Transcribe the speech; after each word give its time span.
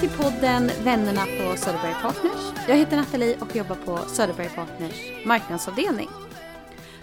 Välkommen 0.00 0.32
till 0.32 0.40
podden 0.40 0.70
Vännerna 0.84 1.20
på 1.24 1.56
Söderberg 1.56 1.94
Partners. 2.02 2.68
Jag 2.68 2.76
heter 2.76 2.96
Nathalie 2.96 3.36
och 3.40 3.56
jobbar 3.56 3.76
på 3.76 3.98
Söderberg 3.98 4.48
Partners 4.48 5.26
marknadsavdelning. 5.26 6.08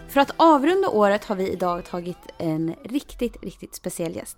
För 0.07 0.19
att 0.19 0.31
avrunda 0.37 0.89
året 0.89 1.25
har 1.25 1.35
vi 1.35 1.49
idag 1.49 1.85
tagit 1.85 2.17
en 2.37 2.75
riktigt, 2.83 3.43
riktigt 3.43 3.75
speciell 3.75 4.15
gäst. 4.15 4.37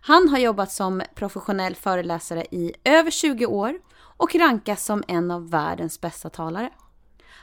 Han 0.00 0.28
har 0.28 0.38
jobbat 0.38 0.72
som 0.72 1.02
professionell 1.14 1.74
föreläsare 1.74 2.46
i 2.50 2.72
över 2.84 3.10
20 3.10 3.46
år 3.46 3.78
och 3.98 4.34
rankas 4.34 4.84
som 4.84 5.04
en 5.08 5.30
av 5.30 5.50
världens 5.50 6.00
bästa 6.00 6.30
talare. 6.30 6.70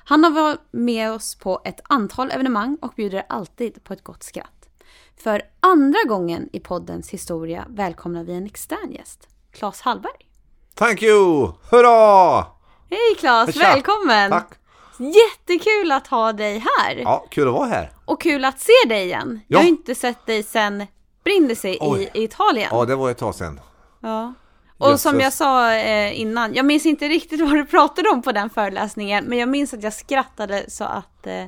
Han 0.05 0.23
har 0.23 0.31
varit 0.31 0.59
med 0.71 1.11
oss 1.11 1.35
på 1.35 1.61
ett 1.65 1.81
antal 1.83 2.31
evenemang 2.31 2.77
och 2.81 2.93
bjuder 2.95 3.23
alltid 3.29 3.83
på 3.83 3.93
ett 3.93 4.03
gott 4.03 4.23
skratt. 4.23 4.69
För 5.17 5.41
andra 5.59 5.99
gången 6.07 6.49
i 6.53 6.59
poddens 6.59 7.09
historia 7.09 7.65
välkomnar 7.69 8.23
vi 8.23 8.33
en 8.33 8.45
extern 8.45 8.91
gäst, 8.91 9.27
Claes 9.51 9.81
Hallberg. 9.81 10.25
Thank 10.75 11.01
you! 11.03 11.51
Hurra! 11.71 12.45
Hej 12.89 13.15
Claes, 13.19 13.53
Tja. 13.55 13.59
välkommen! 13.61 14.31
Tack! 14.31 14.47
Jättekul 14.97 15.91
att 15.91 16.07
ha 16.07 16.33
dig 16.33 16.59
här! 16.77 16.95
Ja, 16.95 17.25
kul 17.29 17.47
att 17.47 17.53
vara 17.53 17.65
här. 17.67 17.91
Och 18.05 18.21
kul 18.21 18.45
att 18.45 18.59
se 18.59 18.71
dig 18.89 19.03
igen. 19.05 19.39
Jag 19.47 19.57
har 19.59 19.63
Ja. 19.63 19.69
inte 19.69 19.95
sett 19.95 20.25
dig 20.25 20.43
sedan 20.43 20.87
Brindisi 21.23 21.77
Oj. 21.81 22.11
i 22.13 22.23
Italien. 22.23 22.69
Ja, 22.71 22.85
det 22.85 22.95
var 22.95 23.11
ett 23.11 23.17
tag 23.17 23.35
sedan. 23.35 23.59
Ja. 24.01 24.33
Och 24.77 24.99
som 24.99 25.15
Jösses. 25.15 25.23
jag 25.23 25.33
sa 25.33 25.73
eh, 25.73 26.19
innan, 26.19 26.53
jag 26.53 26.65
minns 26.65 26.85
inte 26.85 27.07
riktigt 27.07 27.41
vad 27.45 27.51
du 27.53 27.65
pratade 27.65 28.09
om 28.09 28.21
på 28.21 28.31
den 28.31 28.49
föreläsningen, 28.49 29.25
men 29.25 29.37
jag 29.37 29.49
minns 29.49 29.73
att 29.73 29.83
jag 29.83 29.93
skrattade 29.93 30.65
så 30.67 30.83
att 30.83 31.27
eh, 31.27 31.43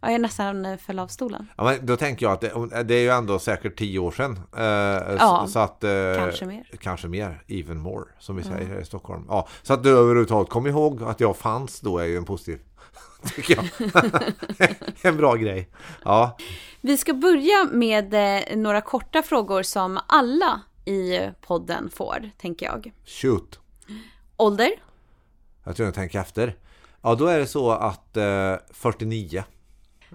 ja, 0.00 0.10
jag 0.10 0.20
nästan 0.20 0.78
föll 0.78 0.98
av 0.98 1.06
stolen. 1.08 1.48
Ja, 1.56 1.64
men 1.64 1.86
då 1.86 1.96
tänker 1.96 2.26
jag 2.26 2.32
att 2.32 2.40
det, 2.40 2.82
det 2.82 2.94
är 2.94 3.00
ju 3.00 3.10
ändå 3.10 3.38
säkert 3.38 3.78
tio 3.78 3.98
år 3.98 4.10
sedan. 4.10 4.40
Eh, 4.56 5.16
Ja, 5.18 5.46
så, 5.48 5.58
att, 5.58 5.84
eh, 5.84 5.90
kanske 6.16 6.46
mer. 6.46 6.64
Kanske 6.80 7.08
mer, 7.08 7.42
even 7.48 7.78
more, 7.80 8.04
som 8.18 8.36
vi 8.36 8.42
säger 8.42 8.66
här 8.68 8.80
i 8.80 8.84
Stockholm. 8.84 9.24
Ja, 9.28 9.48
så 9.62 9.72
att 9.74 9.82
du 9.82 9.90
överhuvudtaget 9.90 10.48
kom 10.50 10.66
ihåg 10.66 11.02
att 11.02 11.20
jag 11.20 11.36
fanns 11.36 11.80
då 11.80 11.98
är 11.98 12.04
ju 12.04 12.16
en 12.16 12.24
positiv, 12.24 12.58
tycker 13.36 13.56
jag. 13.56 13.90
en 15.02 15.16
bra 15.16 15.34
grej. 15.34 15.68
Ja, 16.04 16.36
Vi 16.80 16.96
ska 16.96 17.14
börja 17.14 17.64
med 17.72 18.14
eh, 18.14 18.56
några 18.56 18.80
korta 18.80 19.22
frågor 19.22 19.62
som 19.62 19.98
alla 20.06 20.60
i 20.86 21.30
podden 21.40 21.90
får, 21.90 22.30
tänker 22.38 22.66
jag. 22.66 22.92
shoot. 23.04 23.60
Ålder? 24.36 24.70
Jag 25.64 25.76
tror 25.76 25.86
jag 25.86 25.94
tänker 25.94 26.20
efter. 26.20 26.56
Ja, 27.02 27.14
då 27.14 27.26
är 27.26 27.38
det 27.38 27.46
så 27.46 27.70
att 27.70 28.16
eh, 28.16 28.54
49. 28.70 29.44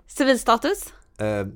Civilstatus? 0.08 0.94
Eh, 1.18 1.48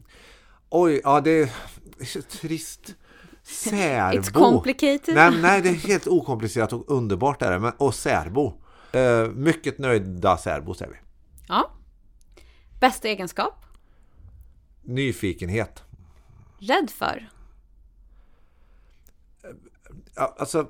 oj, 0.69 1.01
ja 1.03 1.21
det 1.21 1.31
är 1.31 2.21
trist. 2.21 2.95
Särbo. 3.43 4.19
It's 4.19 4.31
complicated. 4.33 5.15
Nej, 5.15 5.41
nej, 5.41 5.61
det 5.61 5.69
är 5.69 5.73
helt 5.73 6.07
okomplicerat 6.07 6.73
och 6.73 6.83
underbart 6.87 7.41
är 7.41 7.51
det. 7.51 7.59
Men, 7.59 7.73
och 7.77 7.95
särbo. 7.95 8.53
Eh, 8.91 9.27
mycket 9.27 9.77
nöjda 9.77 10.37
särbo 10.37 10.73
säger 10.73 10.91
vi. 10.91 10.97
Ja. 11.47 11.71
Bästa 12.79 13.07
egenskap? 13.07 13.65
Nyfikenhet. 14.81 15.83
Rädd 16.59 16.89
för? 16.89 17.29
Alltså, 20.15 20.67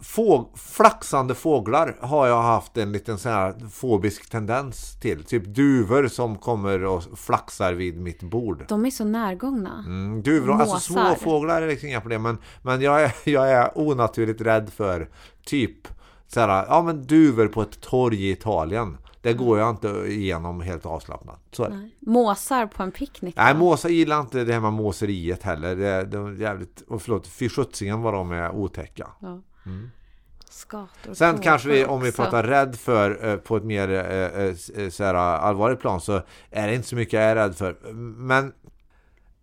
få, 0.00 0.50
flaxande 0.54 1.34
fåglar 1.34 1.96
har 2.00 2.26
jag 2.26 2.42
haft 2.42 2.76
en 2.76 2.92
liten 2.92 3.18
sån 3.18 3.32
här 3.32 3.54
fobisk 3.70 4.30
tendens 4.30 5.00
till. 5.00 5.24
Typ 5.24 5.44
duvor 5.44 6.08
som 6.08 6.38
kommer 6.38 6.84
och 6.84 7.02
flaxar 7.18 7.72
vid 7.72 8.00
mitt 8.00 8.22
bord. 8.22 8.64
De 8.68 8.86
är 8.86 8.90
så 8.90 9.04
närgångna. 9.04 9.84
Mm, 9.86 10.22
duvor, 10.22 10.52
alltså 10.52 10.78
små 10.78 11.14
fåglar 11.14 11.62
är 11.62 11.68
liksom 11.68 11.88
inga 11.88 12.00
problem. 12.00 12.22
Men, 12.22 12.38
men 12.62 12.80
jag, 12.80 13.02
är, 13.02 13.12
jag 13.24 13.50
är 13.50 13.78
onaturligt 13.78 14.40
rädd 14.40 14.70
för 14.70 15.08
typ 15.44 15.88
såhär, 16.26 16.66
ja 16.68 16.82
men 16.82 17.06
duvor 17.06 17.48
på 17.48 17.62
ett 17.62 17.80
torg 17.80 18.24
i 18.24 18.30
Italien. 18.30 18.98
Det 19.22 19.32
går 19.32 19.58
jag 19.58 19.70
inte 19.70 19.88
igenom 19.88 20.60
helt 20.60 20.86
avslappnat. 20.86 21.40
Så. 21.52 21.68
Nej. 21.68 21.96
Måsar 22.00 22.66
på 22.66 22.82
en 22.82 22.92
picknick? 22.92 23.36
Nej, 23.36 23.54
måsar 23.54 23.88
gillar 23.88 24.20
inte 24.20 24.44
det 24.44 24.52
här 24.52 24.60
med 24.60 24.72
måseriet 24.72 25.42
heller. 25.42 25.76
Det, 25.76 26.18
är 26.18 26.40
jävligt, 26.40 26.80
och 26.88 27.02
förlåt, 27.02 27.26
fy 27.26 27.48
vad 27.96 28.14
de 28.14 28.32
är 28.32 28.50
otäcka. 28.50 29.08
Ja. 29.20 29.40
Skator 30.52 31.14
Sen 31.14 31.38
kanske 31.38 31.68
vi, 31.68 31.84
om 31.84 32.00
vi 32.00 32.12
pratar 32.12 32.42
rädd 32.42 32.76
för 32.76 33.28
eh, 33.28 33.36
på 33.36 33.56
ett 33.56 33.64
mer 33.64 33.90
eh, 33.90 34.46
eh, 34.84 34.88
så 34.90 35.04
här, 35.04 35.14
allvarligt 35.14 35.80
plan 35.80 36.00
så 36.00 36.22
är 36.50 36.68
det 36.68 36.74
inte 36.74 36.88
så 36.88 36.96
mycket 36.96 37.12
jag 37.12 37.22
är 37.22 37.34
rädd 37.34 37.56
för. 37.56 37.92
Men 38.16 38.52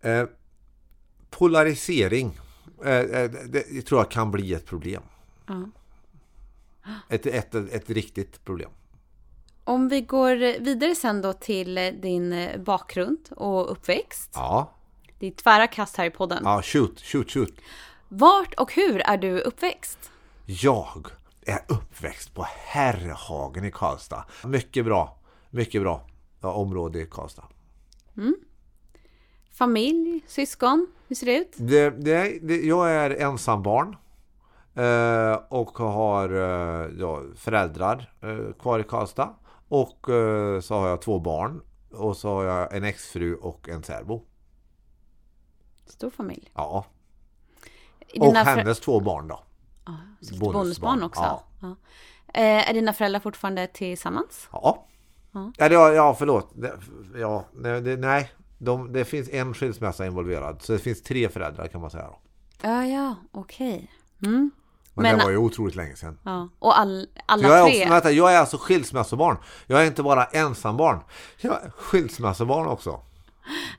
eh, 0.00 0.24
polarisering 1.30 2.38
eh, 2.84 3.30
det, 3.48 3.82
tror 3.86 4.00
jag 4.00 4.10
kan 4.10 4.30
bli 4.30 4.54
ett 4.54 4.66
problem. 4.66 5.02
Ett, 7.08 7.26
ett, 7.26 7.54
ett, 7.54 7.72
ett 7.72 7.90
riktigt 7.90 8.44
problem. 8.44 8.70
Om 9.70 9.88
vi 9.88 10.00
går 10.00 10.60
vidare 10.60 10.94
sen 10.94 11.22
då 11.22 11.32
till 11.32 11.78
eh, 11.78 11.92
din 11.92 12.32
eh, 12.32 12.60
bakgrund 12.60 13.18
och 13.36 13.72
uppväxt. 13.72 14.30
Ja, 14.34 14.70
Det 15.18 15.26
är 15.26 15.30
tvära 15.30 15.66
kast 15.66 15.96
här 15.96 16.04
i 16.04 16.10
podden. 16.10 16.42
ja 16.44 16.62
shoot, 16.62 17.00
shoot, 17.00 17.30
shoot. 17.30 17.54
Vart 18.08 18.54
och 18.54 18.72
hur 18.72 19.00
är 19.00 19.16
du 19.16 19.40
uppväxt? 19.40 20.10
Jag 20.46 21.06
är 21.46 21.58
uppväxt 21.68 22.34
på 22.34 22.46
Herrhagen 22.56 23.64
i 23.64 23.70
Karlstad. 23.70 24.24
Mycket 24.44 24.84
bra, 24.84 25.18
mycket 25.50 25.82
bra 25.82 26.06
ja, 26.40 26.52
område 26.52 27.00
i 27.00 27.06
Karlstad. 27.06 27.44
Familj, 29.52 30.20
syskon, 30.26 30.86
hur 31.08 31.16
ser 31.16 31.26
det 31.26 31.36
ut? 31.38 31.52
Det, 31.56 31.90
det, 31.90 32.38
det, 32.42 32.56
jag 32.56 32.90
är 32.90 33.10
ensambarn 33.10 33.96
eh, 34.74 35.40
och 35.48 35.78
har 35.78 36.30
eh, 36.30 36.90
ja, 36.98 37.22
föräldrar 37.36 38.12
eh, 38.20 38.52
kvar 38.60 38.78
i 38.78 38.84
Karlstad. 38.84 39.34
Och 39.70 40.08
eh, 40.08 40.60
så 40.60 40.74
har 40.74 40.88
jag 40.88 41.02
två 41.02 41.18
barn 41.18 41.62
och 41.90 42.16
så 42.16 42.28
har 42.28 42.44
jag 42.44 42.76
en 42.76 42.84
exfru 42.84 43.34
och 43.34 43.68
en 43.68 43.82
särbo. 43.82 44.22
Stor 45.86 46.10
familj. 46.10 46.50
Ja, 46.54 46.84
och 48.20 48.34
hennes 48.34 48.80
två 48.80 49.00
barn 49.00 49.28
då. 49.28 49.40
bonusbarn, 50.20 50.52
bonusbarn, 50.52 51.02
också? 51.02 51.20
ja. 51.22 51.44
Ja. 51.60 51.76
Eh, 52.34 52.70
är 52.70 52.74
dina 52.74 52.92
föräldrar 52.92 53.20
fortfarande 53.20 53.66
tillsammans? 53.66 54.48
Ja. 54.52 54.86
Ja. 55.32 55.52
Ja, 55.58 55.92
ja 55.92 56.14
förlåt. 56.14 56.52
Ja, 57.16 57.44
nej, 57.52 57.80
det, 57.80 57.96
nej. 57.96 58.30
De, 58.58 58.92
det 58.92 59.04
finns 59.04 59.28
en 59.28 59.54
skilsmässa 59.54 60.06
involverad. 60.06 60.62
Så 60.62 60.72
det 60.72 60.78
finns 60.78 61.02
tre 61.02 61.28
föräldrar 61.28 61.68
kan 61.68 61.80
man 61.80 61.90
säga. 61.90 62.06
Då. 62.06 62.18
Ja, 62.62 62.86
ja, 62.86 63.14
okej. 63.32 63.90
Mm. 64.26 64.50
Men, 65.02 65.10
Men- 65.10 65.18
det 65.18 65.24
var 65.24 65.30
ju 65.30 65.36
otroligt 65.36 65.76
länge 65.76 65.96
sedan. 65.96 66.18
Ja. 66.24 66.48
Och 66.58 66.78
all, 66.78 67.06
alla 67.26 67.48
Jag 67.48 67.58
är, 67.58 67.70
tre? 67.70 67.80
också, 67.80 67.92
vänta, 67.92 68.10
jag 68.10 68.32
är 68.34 68.38
alltså 68.38 68.58
skilsmässobarn. 68.58 69.36
Jag 69.66 69.82
är 69.82 69.86
inte 69.86 70.02
bara 70.02 70.24
ensambarn. 70.24 71.00
Jag 71.38 71.52
är 71.52 71.70
skilsmässobarn 71.70 72.66
också. 72.66 73.00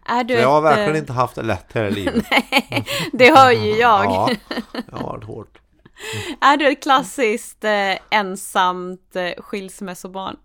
är 0.05 0.23
du 0.23 0.35
Så 0.35 0.41
jag 0.41 0.49
har 0.51 0.61
verkligen 0.61 0.91
eh, 0.91 0.97
inte 0.99 1.13
haft 1.13 1.35
det 1.35 1.41
lätt 1.41 1.73
här 1.73 1.83
i 1.83 1.91
livet. 1.91 2.25
Det 3.13 3.35
hör 3.37 3.51
ju 3.51 3.69
jag. 3.75 4.05
Ja, 4.05 4.29
jag 4.91 4.97
har 4.97 5.03
varit 5.03 5.23
hårt. 5.23 5.57
Är 6.41 6.57
du 6.57 6.67
ett 6.67 6.83
klassiskt 6.83 7.63
eh, 7.63 7.71
ensamt 8.09 9.15
eh, 9.15 9.43
skilsmässobarn? 9.43 10.35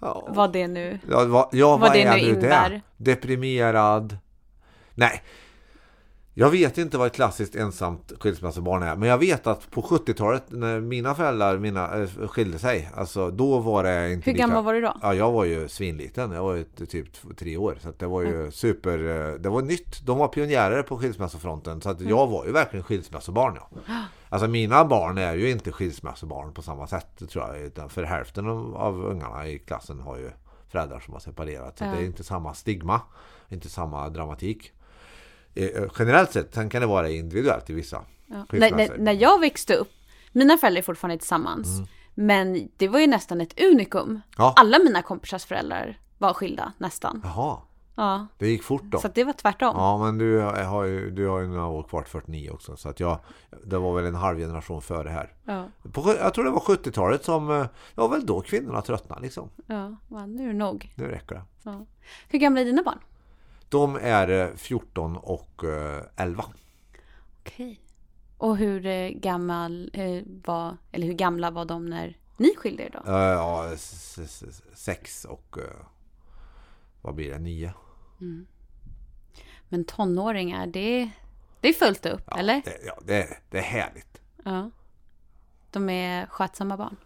Ja. 0.00 0.26
Vad 0.28 0.52
det 0.52 0.68
nu... 0.68 0.98
Ja, 1.10 1.24
vad, 1.24 1.48
ja, 1.52 1.68
Vad 1.70 1.80
vad 1.80 1.92
det 1.92 2.02
är 2.02 2.16
nu 2.16 2.22
nu 2.22 2.28
innebär. 2.28 2.82
det? 2.96 3.04
Deprimerad. 3.12 4.18
Nej. 4.94 5.22
Jag 6.40 6.50
vet 6.50 6.78
inte 6.78 6.98
vad 6.98 7.06
ett 7.06 7.12
klassiskt 7.14 7.54
ensamt 7.56 8.12
skilsmässobarn 8.20 8.82
är. 8.82 8.96
Men 8.96 9.08
jag 9.08 9.18
vet 9.18 9.46
att 9.46 9.70
på 9.70 9.82
70-talet 9.82 10.44
när 10.48 10.80
mina 10.80 11.14
föräldrar 11.14 11.58
mina, 11.58 12.02
äh, 12.02 12.08
skilde 12.28 12.58
sig. 12.58 12.90
Alltså 12.94 13.30
då 13.30 13.58
var 13.58 13.84
det 13.84 14.12
inte 14.12 14.30
Hur 14.30 14.38
gammal 14.38 14.64
var 14.64 14.74
du 14.74 14.80
då? 14.80 14.96
Ja, 15.02 15.14
jag 15.14 15.32
var 15.32 15.44
ju 15.44 15.68
svinliten. 15.68 16.32
Jag 16.32 16.42
var 16.42 16.54
ju 16.54 16.64
typ 16.64 17.36
tre 17.38 17.56
år. 17.56 17.78
Så 17.80 17.92
det 17.98 18.06
var 18.06 18.22
ju 18.22 18.50
super... 18.50 18.98
eh, 18.98 19.34
Det 19.34 19.48
var 19.48 19.62
nytt. 19.62 20.00
De 20.06 20.18
var 20.18 20.28
pionjärer 20.28 20.82
på 20.82 20.98
skilsmässofronten. 20.98 21.80
Så 21.80 21.90
att 21.90 22.00
jag 22.00 22.26
var 22.26 22.46
ju 22.46 22.52
verkligen 22.52 22.84
skilsmässobarn. 22.84 23.58
Ja. 23.60 23.68
Alltså 24.32 24.48
mina 24.48 24.84
barn 24.84 25.18
är 25.18 25.34
ju 25.34 25.50
inte 25.50 25.72
skilsmässobarn 25.72 26.52
på 26.54 26.62
samma 26.62 26.86
sätt 26.86 27.22
tror 27.30 27.44
jag. 27.48 27.60
Utan 27.60 27.88
för 27.88 28.02
hälften 28.02 28.48
av, 28.48 28.76
av 28.76 29.04
ungarna 29.04 29.46
i 29.46 29.58
klassen 29.58 30.00
har 30.00 30.16
ju 30.16 30.30
föräldrar 30.68 31.00
som 31.00 31.12
har 31.14 31.20
separerat. 31.20 31.78
Så 31.78 31.84
Ja. 31.84 31.90
det 31.90 31.96
är 31.98 32.04
inte 32.06 32.24
samma 32.24 32.54
stigma. 32.54 33.00
Inte 33.48 33.68
samma 33.68 34.08
dramatik. 34.08 34.72
Eh, 35.54 35.82
Generellt 35.98 36.32
sett, 36.32 36.54
sen 36.54 36.70
kan 36.70 36.80
det 36.80 36.86
vara 36.86 37.08
individuellt 37.10 37.70
i 37.70 37.72
vissa 37.72 38.04
Ja. 38.26 38.46
När, 38.52 38.70
när, 38.70 38.98
när 38.98 39.12
jag 39.12 39.40
växte 39.40 39.74
upp, 39.74 39.90
mina 40.32 40.56
föräldrar 40.56 40.78
är 40.78 40.84
fortfarande 40.84 41.18
tillsammans, 41.18 41.68
men 42.14 42.68
det 42.76 42.88
var 42.88 42.98
ju 43.00 43.06
nästan 43.06 43.40
ett 43.40 43.60
unikum. 43.60 44.08
Mm. 44.08 44.20
Ja. 44.36 44.54
Alla 44.56 44.78
mina 44.78 45.02
kompisars 45.02 45.44
föräldrar 45.44 45.98
var 46.18 46.32
skilda, 46.34 46.72
nästan. 46.78 47.20
Jaha, 47.24 47.58
Ja, 47.94 48.26
det 48.38 48.48
gick 48.48 48.62
fort 48.62 48.82
då. 48.84 48.98
så 48.98 49.06
att 49.06 49.14
det 49.14 49.24
var 49.24 49.32
tvärtom. 49.32 49.74
Ja, 49.76 49.98
men 49.98 50.18
du 50.18 50.38
har 50.40 50.84
ju, 50.84 51.10
du 51.10 51.28
har 51.28 51.40
ju 51.40 51.46
några 51.46 51.66
år 51.66 51.82
kvar 51.82 52.02
till 52.02 52.10
49 52.10 52.50
också. 52.50 52.76
Så 52.76 52.88
att 52.88 53.00
jag, 53.00 53.18
det 53.64 53.78
var 53.78 53.94
väl 53.94 54.04
en 54.04 54.14
halv 54.14 54.38
generation 54.38 54.82
före 54.82 55.08
här. 55.08 55.32
Ja, 55.44 55.64
På, 55.92 56.14
jag 56.20 56.34
tror 56.34 56.44
det 56.44 56.50
var 56.50 56.60
70-talet 56.60 57.24
som, 57.24 57.50
eh, 57.50 57.60
det 57.94 58.00
var 58.00 58.08
väl 58.08 58.26
då 58.26 58.40
kvinnorna 58.40 58.82
tröttnade 58.82 59.22
liksom. 59.22 59.50
ja, 59.66 59.96
nu 60.26 60.44
är 60.44 60.46
det 60.52 60.58
nog. 60.58 60.92
Nu 60.94 61.04
räcker 61.04 61.34
det. 61.34 61.42
Ja. 61.62 61.86
Hur 62.28 62.38
gamla 62.38 62.60
är 62.60 62.64
dina 62.64 62.82
barn? 62.82 62.98
De 63.70 63.96
är 63.96 64.28
eh, 64.28 64.56
14 64.56 65.16
och 65.16 65.64
eh, 65.64 66.02
11. 66.16 66.44
Okej. 67.40 67.80
Och 68.36 68.56
hur 68.56 68.86
eh, 68.86 69.08
gammal 69.08 69.90
eh, 69.92 70.22
var, 70.44 70.76
eller 70.92 71.06
hur 71.06 71.14
gamla 71.14 71.50
var 71.50 71.64
de 71.64 71.86
när 71.86 72.18
ni 72.36 72.56
skilde 72.56 72.82
er 72.82 72.90
då? 72.90 73.10
Eh, 73.12 73.18
ja, 73.18 73.76
sex 74.74 75.24
och 75.24 75.58
eh, 75.58 75.86
vad 77.02 77.14
blir 77.14 77.30
det? 77.30 77.38
Nio? 77.38 77.72
Men 79.68 79.84
tonåringar, 79.84 80.66
det, 80.66 81.10
det 81.60 81.68
är 81.68 81.72
fullt 81.72 82.06
upp, 82.06 82.22
Ja, 82.26 82.38
eller? 82.38 82.62
Det, 82.64 82.78
ja, 82.86 82.98
det, 83.04 83.38
det 83.50 83.58
är 83.58 83.62
härligt. 83.62 84.20
Ja. 84.44 84.70
De 85.70 85.88
är 85.90 86.26
skötsamma 86.26 86.76
barn. 86.76 86.96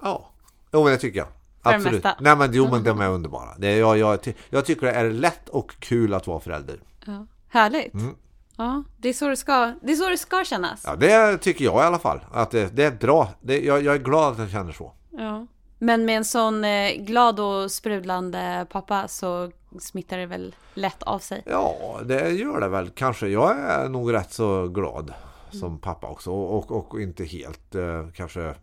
Ja, 0.00 0.30
jo 0.72 0.84
men 0.84 0.92
det 0.92 0.98
tycker 0.98 1.18
jag. 1.18 1.28
För 1.62 1.70
det 1.70 1.76
Absolut. 1.76 2.04
mesta. 2.04 2.16
Nej 2.20 2.36
men 2.36 2.50
jo 2.52 2.68
men 2.70 2.84
de 2.84 3.00
är 3.00 3.08
underbara. 3.08 3.48
Det, 3.58 3.68
är- 3.68 3.78
jag, 3.78 3.98
jag, 3.98 4.18
jag 4.50 4.64
tycker 4.64 4.86
det 4.86 4.92
är 4.92 5.10
lätt 5.10 5.48
och 5.48 5.74
kul 5.78 6.14
att 6.14 6.26
vara 6.26 6.40
förälder. 6.40 6.80
Ja. 7.06 7.26
Härligt. 7.48 7.94
Mm. 7.94 8.14
Ja, 8.56 8.82
det 8.96 9.08
är, 9.08 9.12
så 9.12 9.28
det, 9.28 9.36
ska, 9.36 9.72
det 9.82 9.92
är 9.92 9.96
så 9.96 10.08
det 10.08 10.18
ska 10.18 10.44
kännas. 10.44 10.82
Ja, 10.86 10.96
det 10.96 11.38
tycker 11.38 11.64
jag 11.64 11.74
i 11.76 11.86
alla 11.86 11.98
fall. 11.98 12.20
Att 12.32 12.50
det, 12.50 12.76
det 12.76 12.84
är 12.84 12.90
bra. 12.90 13.28
Det, 13.40 13.60
jag, 13.60 13.82
jag 13.82 13.94
är 13.94 13.98
glad 13.98 14.32
att 14.32 14.38
jag 14.38 14.50
känner 14.50 14.72
så. 14.72 14.92
Ja. 15.10 15.46
Men 15.78 16.04
med 16.04 16.16
en 16.16 16.24
sån 16.24 16.64
eh, 16.64 16.92
glad 16.92 17.40
och 17.40 17.70
sprudlande 17.70 18.66
pappa 18.70 19.08
så 19.08 19.50
smittar 19.80 20.18
det 20.18 20.26
väl 20.26 20.54
lätt 20.74 21.02
av 21.02 21.18
sig. 21.18 21.42
Ja, 21.46 22.00
det 22.04 22.30
gör 22.30 22.60
det 22.60 22.68
väl. 22.68 22.90
Kanske. 22.90 23.28
Jag 23.28 23.58
är 23.58 23.88
nog 23.88 24.12
rätt 24.12 24.32
så 24.32 24.68
glad 24.68 25.12
som 25.50 25.78
pappa 25.78 26.06
också. 26.08 26.30
Och, 26.32 26.70
och, 26.72 26.94
och 26.94 27.00
inte 27.00 27.24
helt 27.24 27.74
eh, 27.74 28.06
kanske... 28.14 28.42
Eh, 28.48 28.54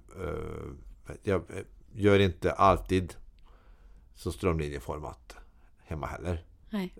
jag 1.24 1.42
gör 1.96 2.20
inte 2.20 2.52
alltid 2.52 3.16
så 4.16 4.32
strömlinjeformat 4.32 5.38
hemma 5.86 6.08
heller. 6.08 6.46
Nej. 6.70 6.96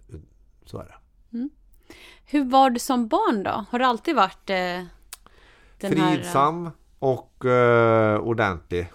Så 0.66 0.78
är 0.78 0.84
det. 0.84 0.96
Hur 2.26 2.46
var 2.46 2.70
du 2.70 2.80
som 2.80 3.08
barn 3.08 3.44
då? 3.44 3.66
Har 3.70 3.80
du 3.80 3.86
alltid 3.86 4.16
varit 4.16 4.50
eh, 4.50 4.84
den 5.80 5.98
här... 5.98 6.16
Fridsam 6.16 6.70
och 7.00 7.46
eh, 7.46 8.20
ordentlig. 8.20 8.92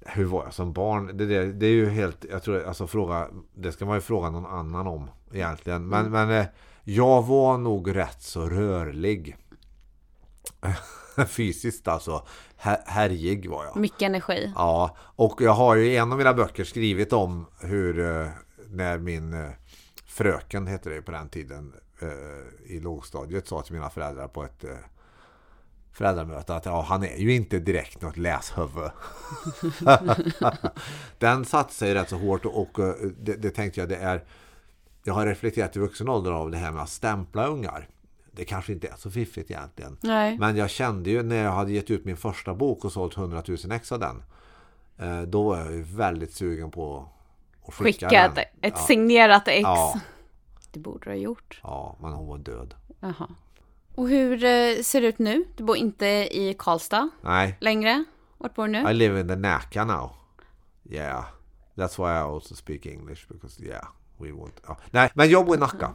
Hur 0.00 0.24
var 0.24 0.44
jag 0.44 0.54
som 0.54 0.72
barn? 0.72 1.16
Det, 1.16 1.26
det, 1.26 1.52
det 1.52 1.66
är 1.66 1.70
ju 1.70 1.88
helt, 1.88 2.24
jag 2.30 2.42
tror, 2.42 2.64
alltså 2.64 2.86
fråga, 2.86 3.28
det 3.54 3.72
ska 3.72 3.84
man 3.86 3.94
ju 3.94 4.00
fråga 4.00 4.30
någon 4.30 4.46
annan 4.46 4.86
om 4.86 5.10
egentligen. 5.32 5.88
Men, 5.88 6.10
men 6.10 6.30
eh, 6.30 6.46
jag 6.84 7.22
var 7.22 7.58
nog 7.58 7.96
rätt 7.96 8.22
så 8.22 8.48
rörlig. 8.48 9.36
Fysiskt 11.28 11.88
alltså. 11.88 12.26
Här, 12.56 12.82
härjig 12.86 13.50
var 13.50 13.64
jag. 13.64 13.76
Mycket 13.76 14.02
energi. 14.02 14.52
Ja, 14.54 14.96
och 14.98 15.40
jag 15.40 15.52
har 15.52 15.76
ju 15.76 15.86
i 15.86 15.96
en 15.96 16.12
av 16.12 16.18
mina 16.18 16.34
böcker 16.34 16.64
skrivit 16.64 17.12
om 17.12 17.46
hur 17.60 18.00
eh, 18.00 18.28
när 18.70 18.98
min 18.98 19.34
eh, 19.34 19.50
fröken, 20.06 20.66
hette 20.66 20.90
det 20.90 21.02
på 21.02 21.10
den 21.10 21.28
tiden, 21.28 21.72
eh, 22.00 22.72
i 22.72 22.80
lågstadiet 22.80 23.48
sa 23.48 23.62
till 23.62 23.74
mina 23.74 23.90
föräldrar 23.90 24.28
på 24.28 24.44
ett 24.44 24.64
föräldramöte 25.92 26.54
att 26.54 26.66
ja, 26.66 26.82
han 26.88 27.04
är 27.04 27.16
ju 27.16 27.32
inte 27.32 27.58
direkt 27.58 28.02
något 28.02 28.16
läshuvud. 28.16 28.90
den 31.18 31.44
satte 31.44 31.74
sig 31.74 31.94
rätt 31.94 32.08
så 32.08 32.16
hårt 32.16 32.44
och, 32.44 32.60
och 32.60 32.96
det, 33.18 33.34
det 33.34 33.50
tänkte 33.50 33.80
jag 33.80 33.88
det 33.88 33.96
är 33.96 34.24
jag 35.06 35.14
har 35.14 35.26
reflekterat 35.26 35.76
i 35.76 35.78
vuxen 35.78 36.08
ålder 36.08 36.32
av 36.32 36.50
det 36.50 36.56
här 36.56 36.72
med 36.72 36.82
att 36.82 36.88
stämpla 36.88 37.46
ungar. 37.46 37.88
Det 38.36 38.44
kanske 38.44 38.72
inte 38.72 38.88
är 38.88 38.96
så 38.96 39.10
fiffigt 39.10 39.50
egentligen. 39.50 39.96
Nej. 40.00 40.38
Men 40.38 40.56
jag 40.56 40.70
kände 40.70 41.10
ju 41.10 41.22
när 41.22 41.44
jag 41.44 41.52
hade 41.52 41.72
gett 41.72 41.90
ut 41.90 42.04
min 42.04 42.16
första 42.16 42.54
bok 42.54 42.84
och 42.84 42.92
sålt 42.92 43.16
100 43.16 43.42
000 43.48 43.58
ex 43.72 43.92
av 43.92 43.98
den. 44.00 44.22
eh, 44.98 45.22
Då 45.22 45.42
var 45.42 45.58
jag 45.58 45.72
ju 45.72 45.82
väldigt 45.82 46.32
sugen 46.34 46.70
på 46.70 47.08
att 47.66 47.74
skicka, 47.74 48.08
Skicka 48.08 48.22
den. 48.22 48.32
ett, 48.32 48.38
ett 48.62 48.74
ja, 48.76 48.86
signerat 48.86 49.48
ex. 49.48 49.62
Ja. 49.62 50.00
Det 50.72 50.80
borde 50.80 51.04
du 51.04 51.10
ha 51.10 51.16
gjort. 51.16 51.60
ja, 51.62 51.96
men 52.00 52.12
hon 52.12 52.26
var 52.28 52.38
död. 52.38 52.74
Jaha. 53.00 53.28
Och 53.94 54.08
hur 54.08 54.44
eh, 54.44 54.82
ser 54.82 55.00
det 55.00 55.06
ut 55.06 55.18
nu? 55.18 55.44
Du 55.56 55.64
bor 55.64 55.76
inte 55.76 56.06
i 56.06 56.54
Karlstad 56.58 57.08
Nej, 57.22 57.56
längre? 57.60 58.04
Vart 58.38 58.54
bor 58.54 58.66
du 58.66 58.72
nu? 58.72 58.90
I 58.90 58.94
live 58.94 59.20
in 59.20 59.28
the 59.28 59.36
Nacka 59.36 59.84
now. 59.84 60.10
Yeah, 60.90 61.24
that's 61.74 61.98
why 61.98 62.12
I 62.12 62.34
also 62.34 62.54
speak 62.54 62.86
English 62.86 63.28
because 63.28 63.62
yeah, 63.64 63.86
we 64.18 64.28
won't. 64.28 64.52
Ja. 64.66 64.76
Nej, 64.90 65.10
men 65.14 65.28
jag 65.30 65.46
bor 65.46 65.54
i 65.56 65.58
Nacka. 65.58 65.94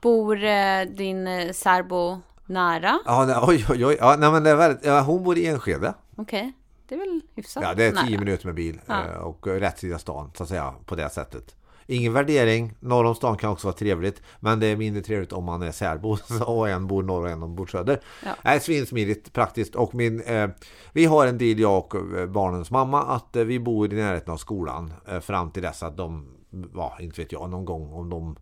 Bor 0.00 0.44
eh, 0.44 0.82
din 0.88 1.26
eh, 1.26 1.52
särbo 1.52 2.20
nära? 2.46 2.98
Ja, 3.04 3.24
nej, 3.26 3.36
oj, 3.42 3.66
oj, 3.70 3.86
oj. 3.86 3.96
Ja, 4.00 4.16
nej, 4.18 4.30
men 4.32 4.44
det 4.44 4.50
är 4.50 4.56
väldigt, 4.56 4.84
ja, 4.86 5.00
hon 5.00 5.22
bor 5.24 5.38
i 5.38 5.46
Enskede. 5.46 5.94
Okej, 6.16 6.52
det 6.88 6.94
är 6.94 6.98
väl 6.98 7.20
hyfsat 7.34 7.62
Ja, 7.62 7.74
det 7.74 7.84
är 7.84 7.90
tio 7.92 8.10
nära. 8.10 8.20
minuter 8.20 8.46
med 8.46 8.54
bil 8.54 8.80
Ja. 8.86 9.04
eh, 9.04 9.18
och 9.20 9.46
eh, 9.46 9.52
rätt 9.54 9.78
sida 9.78 9.98
stan 9.98 10.30
så 10.36 10.42
att 10.42 10.48
säga 10.48 10.74
på 10.86 10.94
det 10.94 11.08
sättet. 11.10 11.56
Ingen 11.86 12.12
värdering, 12.12 12.74
norr 12.80 13.04
om 13.04 13.14
stan 13.14 13.36
kan 13.36 13.50
också 13.50 13.66
vara 13.66 13.76
trevligt 13.76 14.22
men 14.40 14.60
det 14.60 14.66
är 14.66 14.76
mindre 14.76 15.02
trevligt 15.02 15.32
om 15.32 15.44
man 15.44 15.62
är 15.62 15.72
särbo 15.72 16.16
och 16.46 16.68
en 16.68 16.86
bor 16.86 17.02
norr 17.02 17.24
och 17.24 17.30
en 17.30 17.56
bor 17.56 17.66
söder. 17.66 18.00
Ja. 18.24 18.30
Nej, 18.44 18.60
svinsmidigt 18.60 19.32
praktiskt 19.32 19.74
och 19.74 19.94
min, 19.94 20.20
eh, 20.22 20.48
vi 20.92 21.04
har 21.04 21.26
en 21.26 21.38
deal 21.38 21.58
jag 21.60 21.78
och 21.78 21.94
eh, 22.18 22.26
barnens 22.26 22.70
mamma 22.70 23.02
att 23.02 23.36
eh, 23.36 23.44
vi 23.44 23.60
bor 23.60 23.92
i 23.92 23.96
närheten 23.96 24.32
av 24.32 24.36
skolan 24.36 24.92
eh, 25.08 25.20
fram 25.20 25.50
till 25.50 25.62
dess 25.62 25.82
att 25.82 25.96
de, 25.96 26.26
ja 26.74 26.96
inte 27.00 27.20
vet 27.20 27.32
jag, 27.32 27.50
någon 27.50 27.64
gång 27.64 27.92
om 27.92 28.10
de 28.10 28.36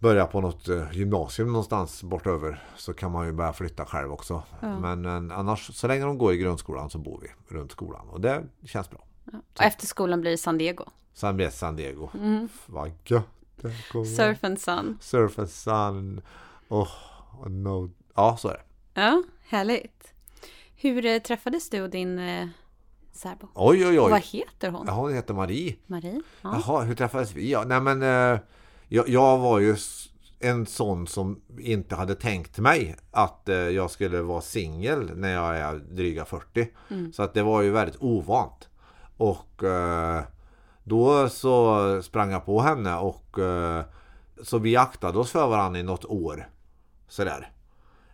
börjar 0.00 0.26
på 0.26 0.40
något 0.40 0.68
eh, 0.68 0.92
gymnasium 0.92 1.48
någonstans 1.52 2.02
bortöver 2.02 2.62
så 2.76 2.94
kan 2.94 3.12
man 3.12 3.26
ju 3.26 3.32
börja 3.32 3.52
flytta 3.52 3.86
själv 3.86 4.12
också. 4.12 4.42
Men, 4.60 5.00
men 5.02 5.30
annars, 5.32 5.76
så 5.76 5.86
länge 5.88 6.04
de 6.04 6.18
går 6.18 6.32
i 6.32 6.36
grundskolan 6.36 6.90
så 6.90 6.98
bor 6.98 7.20
vi 7.22 7.56
runt 7.56 7.72
skolan 7.72 8.08
och 8.08 8.20
det 8.20 8.42
känns 8.64 8.90
bra. 8.90 9.04
Och 9.56 9.62
efter 9.62 9.86
skolan 9.86 10.20
blir 10.20 10.30
det 10.30 10.38
San 10.38 10.58
Diego. 10.58 10.84
Sen 11.14 11.36
blir 11.36 11.50
San 11.50 11.76
Diego. 11.76 12.08
Mm. 12.14 12.48
Vad 12.66 12.92
gött. 13.04 13.24
Surf 14.16 14.44
and 14.44 14.60
Sun. 14.60 14.98
Surf 15.00 15.38
and 15.38 15.50
sun. 15.50 16.20
Oh, 16.68 16.88
no. 17.48 17.90
Ja, 18.14 18.36
så 18.36 18.48
är 18.48 18.52
det. 18.54 18.62
Ja, 19.00 19.22
härligt. 19.48 20.12
Hur 20.76 21.06
eh, 21.06 21.18
träffades 21.18 21.70
du 21.70 21.82
och 21.82 21.90
din 21.90 22.18
eh, 22.18 22.48
särbo? 23.12 23.48
Oj, 23.54 23.86
oj, 23.86 24.00
Och 24.00 24.10
vad 24.10 24.20
oj. 24.20 24.26
heter 24.32 24.70
hon? 24.70 24.86
Ja, 24.86 24.92
hon 24.92 25.14
heter 25.14 25.34
Marie. 25.34 25.76
Marie? 25.86 26.22
Ja. 26.42 26.62
Jaha, 26.66 26.82
hur 26.82 26.94
träffades 26.94 27.32
vi? 27.34 27.50
Ja, 27.50 27.64
nej 27.66 27.80
men 27.80 28.02
eh, 28.02 28.40
jag, 28.92 29.08
jag 29.08 29.38
var 29.38 29.58
ju 29.58 29.76
en 30.40 30.66
sån 30.66 31.06
som 31.06 31.40
inte 31.58 31.94
hade 31.94 32.14
tänkt 32.14 32.58
mig 32.58 32.96
att 33.10 33.48
eh, 33.48 33.56
jag 33.56 33.90
skulle 33.90 34.22
vara 34.22 34.40
singel 34.40 35.10
när 35.16 35.34
jag 35.34 35.56
är 35.56 35.74
dryga 35.74 36.24
40. 36.24 36.68
Så 37.12 37.22
att 37.22 37.34
det 37.34 37.42
var 37.42 37.62
ju 37.62 37.70
väldigt 37.70 38.02
ovant. 38.02 38.68
Och 39.16 39.64
eh, 39.64 40.22
då 40.84 41.28
så 41.28 42.02
sprang 42.02 42.30
jag 42.30 42.44
på 42.46 42.60
henne 42.60 42.96
och 42.96 43.38
eh, 43.38 43.84
så 44.42 44.58
vi 44.58 44.76
aktade 44.76 45.18
oss 45.18 45.30
för 45.30 45.46
varandra 45.46 45.80
i 45.80 45.82
något 45.82 46.04
år. 46.04 46.48
Sådär. 47.08 47.52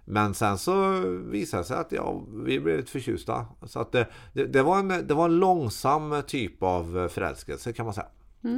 Men 0.05 0.35
sen 0.35 0.59
så 0.59 1.01
visade 1.31 1.63
det 1.63 1.67
sig 1.67 1.77
att 1.77 1.93
ja, 1.93 2.23
vi 2.29 2.61
blev 2.61 2.77
lite 2.77 2.91
förtjusta. 2.91 3.47
Så 3.63 3.81
att 3.81 3.93
det, 3.93 4.09
det, 4.33 4.63
var 4.63 4.79
en, 4.79 4.89
det 4.89 5.15
var 5.15 5.25
en 5.25 5.37
långsam 5.37 6.23
typ 6.27 6.63
av 6.63 7.09
förälskelse 7.09 7.73
kan 7.73 7.85
man 7.85 7.95
säga. 7.95 8.09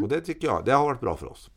Och 0.03 0.09
det 0.09 0.21
tycker 0.21 0.47
jag, 0.47 0.65
det 0.65 0.73
har 0.73 0.85
varit 0.85 1.01
bra 1.01 1.17
för 1.17 1.27
oss. 1.27 1.51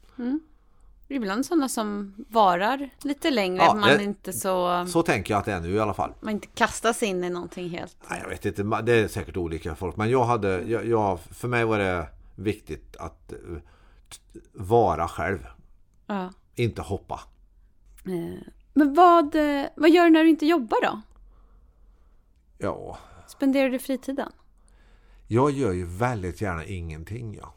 Ibland 1.12 1.46
sådana 1.46 1.70
som 1.70 2.15
varar 2.30 2.89
lite 3.03 3.32
längre. 3.32 3.63
Ja, 3.63 3.74
man 3.74 3.89
det- 3.89 4.03
inte 4.03 4.34
så... 4.34 4.86
Så 4.88 5.03
tänker 5.03 5.34
jag 5.34 5.39
att 5.39 5.46
det 5.46 5.53
är 5.53 5.60
nu 5.60 5.70
i 5.74 5.80
alla 5.80 5.94
fall. 5.94 6.13
Man 6.22 6.34
inte 6.34 6.48
kastar 6.48 6.94
sig 6.94 7.08
in 7.08 7.24
i 7.24 7.30
någonting 7.30 7.70
helt. 7.70 7.98
Nej, 8.10 8.20
jag 8.24 8.30
vet 8.30 8.46
inte, 8.46 8.63
det 8.82 8.94
är 8.94 9.08
säkert 9.08 9.38
olika 9.38 9.75
folk. 9.75 9.96
Men 9.96 10.10
jag 10.10 10.24
hade, 10.24 10.62
jag, 10.62 10.86
jag, 10.86 11.20
för 11.20 11.48
mig 11.48 11.65
var 11.65 11.80
det 11.80 12.08
viktigt 12.36 12.96
att 12.98 13.32
eh, 13.32 13.38
vara 14.53 15.08
själv. 15.08 15.39
Ja. 16.08 16.30
Inte 16.56 16.82
hoppa. 16.82 17.20
Eh, 18.06 18.41
Men 18.74 18.94
vad, 18.94 19.36
eh, 19.36 19.65
vad 19.75 19.89
gör 19.89 20.03
du 20.03 20.10
när 20.10 20.24
du 20.24 20.30
inte 20.30 20.46
jobbar 20.46 20.77
då? 20.84 21.01
Ja, 22.58 22.98
Spenderar 23.27 23.70
du 23.70 23.80
fritiden? 23.80 24.32
jag 25.27 25.51
gör 25.51 25.72
ju 25.72 25.86
väldigt 25.86 26.41
gärna 26.41 26.65
ingenting. 26.65 27.36
Ja. 27.41 27.53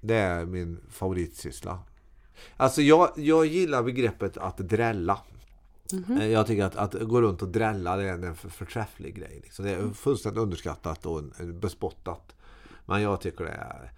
Det 0.00 0.14
är 0.14 0.44
min 0.46 0.80
favoritsyssla. 0.90 1.78
Alltså 2.56 2.82
jag, 2.82 3.10
jag 3.16 3.46
gillar 3.46 3.82
begreppet 3.82 4.36
att 4.36 4.56
drälla. 4.58 5.20
Eh, 6.20 6.26
Jag 6.26 6.46
tycker 6.46 6.64
att, 6.64 6.76
att 6.76 6.94
gå 6.94 7.20
runt 7.20 7.42
och 7.42 7.48
drälla 7.48 7.96
det 7.96 8.08
är 8.08 8.12
en 8.12 8.34
för- 8.34 8.48
förträfflig 8.48 9.16
grej. 9.16 9.40
Liksom. 9.44 9.64
Det 9.64 9.70
är 9.70 9.88
fullständigt 9.90 10.42
underskattat 10.42 11.06
och 11.06 11.22
bespottat. 11.60 12.34
Men 12.86 13.02
jag 13.02 13.20
tycker 13.20 13.44
det 13.44 13.50
är... 13.50 13.92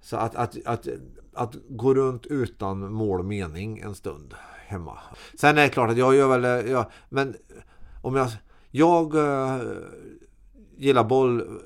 Så 0.00 0.16
att, 0.16 0.34
att, 0.34 0.56
att, 0.66 0.88
att 1.32 1.56
gå 1.68 1.94
runt 1.94 2.26
utan 2.26 2.92
mål 2.92 3.18
och 3.20 3.24
mening 3.26 3.78
en 3.78 3.94
stund 3.94 4.34
hemma. 4.66 4.98
Sen 5.38 5.58
är 5.58 5.62
det 5.62 5.68
klart 5.68 5.90
att 5.90 5.96
jag 5.96 6.14
gör 6.14 6.38
väl... 6.38 6.68
Jag, 6.70 6.86
men 7.08 7.36
om 8.02 8.16
jag... 8.16 8.30
Jag 8.70 9.14
eh, 9.14 9.60
gillar 10.76 11.04
boll 11.04 11.60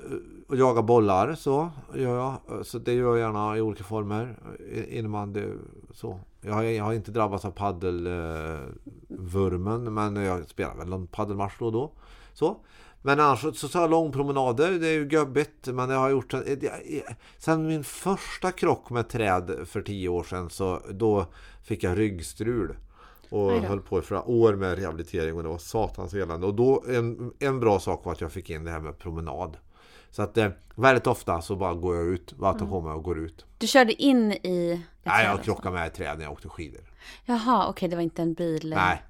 och 0.49 0.55
jaga 0.57 0.81
bollar 0.81 1.35
så 1.35 1.69
gör 1.95 2.17
jag. 2.17 2.37
Så 2.65 2.79
det 2.79 2.93
gör 2.93 3.17
jag 3.17 3.19
gärna 3.19 3.57
i 3.57 3.61
olika 3.61 3.83
former. 3.83 4.39
Innebandy 4.89 5.43
så. 5.93 6.19
Jag 6.41 6.53
har, 6.53 6.63
jag 6.63 6.83
har 6.83 6.93
inte 6.93 7.11
drabbats 7.11 7.45
av 7.45 7.51
paddelvurmen 7.51 9.93
men 9.93 10.15
jag 10.15 10.49
spelar 10.49 10.75
väl 10.75 10.89
någon 10.89 11.07
paddelmatch 11.07 11.53
då 11.59 11.65
och 11.65 11.71
då. 11.71 11.91
Så. 12.33 12.57
Men 13.01 13.19
annars 13.19 13.41
så, 13.41 13.51
så 13.51 13.67
tar 13.67 13.81
jag 13.81 13.89
långpromenader. 13.89 14.71
Det 14.71 14.87
är 14.87 14.93
ju 14.93 15.07
göbbigt 15.11 15.67
men 15.67 15.89
det 15.89 15.95
har 15.95 16.01
jag 16.03 16.11
gjort 16.11 16.31
sen, 16.31 16.43
jag- 16.61 17.15
sen 17.37 17.67
min 17.67 17.83
första 17.83 18.51
krock 18.51 18.89
med 18.89 19.09
träd 19.09 19.51
för 19.65 19.81
tio 19.81 20.09
år 20.09 20.23
sedan 20.23 20.49
så 20.49 20.79
då 20.91 21.25
fick 21.63 21.83
jag 21.83 21.97
ryggstrul. 21.97 22.75
Och 23.31 23.51
höll 23.51 23.79
på 23.81 23.99
i 23.99 24.01
flera 24.01 24.23
år 24.23 24.55
med 24.55 24.79
rehabilitering 24.79 25.35
och 25.37 25.43
det 25.43 25.49
var 25.49 25.57
satans 25.57 26.13
elände. 26.13 26.47
Och 26.47 26.53
då 26.53 26.83
en, 26.87 27.33
en 27.39 27.59
bra 27.59 27.79
sak 27.79 28.05
var 28.05 28.11
att 28.11 28.21
jag 28.21 28.31
fick 28.31 28.49
in 28.49 28.63
det 28.63 28.71
här 28.71 28.79
med 28.79 28.97
promenad. 28.97 29.57
Så 30.11 30.21
att 30.21 30.37
eh, 30.37 30.49
väldigt 30.75 31.07
ofta 31.07 31.41
så 31.41 31.55
bara 31.55 31.73
går 31.73 31.95
jag 31.95 32.05
ut, 32.05 32.33
vatten 32.33 32.61
Mm. 32.61 32.69
på 32.71 32.81
mig 32.81 32.93
och 32.93 33.03
går 33.03 33.19
ut. 33.19 33.45
Du 33.57 33.67
körde 33.67 34.01
in 34.01 34.31
i 34.31 34.81
Nej, 35.03 35.25
jag 35.25 35.43
krockade 35.43 35.75
med 35.75 35.87
ett 35.87 35.93
träd 35.93 36.17
när 36.17 36.25
jag 36.25 36.33
åkte 36.33 36.49
skidor. 36.49 36.81
Jaha, 37.25 37.67
okej, 37.69 37.89
det 37.89 37.95
var 37.95 38.03
inte 38.03 38.21
en 38.21 38.33
bil. 38.33 38.73
Nej, 38.75 39.03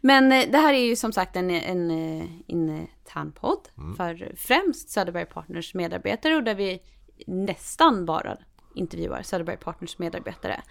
Men 0.00 0.32
eh, 0.32 0.50
det 0.50 0.58
här 0.58 0.74
är 0.74 0.78
ju 0.78 0.96
som 0.96 1.12
sagt 1.12 1.36
en, 1.36 1.50
en 1.50 1.90
eh, 1.90 2.26
intern 2.46 3.32
podd 3.32 3.68
för 3.96 4.32
främst 4.36 4.90
Söderberg 4.90 5.26
Partners 5.26 5.74
medarbetare 5.74 6.36
och 6.36 6.44
där 6.44 6.54
vi 6.54 6.82
nästan 7.26 8.04
bara 8.06 8.36
intervjuar 8.74 9.22
Söderberg 9.22 9.56
Partners 9.56 9.98
medarbetare. 9.98 10.62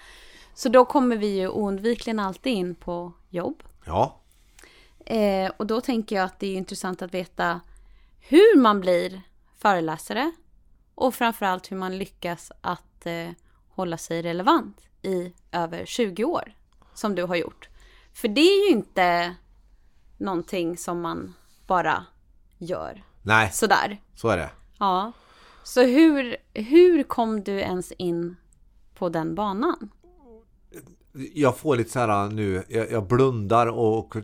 Så 0.53 0.69
då 0.69 0.85
kommer 0.85 1.15
vi 1.15 1.27
ju 1.39 1.47
oundvikligen 1.47 2.19
alltid 2.19 2.53
in 2.53 2.75
på 2.75 3.13
jobb. 3.29 3.63
ja. 3.85 4.17
Eh, 5.05 5.51
och 5.57 5.67
då 5.67 5.81
tänker 5.81 6.15
jag 6.15 6.25
att 6.25 6.39
det 6.39 6.47
är 6.47 6.55
intressant 6.55 7.01
att 7.01 7.13
veta 7.13 7.61
hur 8.19 8.57
man 8.59 8.81
blir 8.81 9.21
föreläsare 9.57 10.31
och 10.95 11.15
framförallt 11.15 11.71
hur 11.71 11.77
man 11.77 11.97
lyckas 11.97 12.51
att 12.61 13.05
eh, 13.05 13.29
hålla 13.69 13.97
sig 13.97 14.21
relevant 14.21 14.87
i 15.01 15.33
över 15.51 15.85
20 15.85 16.23
år 16.23 16.53
som 16.93 17.15
du 17.15 17.23
har 17.23 17.35
gjort. 17.35 17.69
För 18.13 18.27
det 18.27 18.41
är 18.41 18.69
ju 18.69 18.71
inte 18.71 19.35
någonting 20.17 20.77
som 20.77 21.01
man 21.01 21.33
bara 21.67 22.05
gör 22.57 23.03
Nej, 23.21 23.51
sådär. 23.51 24.01
så 24.15 24.29
är 24.29 24.37
det. 24.37 24.49
Ja. 24.79 25.11
Så 25.63 25.83
hur, 25.83 26.37
hur 26.53 27.03
kom 27.03 27.43
du 27.43 27.59
ens 27.59 27.91
in 27.91 28.35
på 28.95 29.09
den 29.09 29.35
banan? 29.35 29.89
Jag 31.33 31.57
får 31.57 31.75
lite 31.75 31.91
så 31.91 31.99
här 31.99 32.29
nu, 32.29 32.63
jag, 32.67 32.91
jag 32.91 33.07
blundar 33.07 33.67
och 33.67 34.15
eh, 34.15 34.21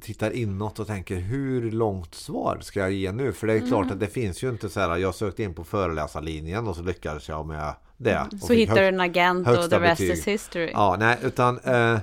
tittar 0.00 0.30
inåt 0.30 0.78
och 0.78 0.86
tänker 0.86 1.16
hur 1.16 1.70
långt 1.70 2.14
svar 2.14 2.58
ska 2.62 2.80
jag 2.80 2.92
ge 2.92 3.12
nu? 3.12 3.32
För 3.32 3.46
det 3.46 3.52
är 3.52 3.56
Mm. 3.56 3.68
klart 3.68 3.90
att 3.90 4.00
det 4.00 4.06
finns 4.06 4.42
ju 4.42 4.48
inte 4.50 4.68
så 4.68 4.80
här, 4.80 4.96
jag 4.96 5.14
sökte 5.14 5.42
in 5.42 5.54
på 5.54 5.64
föreläsarlinjen 5.64 6.66
och 6.68 6.76
så 6.76 6.82
lyckades 6.82 7.28
jag 7.28 7.46
med 7.46 7.74
det. 7.96 8.26
och 8.32 8.38
Så 8.38 8.52
hittar 8.52 8.74
du 8.74 8.86
en 8.86 9.00
agent 9.00 9.48
och 9.48 9.54
the 9.70 9.78
rest 9.78 9.98
betyg. 10.00 10.10
is 10.18 10.26
history. 10.28 10.70
Ja, 10.72 10.96
nej, 10.98 11.18
utan 11.22 11.58
eh, 11.58 11.98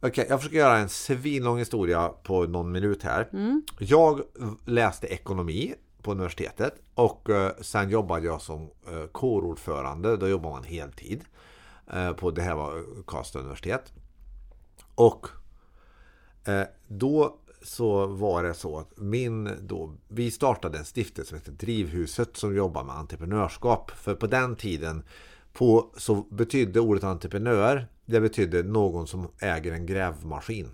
Okej, 0.00 0.26
jag 0.28 0.38
försöker 0.40 0.58
göra 0.58 0.78
en 0.78 0.88
svinlång 0.88 1.58
historia 1.58 2.08
på 2.22 2.42
någon 2.46 2.72
minut 2.72 3.02
här. 3.02 3.28
Jag 3.78 4.20
läste 4.64 5.06
ekonomi 5.06 5.74
på 6.02 6.10
universitetet 6.10 6.74
och 6.94 7.30
eh, 7.30 7.50
sen 7.60 7.90
jobbade 7.90 8.26
jag 8.26 8.40
som 8.40 8.62
eh, 8.62 9.06
kårordförande. 9.12 10.16
Då 10.16 10.28
jobbar 10.28 10.50
man 10.50 10.64
heltid. 10.64 11.20
Eh, 11.92 12.12
på 12.12 12.30
det 12.30 12.42
här 12.42 12.54
var 12.54 12.84
Karlstad 13.06 13.38
universitet. 13.38 13.92
Och 14.94 15.26
eh, 16.44 16.66
då 16.88 17.38
så 17.62 18.06
var 18.06 18.42
det 18.42 18.54
så 18.54 18.78
att 18.78 18.92
min 18.96 19.50
då, 19.62 19.92
vi 20.08 20.30
startade 20.30 20.78
en 20.78 20.84
stiftelse 20.84 21.28
som 21.28 21.38
heter 21.38 21.52
Drivhuset 21.52 22.36
som 22.36 22.56
jobbar 22.56 22.84
med 22.84 22.96
entreprenörskap. 22.96 23.90
För 23.90 24.14
på 24.14 24.26
den 24.26 24.56
tiden 24.56 25.02
på, 25.52 25.90
så 25.96 26.14
betydde 26.14 26.80
ordet 26.80 27.04
entreprenör, 27.04 27.86
det 28.06 28.20
betydde 28.20 28.62
någon 28.62 29.06
som 29.06 29.28
äger 29.38 29.72
en 29.72 29.86
grävmaskin. 29.86 30.68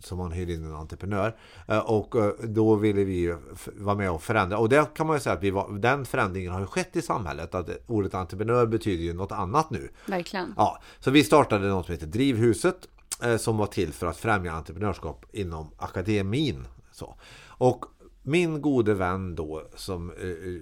Som 0.00 0.18
man 0.18 0.32
hyr 0.32 0.50
in 0.50 0.64
en 0.64 0.74
entreprenör. 0.74 1.36
Eh, 1.68 1.78
Och 1.78 2.16
eh, 2.16 2.32
då 2.42 2.74
ville 2.74 3.04
vi 3.04 3.14
ju 3.14 3.36
vara 3.76 3.96
med 3.96 4.10
och 4.10 4.22
förändra. 4.22 4.58
Och 4.58 4.68
det 4.68 4.94
kan 4.94 5.06
man 5.06 5.16
ju 5.16 5.20
säga 5.20 5.34
att 5.36 5.42
vi 5.42 5.50
var, 5.50 5.72
den 5.72 6.04
förändringen 6.04 6.52
har 6.52 6.60
ju 6.60 6.66
skett 6.66 6.96
i 6.96 7.02
samhället. 7.02 7.54
Att 7.54 7.68
ordet 7.86 8.14
entreprenör 8.14 8.66
betyder 8.66 9.04
ju 9.04 9.12
något 9.12 9.32
annat 9.32 9.70
nu. 9.70 9.88
Verkligen. 10.06 10.54
Ja, 10.56 10.82
så 11.00 11.10
vi 11.10 11.24
startade 11.24 11.68
något 11.68 11.86
som 11.86 11.92
heter 11.92 12.06
Drivhuset 12.06 12.88
eh, 13.22 13.36
som 13.36 13.56
var 13.56 13.66
till 13.66 13.92
för 13.92 14.06
att 14.06 14.16
främja 14.16 14.52
entreprenörskap 14.52 15.26
inom 15.32 15.70
akademin. 15.76 16.66
Så. 16.92 17.14
Och 17.46 17.84
min 18.22 18.62
gode 18.62 18.94
vän 18.94 19.34
då 19.34 19.62
som 19.74 20.12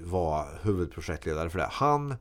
var 0.04 0.58
huvudprojektledare 0.62 1.50
för 1.50 1.58
det, 1.58 1.68
han 1.70 2.14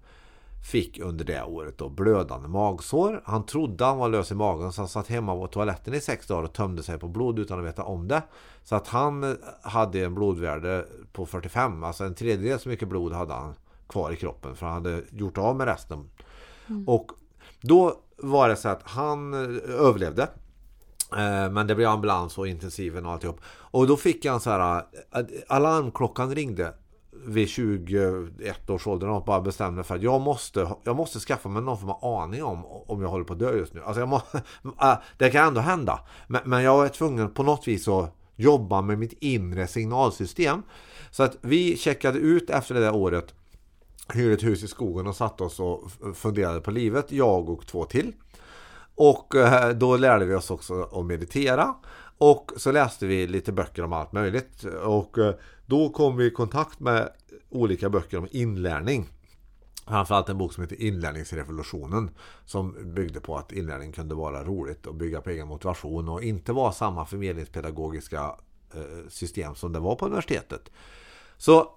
fick 0.62 1.00
under 1.00 1.26
det 1.26 1.44
året 1.44 1.78
då 1.78 1.90
blödande 1.90 2.48
magsår. 2.48 3.22
Han 3.26 3.46
trodde 3.46 3.86
han 3.86 3.98
var 3.98 4.10
lös 4.10 4.32
i 4.32 4.36
magen 4.36 4.74
så 4.74 4.82
han 4.82 4.90
satt 4.90 5.08
hemma 5.08 5.36
på 5.36 5.48
toaletten 5.48 5.94
i 5.94 6.02
sex 6.02 6.28
dagar 6.28 6.44
och 6.44 6.54
tömde 6.54 6.84
sig 6.84 7.00
på 7.00 7.08
blod 7.08 7.40
utan 7.40 7.60
att 7.60 7.66
veta 7.66 7.84
om 7.84 8.08
det. 8.08 8.22
Så 8.64 8.76
att 8.76 8.88
han 8.88 9.24
eh, 9.24 9.36
hade 9.62 10.00
en 10.00 10.16
blodvärde 10.16 10.86
på 11.12 11.26
45, 11.26 11.84
alltså 11.84 12.04
en 12.04 12.16
tredjedel 12.16 12.60
så 12.60 12.70
mycket 12.70 12.88
blod 12.88 13.14
hade 13.14 13.34
han 13.34 13.54
kvar 13.88 14.12
i 14.12 14.16
kroppen 14.16 14.56
för 14.56 14.66
han 14.66 14.76
hade 14.76 15.02
gjort 15.12 15.38
av 15.38 15.56
med 15.56 15.68
resten. 15.68 16.10
Och 16.88 17.12
då 17.62 17.96
var 18.18 18.50
det 18.50 18.56
så 18.56 18.70
att 18.70 18.82
han 18.84 19.34
eh, 19.34 19.76
överlevde. 19.76 20.24
Eh, 21.12 21.52
Men 21.52 21.68
det 21.68 21.76
blev 21.76 21.90
ambulans 21.90 22.38
och 22.38 22.48
intensiven 22.48 23.06
och 23.06 23.12
alltihop. 23.12 23.42
Och 23.46 23.88
då 23.88 23.98
fick 23.98 24.26
han 24.26 24.40
så 24.40 24.50
här 24.50 24.84
alarmklockan 25.48 26.36
ringde 26.36 26.74
vid 27.26 27.50
21 27.50 28.70
års 28.70 28.88
ålder 28.88 29.10
och 29.10 29.24
bara 29.24 29.42
bestämde 29.42 29.76
mig 29.76 29.84
för 29.84 29.96
att 29.96 30.04
jag 30.04 30.22
måste, 30.22 30.70
jag 30.84 30.96
måste 30.96 31.20
skaffa 31.20 31.50
mig 31.50 31.62
någon 31.62 31.78
form 31.78 31.90
av 31.90 32.22
aning 32.22 32.44
om 32.44 32.66
om 32.66 33.02
jag 33.02 33.10
håller 33.10 33.26
på 33.26 33.34
att 33.34 33.40
dö 33.40 33.58
just 33.58 33.74
nu. 33.74 33.84
Alltså 33.84 34.00
jag 34.00 34.10
må, 34.10 34.16
äh, 34.82 34.98
det 35.18 35.30
kan 35.30 35.48
ändå 35.48 35.62
hända. 35.62 36.00
Men, 36.28 36.42
men 36.46 36.64
jag 36.64 36.86
är 36.86 36.90
tvungen 36.90 37.30
på 37.30 37.44
något 37.44 37.68
vis 37.68 37.88
att 37.88 38.16
jobba 38.36 38.82
med 38.82 39.00
mitt 39.00 39.14
inre 39.20 39.68
signalsystem. 39.68 40.64
Så 41.12 41.24
att 41.24 41.38
vi 41.42 41.78
checkade 41.78 42.20
ut 42.20 42.50
efter 42.50 42.76
det 42.76 42.82
där 42.82 42.96
året 42.96 43.34
hyrde 44.14 44.34
ett 44.34 44.44
hus 44.44 44.64
i 44.64 44.68
skogen 44.68 45.08
och 45.08 45.16
satte 45.16 45.44
oss 45.44 45.60
och 45.60 45.92
funderade 46.14 46.62
på 46.62 46.72
livet, 46.72 47.12
jag 47.12 47.50
och 47.50 47.68
två 47.68 47.86
till. 47.86 48.14
Och 48.96 49.36
eh, 49.36 49.70
då 49.70 49.98
lärde 49.98 50.26
vi 50.26 50.36
oss 50.36 50.52
också 50.52 50.84
att 50.84 51.06
meditera. 51.06 51.76
Och 52.22 52.52
så 52.58 52.72
läste 52.72 53.06
vi 53.06 53.28
lite 53.28 53.52
böcker 53.52 53.84
om 53.84 53.94
allt 53.94 54.12
möjligt. 54.12 54.64
Och 54.84 55.18
eh, 55.18 55.36
då 55.66 55.90
kom 55.90 56.18
vi 56.18 56.26
i 56.26 56.32
kontakt 56.32 56.80
med 56.80 57.10
olika 57.50 57.90
böcker 57.90 58.18
om 58.18 58.28
inlärning. 58.32 59.10
Framförallt 59.88 60.30
en 60.30 60.38
bok 60.38 60.54
som 60.54 60.64
heter 60.64 60.82
Inlärningsrevolutionen. 60.82 62.10
Som 62.46 62.94
byggde 62.94 63.20
på 63.20 63.38
att 63.38 63.52
inlärning 63.52 63.92
kunde 63.92 64.16
vara 64.16 64.44
roligt 64.44 64.86
och 64.86 64.96
bygga 64.96 65.22
på 65.22 65.30
egen 65.30 65.48
motivation 65.48 66.10
och 66.10 66.24
inte 66.24 66.54
vara 66.54 66.72
samma 66.72 67.06
förmedlingspedagogiska 67.06 68.36
eh, 68.74 69.08
system 69.10 69.56
som 69.56 69.74
det 69.74 69.80
var 69.80 69.96
på 69.96 70.06
universitetet. 70.06 70.72
Så 71.38 71.72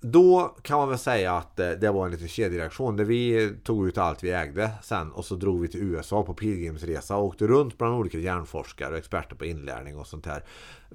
då 0.00 0.56
kan 0.62 0.78
man 0.78 0.88
väl 0.88 0.98
säga 0.98 1.32
att 1.32 1.60
eh, 1.60 1.70
det 1.70 1.90
var 1.90 2.04
en 2.04 2.10
liten 2.10 2.28
kedjereaktion 2.28 2.96
där 2.96 3.04
vi 3.04 3.52
tog 3.64 3.88
ut 3.88 3.98
allt 3.98 4.24
vi 4.24 4.30
ägde 4.30 4.70
sen 4.82 5.12
och 5.12 5.24
så 5.24 5.34
drog 5.34 5.60
vi 5.60 5.68
till 5.68 5.82
USA 5.82 6.22
på 6.22 6.34
pilgrimsresa 6.34 7.16
och 7.16 7.24
åkte 7.24 7.46
runt 7.46 7.78
bland 7.78 7.94
olika 7.94 8.18
hjärnforskare 8.18 8.92
och 8.92 8.98
experter 8.98 9.36
på 9.36 9.44
inlärning 9.44 9.98
och 9.98 10.06
sånt 10.06 10.26
här. 10.26 10.44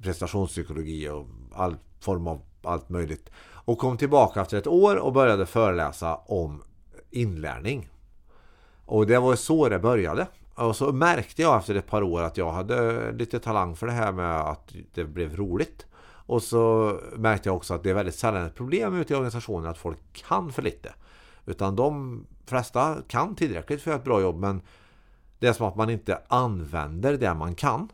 Prestationspsykologi 0.02 1.10
och 1.10 1.28
all 1.54 1.76
form 2.00 2.28
av 2.28 2.42
allt 2.64 2.90
möjligt. 2.90 3.30
Och 3.66 3.78
kom 3.78 3.98
tillbaka 3.98 4.42
efter 4.42 4.58
ett 4.58 4.68
år 4.68 4.96
och 4.96 5.14
började 5.14 5.46
föreläsa 5.46 6.16
om 6.16 6.64
inlärning. 7.12 7.90
Och 8.86 9.08
det 9.08 9.20
var 9.20 9.36
så 9.36 9.70
det 9.70 9.80
började. 9.80 10.28
Och 10.56 10.76
så 10.76 10.92
märkte 10.92 11.42
jag 11.42 11.58
efter 11.58 11.76
ett 11.76 11.88
par 11.88 12.02
år 12.02 12.22
att 12.22 12.38
jag 12.38 12.52
hade 12.52 13.12
lite 13.12 13.40
talang 13.40 13.76
för 13.76 13.88
det 13.88 13.94
här 13.94 14.12
med 14.12 14.42
att 14.42 14.74
det 14.94 15.04
blev 15.06 15.36
roligt. 15.36 15.86
Och 16.26 16.44
så 16.44 17.00
märkte 17.16 17.50
jag 17.50 17.56
också 17.56 17.74
att 17.74 17.84
det 17.84 17.90
är 17.90 17.94
väldigt 17.94 18.16
sällan 18.16 18.46
ett 18.46 18.56
problem 18.56 18.96
ute 18.96 19.14
i 19.14 19.16
organisationen 19.16 19.70
att 19.70 19.78
folk 19.78 20.00
kan 20.14 20.52
för 20.52 20.62
lite. 20.62 20.94
Utan 21.46 21.76
de 21.76 22.26
flesta 22.46 22.98
kan 23.08 23.36
tillräckligt 23.36 23.82
för 23.82 23.92
att 23.92 23.94
göra 23.94 24.00
ett 24.00 24.06
bra 24.06 24.22
jobb 24.22 24.40
men 24.40 24.62
det 25.40 25.48
är 25.48 25.54
som 25.54 25.68
att 25.68 25.76
man 25.76 25.90
inte 25.90 26.22
använder 26.28 27.18
det 27.18 27.34
man 27.34 27.56
kan. 27.56 27.90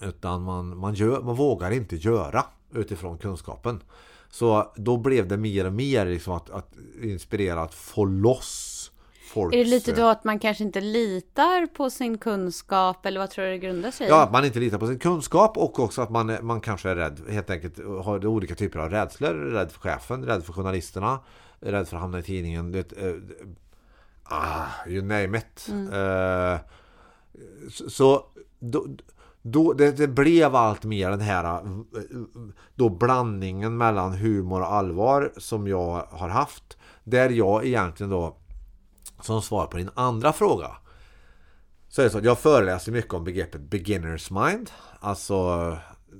Utan 0.00 0.42
man, 0.42 0.78
man, 0.78 0.94
gör, 0.94 1.22
man 1.22 1.34
vågar 1.34 1.70
inte 1.70 1.96
göra 1.96 2.44
utifrån 2.72 3.18
kunskapen. 3.18 3.82
Så 4.30 4.72
då 4.76 4.96
blev 4.96 5.28
det 5.28 5.36
mer 5.36 5.66
och 5.66 5.72
mer 5.72 6.06
liksom 6.06 6.34
att, 6.34 6.50
att 6.50 6.74
inspirera 7.02 7.62
att 7.62 7.74
få 7.74 8.04
loss 8.04 8.91
folks... 9.32 9.54
Är 9.54 9.58
det 9.58 9.70
lite 9.70 9.92
då 9.92 10.06
att 10.06 10.24
man 10.24 10.38
kanske 10.38 10.64
inte 10.64 10.80
litar 10.80 11.66
på 11.66 11.90
sin 11.90 12.18
kunskap 12.18 13.06
eller 13.06 13.20
vad 13.20 13.30
tror 13.30 13.44
du 13.44 13.50
det 13.50 13.58
grundar 13.58 13.90
sig 13.90 14.06
i? 14.06 14.10
Ja, 14.10 14.22
att 14.22 14.32
man 14.32 14.44
inte 14.44 14.58
litar 14.58 14.78
på 14.78 14.86
sin 14.86 14.98
kunskap 14.98 15.56
och 15.56 15.78
också 15.78 16.02
att 16.02 16.10
man, 16.10 16.36
man 16.42 16.60
kanske 16.60 16.90
är 16.90 16.96
rädd, 16.96 17.20
helt 17.28 17.50
enkelt 17.50 17.78
har 18.04 18.26
olika 18.26 18.54
typer 18.54 18.78
av 18.78 18.90
rädslor. 18.90 19.34
Rädd 19.34 19.72
för 19.72 19.80
chefen, 19.80 20.24
rädd 20.24 20.44
för 20.44 20.52
journalisterna, 20.52 21.20
rädd 21.60 21.88
för 21.88 21.96
att 21.96 22.02
hamna 22.02 22.18
i 22.18 22.22
tidningen. 22.22 22.72
Det, 22.72 22.92
eh, 22.92 23.14
ah, 24.24 24.66
you 24.88 25.02
name 25.02 25.38
it. 25.38 25.68
Eh, 25.92 26.58
så 27.70 27.90
så 27.90 28.26
då, 28.58 28.86
då, 29.42 29.72
det, 29.72 29.90
det 29.90 30.08
blev 30.08 30.56
allt 30.56 30.84
mer 30.84 31.10
den 31.10 31.20
här 31.20 31.44
eh, 31.44 31.60
då 32.74 32.88
blandningen 32.88 33.76
mellan 33.76 34.12
humor 34.12 34.60
och 34.60 34.72
allvar 34.72 35.32
som 35.36 35.66
jag 35.66 36.06
har 36.10 36.28
haft. 36.28 36.78
Där 37.04 37.30
jag 37.30 37.66
egentligen 37.66 38.10
då 38.10 38.36
som 39.24 39.42
svar 39.42 39.66
på 39.66 39.76
din 39.76 39.90
andra 39.94 40.32
fråga 40.32 40.76
så 41.88 42.00
är 42.00 42.04
det 42.04 42.10
så 42.10 42.18
att 42.18 42.24
jag 42.24 42.38
föreläser 42.38 42.92
mycket 42.92 43.14
om 43.14 43.24
begreppet 43.24 43.60
beginners 43.60 44.30
mind. 44.30 44.70
Alltså 45.00 45.78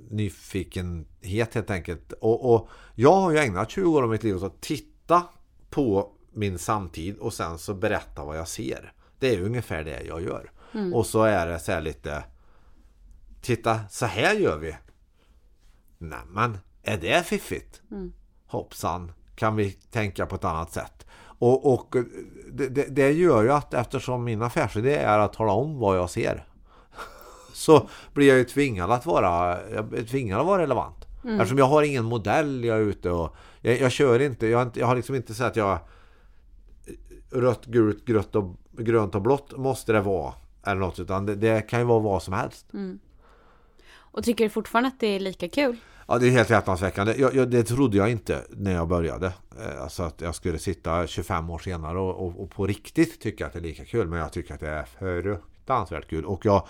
nyfikenhet 0.09 1.53
helt 1.53 1.69
enkelt. 1.69 2.11
Och, 2.11 2.53
och 2.53 2.69
jag 2.95 3.15
har 3.15 3.31
ju 3.31 3.37
ägnat 3.37 3.71
20 3.71 3.97
år 3.97 4.03
av 4.03 4.09
mitt 4.09 4.23
liv 4.23 4.35
åt 4.35 4.43
att 4.43 4.61
titta 4.61 5.23
på 5.69 6.11
min 6.33 6.59
samtid 6.59 7.17
och 7.17 7.33
sen 7.33 7.59
så 7.59 7.73
berätta 7.73 8.23
vad 8.23 8.37
jag 8.37 8.47
ser. 8.47 8.93
Det 9.19 9.35
är 9.35 9.41
ungefär 9.41 9.83
det 9.83 10.03
jag 10.03 10.21
gör. 10.21 10.51
Och 10.93 11.05
så 11.05 11.23
är 11.23 11.47
det 11.47 11.59
så 11.59 11.71
här 11.71 11.81
lite 11.81 12.23
Titta, 13.41 13.79
så 13.89 14.05
här 14.05 14.35
gör 14.35 14.57
vi. 14.57 14.75
Nej 15.97 16.19
men, 16.27 16.57
är 16.83 16.97
det 16.97 17.25
fiffigt? 17.25 17.81
Hoppsan, 18.47 19.11
kan 19.35 19.55
vi 19.55 19.71
tänka 19.71 20.25
på 20.25 20.35
ett 20.35 20.43
annat 20.43 20.71
sätt. 20.71 21.05
Och, 21.43 21.73
och 21.73 21.95
det, 22.51 22.95
det, 22.95 23.11
gör 23.11 23.43
ju 23.43 23.51
att 23.51 23.73
eftersom 23.73 24.23
min 24.23 24.41
affärsidé 24.41 24.95
är 24.95 25.19
att 25.19 25.33
tala 25.33 25.51
om 25.51 25.79
vad 25.79 25.97
jag 25.97 26.09
ser 26.09 26.45
så 27.53 27.89
blir 28.13 28.27
jag 28.27 28.37
ju 28.37 28.43
tvingad 28.43 28.91
att 28.91 29.05
vara, 29.05 29.57
jag 29.71 30.07
tvingad 30.07 30.39
att 30.39 30.45
vara 30.45 30.61
relevant. 30.61 31.07
Eftersom 31.23 31.57
jag 31.57 31.65
har 31.65 31.83
ingen 31.83 32.05
modell 32.05 32.63
jag 32.63 32.77
är 32.77 32.81
ute 32.81 33.09
och 33.09 33.35
jag, 33.61 33.79
jag 33.79 33.91
kör 33.91 34.19
inte, 34.19 34.47
jag, 34.47 34.71
jag 34.73 34.87
har 34.87 34.95
liksom 34.95 35.15
inte 35.15 35.33
så 35.33 35.43
att 35.43 35.55
jag 35.55 35.79
rött, 37.31 37.65
gult, 37.65 38.05
grött 38.05 38.35
och 38.35 38.55
grönt 38.71 39.15
och 39.15 39.21
blått 39.21 39.57
måste 39.57 39.93
det 39.93 40.01
vara 40.01 40.33
eller 40.65 40.81
något 40.81 40.99
utan 40.99 41.25
det, 41.25 41.35
det 41.35 41.61
kan 41.61 41.79
ju 41.79 41.85
vara 41.85 41.99
vad 41.99 42.23
som 42.23 42.33
helst. 42.33 42.65
Och 43.95 44.23
tycker 44.23 44.43
du 44.43 44.49
fortfarande 44.49 44.87
att 44.87 44.99
det 44.99 45.07
är 45.07 45.19
lika 45.19 45.49
kul? 45.49 45.77
Ja, 46.13 46.19
det 46.19 46.27
är 46.27 46.31
helt 46.31 46.49
häpnadsväckande. 46.49 47.15
Jag, 47.17 47.35
jag, 47.35 47.49
det 47.49 47.63
trodde 47.63 47.97
jag 47.97 48.11
inte 48.11 48.45
när 48.49 48.73
jag 48.73 48.87
började. 48.87 49.33
Eh, 49.59 49.81
alltså 49.81 50.03
att 50.03 50.21
jag 50.21 50.35
skulle 50.35 50.59
sitta 50.59 51.07
25 51.07 51.49
år 51.49 51.59
senare 51.59 51.99
och, 51.99 52.27
och, 52.27 52.43
och 52.43 52.51
på 52.51 52.67
riktigt 52.67 53.21
tycka 53.21 53.45
att 53.45 53.53
det 53.53 53.59
är 53.59 53.63
lika 53.63 53.85
kul. 53.85 54.07
Men 54.07 54.19
jag 54.19 54.33
tycker 54.33 54.53
att 54.53 54.59
det 54.59 54.69
är 54.69 54.85
fruktansvärt 54.85 56.09
kul. 56.09 56.25
Och 56.25 56.45
jag, 56.45 56.67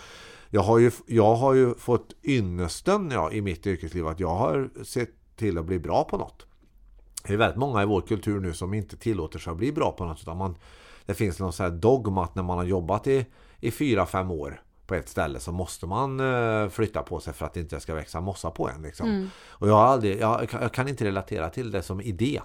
jag, 0.50 0.62
har, 0.62 0.80
ju, 0.80 0.92
jag 1.08 1.36
har 1.36 1.54
ju 1.54 1.76
fått 1.76 2.14
ynnesten 2.24 3.12
ja, 3.12 3.32
i 3.32 3.42
mitt 3.42 3.68
yrkesliv 3.68 4.08
att 4.08 4.20
jag 4.20 4.36
har 4.36 4.70
sett 4.84 5.10
till 5.36 5.58
att 5.58 5.66
bli 5.66 5.80
bra 5.80 6.04
på 6.04 6.18
något. 6.18 6.46
Det 7.28 7.34
är 7.34 7.38
väldigt 7.38 7.60
många 7.60 7.84
i 7.84 7.86
vår 7.86 8.02
kultur 8.02 8.40
nu 8.40 8.54
som 8.54 8.74
inte 8.74 8.98
tillåter 8.98 9.40
sig 9.40 9.52
att 9.52 9.58
bli 9.58 9.72
bra 9.72 9.92
på 9.92 10.06
något. 10.06 10.22
Utan 10.22 10.38
man, 10.38 10.56
det 11.06 11.14
finns 11.14 11.40
någon 11.40 11.54
sån 11.54 11.64
här 11.64 11.72
dogma 11.72 12.24
att 12.24 12.36
när 12.36 12.44
man 12.44 12.58
har 12.58 12.66
jobbat 12.66 13.08
i, 13.08 13.26
i 13.60 13.72
fyra, 13.72 14.06
fem 14.06 14.32
år 14.32 14.62
på 14.94 15.00
ett 15.00 15.10
ställe 15.10 15.40
så 15.40 15.52
måste 15.52 15.86
man 15.86 16.20
eh, 16.20 16.70
flytta 16.70 17.04
på 17.04 17.20
sig 17.20 17.34
för 17.34 17.46
att 17.46 17.54
det 17.54 17.60
inte 17.60 17.80
ska 17.80 17.96
växa 17.96 18.22
mossa 18.22 18.52
på 18.52 18.70
en. 18.70 18.82
Liksom. 18.82 19.30
Och 19.48 19.70
jag, 19.70 19.74
har 19.74 19.84
aldrig, 19.84 20.20
jag, 20.20 20.48
jag 20.62 20.72
kan 20.72 20.88
inte 20.88 21.06
relatera 21.06 21.50
till 21.50 21.72
det 21.72 21.82
som 21.82 22.02
idé. 22.02 22.42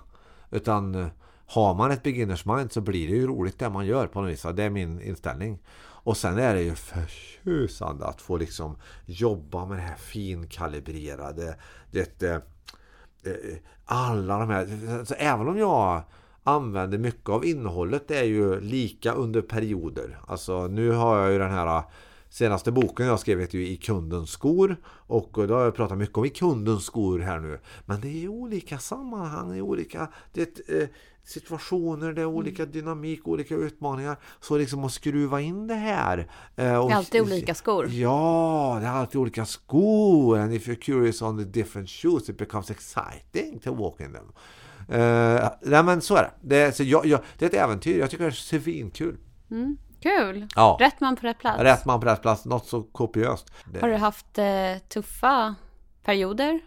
Utan 0.51 0.95
eh, 0.95 1.07
har 1.47 1.75
man 1.75 1.91
ett 1.91 2.03
beginners 2.03 2.45
mind 2.45 2.73
så 2.73 2.81
blir 2.81 3.09
det 3.09 3.15
ju 3.15 3.27
roligt 3.27 3.59
det 3.59 3.71
man 3.71 3.87
gör 3.87 4.07
på 4.07 4.21
något 4.21 4.31
vis. 4.31 4.47
Det 4.55 4.63
är 4.63 4.71
min 4.71 5.01
inställning. 5.01 5.59
Och 5.81 6.17
sen 6.17 6.39
är 6.39 6.55
det 6.55 6.63
ju 6.63 6.75
förtjusande 6.75 8.07
att 8.07 8.21
få 8.21 8.37
liksom 8.37 8.77
jobba 9.07 9.67
med 9.67 9.79
det 9.79 9.83
här 9.83 9.97
finkalibrerade. 9.97 11.57
Det, 11.91 12.23
eh, 12.23 12.35
eh, 13.25 13.57
alla 13.85 14.39
de 14.39 14.51
här, 14.51 15.05
så 15.05 15.15
även 15.15 15.49
om 15.49 15.59
jag 15.59 16.03
använder 16.45 16.99
mycket 16.99 17.29
av 17.29 17.45
innehållet 17.45 18.09
det 18.09 18.19
är 18.19 18.25
ju 18.25 18.61
lika 18.61 19.13
under 19.13 19.43
perioder. 19.43 20.19
Alltså 20.27 20.67
nu 20.67 20.91
har 20.91 21.19
jag 21.19 21.33
ju 21.33 21.39
den 21.39 21.51
här 21.51 21.83
senaste 22.31 22.73
boken 22.73 23.07
jag 23.07 23.21
skrev 23.21 23.41
heter 23.41 23.59
ju 23.59 23.67
I 23.69 23.77
kundens 23.77 24.31
skor 24.31 24.77
och 24.87 25.31
då 25.49 25.55
har 25.55 25.65
jag 25.65 25.75
pratat 25.75 25.99
mycket 25.99 26.17
om 26.19 26.25
i 26.25 26.29
kundens 26.31 26.85
skor 26.85 27.19
här 27.19 27.39
nu. 27.41 27.61
Men 27.87 28.01
det 28.01 28.25
är 28.25 28.29
olika 28.29 28.79
sammanhang, 28.79 29.57
i 29.57 29.61
olika 29.61 30.09
det, 30.33 30.59
är, 30.69 30.83
eh, 30.83 30.89
situationer, 31.25 32.13
det 32.13 32.21
är 32.21 32.25
olika 32.27 32.65
dynamik, 32.67 33.29
olika 33.29 33.55
utmaningar. 33.55 34.17
Så 34.41 34.59
liksom 34.59 34.85
att 34.85 34.93
skruva 34.93 35.41
in 35.41 35.67
det 35.67 35.75
här. 35.75 36.19
eh, 36.57 36.77
och- 36.77 36.89
Det 36.89 36.95
är 36.95 36.97
alltid 36.97 37.21
olika 37.23 37.55
skor. 37.55 37.89
Ja, 37.89 38.79
det 38.81 38.87
är 38.87 38.91
alltid 38.93 39.21
olika 39.21 39.45
skor. 39.47 40.39
And 40.39 40.55
if 40.55 40.69
you're 40.69 40.75
curious 40.81 41.23
on 41.23 41.39
the 41.39 41.45
different 41.45 41.89
shoes 41.91 42.29
it 42.29 42.39
becomes 42.39 42.71
exciting 42.71 43.59
to 43.59 43.75
walk 43.75 44.01
in 44.01 44.13
them. 44.13 44.25
Uh, 44.91 45.49
nej 45.63 45.83
men 45.85 46.01
så 46.01 46.17
är 46.17 46.23
det. 46.23 46.57
Det 46.57 46.77
så 46.77 46.83
jag, 46.83 47.07
jag, 47.07 47.21
det 47.39 47.45
är 47.45 47.49
ett 47.49 47.55
äventyr. 47.65 47.99
Jag 47.99 48.11
tycker 48.11 48.25
det 48.25 48.31
är 48.31 48.61
svinkul. 48.61 49.17
Kul! 50.01 50.47
Ja. 50.57 50.77
Rätt 50.81 51.01
man 51.01 51.17
på 51.17 51.27
rätt 51.27 51.39
plats. 51.39 51.61
Rätt 51.63 51.85
man 51.85 52.01
på 52.01 52.07
rätt 52.07 52.23
plats. 52.23 52.45
Något 52.45 52.67
så 52.67 52.83
kopiöst. 52.83 53.53
Har 53.81 53.89
du 53.89 53.97
haft 53.97 54.39
eh, 54.39 54.79
tuffa 54.89 55.55
perioder? 56.05 56.61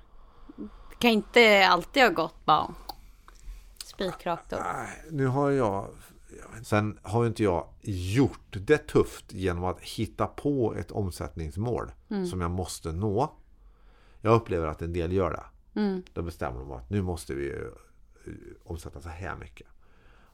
Det 0.90 0.96
kan 1.00 1.12
inte 1.12 1.68
alltid 1.68 2.04
ha 2.04 2.10
gått 2.10 2.46
bara 2.46 2.74
spikrakt 3.86 4.50
då. 4.50 4.58
Nej, 4.58 5.04
nu 5.12 5.28
har 5.28 5.50
jag... 5.50 5.88
Sen 6.64 7.00
har 7.02 7.24
ju 7.24 7.28
inte 7.28 7.44
jag 7.44 7.68
gjort 7.82 8.48
det 8.50 8.78
tufft 8.88 9.34
genom 9.34 9.64
att 9.64 9.80
hitta 9.80 10.28
på 10.28 10.76
ett 10.76 10.92
omsättningsmål 10.92 11.92
som 12.30 12.42
jag 12.42 12.52
måste 12.52 12.92
nå. 12.92 13.34
Jag 14.22 14.34
upplever 14.34 14.68
att 14.68 14.82
en 14.82 14.94
del 14.94 15.12
gör 15.12 15.32
det. 15.32 15.44
Då 16.14 16.22
bestämmer 16.22 16.60
de 16.60 16.72
att 16.72 16.90
nu 16.90 17.02
måste 17.02 17.34
vi 17.34 17.50
eh, 17.52 18.34
omsätta 18.64 19.02
så 19.02 19.10
här 19.10 19.36
mycket. 19.36 19.68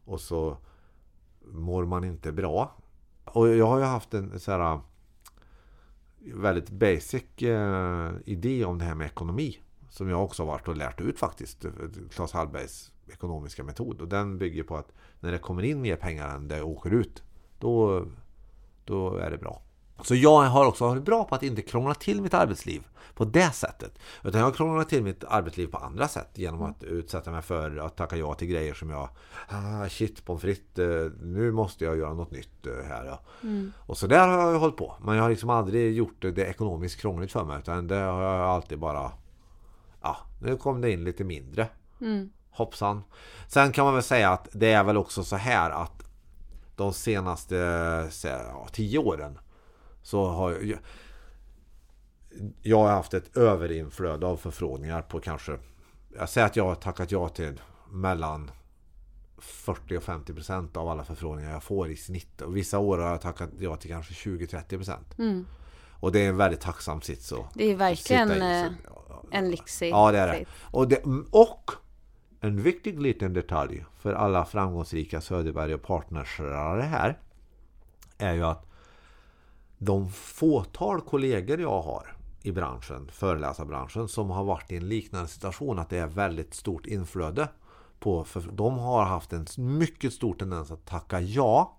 Och 0.05 0.21
så 0.21 0.57
mår 1.45 1.85
man 1.85 2.03
inte 2.03 2.31
bra. 2.31 2.75
Och 3.37 3.47
jag 3.47 3.67
har 3.67 3.77
ju 3.77 3.83
haft 3.83 4.13
en 4.13 4.39
så 4.39 4.51
här 4.51 4.73
eh, 4.73 4.79
väldigt 6.19 6.69
basic 6.69 7.41
eh, 7.41 8.11
idé 8.25 8.65
om 8.65 8.79
det 8.79 8.85
här 8.85 8.95
med 8.95 9.07
ekonomi. 9.07 9.59
Som 9.89 10.09
jag 10.09 10.23
också 10.23 10.43
har 10.43 10.47
varit 10.47 10.67
och 10.67 10.77
lärt 10.77 11.01
ut 11.01 11.19
faktiskt. 11.19 11.65
Eh, 11.65 11.71
Claes 12.11 12.31
Hallbergs 12.31 12.91
ekonomiska 13.07 13.63
metod. 13.63 14.01
Och 14.01 14.07
den 14.07 14.37
bygger 14.37 14.63
på 14.63 14.77
att 14.77 14.93
när 15.19 15.31
det 15.31 15.37
kommer 15.37 15.63
in 15.63 15.81
mer 15.81 15.95
pengar 15.95 16.35
än 16.35 16.47
det 16.47 16.61
åker 16.61 16.93
ut. 16.93 17.23
Då, 17.59 18.05
då 18.85 19.15
är 19.17 19.31
det 19.31 19.37
bra. 19.37 19.61
Så 20.03 20.15
jag 20.15 20.41
har 20.41 20.65
också 20.65 20.87
varit 20.87 21.03
bra 21.03 21.23
på 21.23 21.35
att 21.35 21.43
inte 21.43 21.61
krångla 21.61 21.93
till 21.93 22.21
mitt 22.21 22.33
arbetsliv 22.33 22.87
på 23.17 23.25
det 23.25 23.51
sättet. 23.51 23.99
Utan 24.23 24.39
jag 24.39 24.47
har 24.47 24.53
krånglat 24.53 24.89
till 24.89 25.03
mitt 25.03 25.23
arbetsliv 25.23 25.67
på 25.67 25.77
andra 25.77 26.07
sätt. 26.07 26.29
Genom 26.33 26.61
att 26.61 26.83
utsätta 26.83 27.31
mig 27.31 27.41
för 27.41 27.77
att 27.77 27.95
tacka 27.95 28.17
ja 28.17 28.33
till 28.33 28.47
grejer 28.47 28.73
som 28.73 28.89
jag... 28.89 29.09
Ah, 29.49 29.89
shit, 29.89 30.25
pommes 30.25 30.41
frites, 30.41 30.79
eh, 30.79 31.11
nu 31.21 31.51
måste 31.51 31.85
jag 31.85 31.97
göra 31.97 32.13
något 32.13 32.31
nytt 32.31 32.67
eh, 32.67 32.87
här. 32.87 33.05
Ja. 33.05 33.19
Och 33.77 33.97
så 33.97 34.07
där 34.07 34.27
har 34.27 34.37
jag 34.37 34.51
ju 34.51 34.57
hållit 34.57 34.77
på. 34.77 34.93
Men 35.01 35.15
jag 35.15 35.23
har 35.23 35.29
liksom 35.29 35.49
aldrig 35.49 35.93
gjort 35.93 36.21
det, 36.21 36.37
ekonomiskt 36.37 37.01
krångligt 37.01 37.31
för 37.31 37.45
mig. 37.45 37.59
Utan 37.59 37.87
det 37.87 37.95
har 37.95 38.21
jag 38.21 38.41
alltid 38.41 38.79
bara... 38.79 39.11
Ja, 40.01 40.17
nu 40.41 40.57
kom 40.57 40.81
det 40.81 40.91
in 40.91 41.03
lite 41.03 41.23
mindre. 41.23 41.67
Hoppsan. 42.49 43.03
Sen 43.47 43.71
kan 43.71 43.85
man 43.85 43.93
väl 43.93 44.03
säga 44.03 44.29
att 44.29 44.47
det 44.51 44.71
är 44.71 44.83
väl 44.83 44.97
också 44.97 45.23
så 45.23 45.35
här 45.35 45.69
att 45.69 46.03
de 46.75 46.93
senaste 46.93 47.55
här, 48.23 48.43
ja, 48.43 48.67
tio 48.71 48.99
åren 48.99 49.39
så 50.07 50.27
har 50.27 50.51
jag, 50.51 50.79
jag 52.61 52.77
har 52.77 52.89
haft 52.89 53.13
ett 53.13 53.37
överinflöde 53.37 54.25
av 54.25 54.37
förfrågningar 54.37 55.01
på 55.01 55.19
kanske 55.19 55.57
jag 56.17 56.29
säger 56.29 56.47
att 56.47 56.55
jag 56.55 56.63
har 56.63 56.75
tackat 56.75 57.11
ja 57.11 57.29
till 57.29 57.61
mellan 57.91 58.51
40 59.37 59.97
och 59.97 60.03
50 60.03 60.33
procent 60.33 60.77
av 60.77 60.89
alla 60.89 61.03
förfrågningar 61.03 61.51
jag 61.51 61.63
får 61.63 61.89
i 61.89 61.95
snitt. 61.95 62.41
Och 62.41 62.57
vissa 62.57 62.79
år 62.79 62.97
har 62.97 63.09
jag 63.09 63.21
tackat 63.21 63.49
ja 63.59 63.75
till 63.75 63.89
kanske 63.89 64.13
20-30 64.13 64.67
procent. 64.69 65.15
Och 65.99 66.11
det 66.11 66.25
är 66.25 66.29
en 66.29 66.37
väldigt 66.37 66.61
tacksam 66.61 67.01
sits. 67.01 67.33
att 67.33 67.53
Det 67.53 67.71
är 67.71 67.75
verkligen 67.75 68.31
i. 68.31 68.39
eh, 68.39 68.71
en 69.31 69.51
lyxig 69.51 69.91
Ja, 69.91 70.11
det 70.11 70.19
är 70.19 70.27
det. 70.27 70.45
Och, 70.61 70.87
det. 70.87 71.01
och 71.31 71.71
en 72.41 72.61
viktig 72.61 73.01
liten 73.01 73.33
detalj 73.33 73.85
för 73.99 74.13
alla 74.13 74.45
framgångsrika 74.45 75.21
Söderberg 75.21 75.73
och 75.73 75.81
partnersrare 75.83 76.81
här 76.81 77.19
är 78.17 78.33
ju 78.33 78.43
att 78.43 78.66
de 79.77 80.09
fåtal 80.11 81.01
kollegor 81.01 81.61
jag 81.61 81.81
har 81.81 82.15
i 82.41 82.51
branschen, 82.51 83.09
föreläsarbranschen, 83.11 84.07
som 84.07 84.29
har 84.29 84.43
varit 84.43 84.71
i 84.71 84.77
en 84.77 84.89
liknande 84.89 85.27
situation 85.27 85.79
att 85.79 85.89
det 85.89 85.97
är 85.97 86.07
väldigt 86.07 86.53
stort 86.53 86.85
inflöde 86.85 87.49
på, 87.99 88.23
för 88.23 88.43
de 88.51 88.77
har 88.77 89.05
haft 89.05 89.33
en 89.33 89.45
mycket 89.57 90.13
stor 90.13 90.33
tendens 90.33 90.71
att 90.71 90.85
tacka 90.85 91.21
ja 91.21 91.77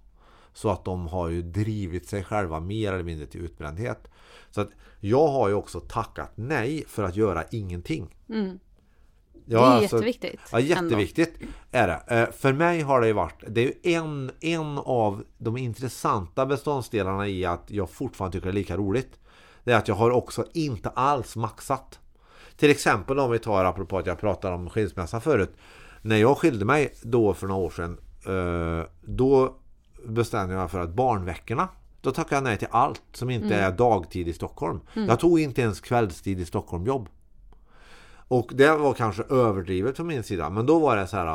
så 0.53 0.71
att 0.71 0.85
de 0.85 1.07
har 1.07 1.29
ju 1.29 1.43
drivit 1.43 2.09
sig 2.09 2.25
själva 2.25 2.61
mer 2.61 2.93
eller 2.93 3.05
mindre 3.05 3.27
till 3.27 3.41
utbrändhet. 3.41 4.11
Så 4.51 4.61
att 4.61 4.69
jag 5.01 5.29
har 5.29 5.49
ju 5.49 5.55
också 5.55 5.81
tackat 5.81 6.31
nej 6.35 6.85
för 6.89 7.03
att 7.03 7.17
göra 7.17 7.45
ingenting. 7.45 8.17
Mm. 8.29 8.59
Det 9.49 9.57
är 9.57 9.83
jätteviktigt. 9.83 10.41
Ja, 10.53 10.61
jätteviktigt 10.61 11.35
är 11.73 11.89
det. 11.89 12.17
Eh, 12.17 12.31
För 12.33 12.53
mig 12.53 12.81
har 12.81 13.01
det 13.01 13.07
ju 13.07 13.13
varit, 13.13 13.45
det 13.49 13.61
är 13.61 13.65
ju 13.65 13.95
en, 13.95 14.31
en 14.41 14.79
av 14.79 15.25
de 15.39 15.57
intressanta 15.57 16.47
beståndsdelarna 16.47 17.29
i 17.29 17.45
att 17.45 17.65
jag 17.67 17.91
fortfarande 17.91 18.33
tycker 18.39 18.47
det 18.47 18.51
är 18.53 18.55
lika 18.55 18.77
roligt. 18.77 19.19
Det 19.65 19.73
är 19.73 19.77
att 19.77 19.89
jag 19.89 19.95
har 19.95 20.11
också 20.11 20.45
inte 20.55 20.89
alls 20.89 21.37
maxat. 21.37 21.99
Till 22.57 22.71
exempel 22.71 23.19
om 23.19 23.31
vi 23.31 23.39
tar, 23.39 23.65
apropå 23.65 23.99
att 23.99 24.07
jag 24.07 24.21
pratade 24.21 24.55
om 24.55 24.71
skilsmässa 24.71 25.21
förut. 25.21 25.53
När 26.03 26.17
jag 26.17 26.39
skilde 26.39 26.65
mig 26.65 26.95
då 27.03 27.35
för 27.35 27.47
några 27.47 27.61
år 27.61 27.71
sedan, 27.71 27.99
eh, 28.27 28.87
då 29.01 29.57
bestämde 30.07 30.55
jag 30.55 30.61
mig 30.61 30.69
för 30.69 30.81
att 30.81 30.91
barnveckorna, 30.91 31.69
då 32.01 32.11
tackade 32.11 32.35
jag 32.37 32.45
nej 32.45 32.57
till 32.59 32.69
allt 32.71 33.03
som 33.13 33.31
inte 33.31 33.55
är 33.55 33.73
dagtid 33.73 34.29
i 34.29 34.33
Stockholm. 34.33 34.81
Jag 34.95 35.21
tog 35.21 35.41
inte 35.41 35.61
ens 35.63 35.81
kvällstid 35.81 36.41
i 36.41 36.45
Stockholm 36.45 36.87
jobb. 36.87 37.09
Och 38.29 38.51
det 38.55 38.77
var 38.77 38.95
kanske 38.95 39.23
överdrivet 39.23 39.97
från 39.97 40.07
min 40.07 40.23
sida. 40.23 40.51
Men 40.51 40.67
då 40.67 40.79
var 40.79 40.97
det 40.97 41.07
så 41.07 41.17
här. 41.17 41.27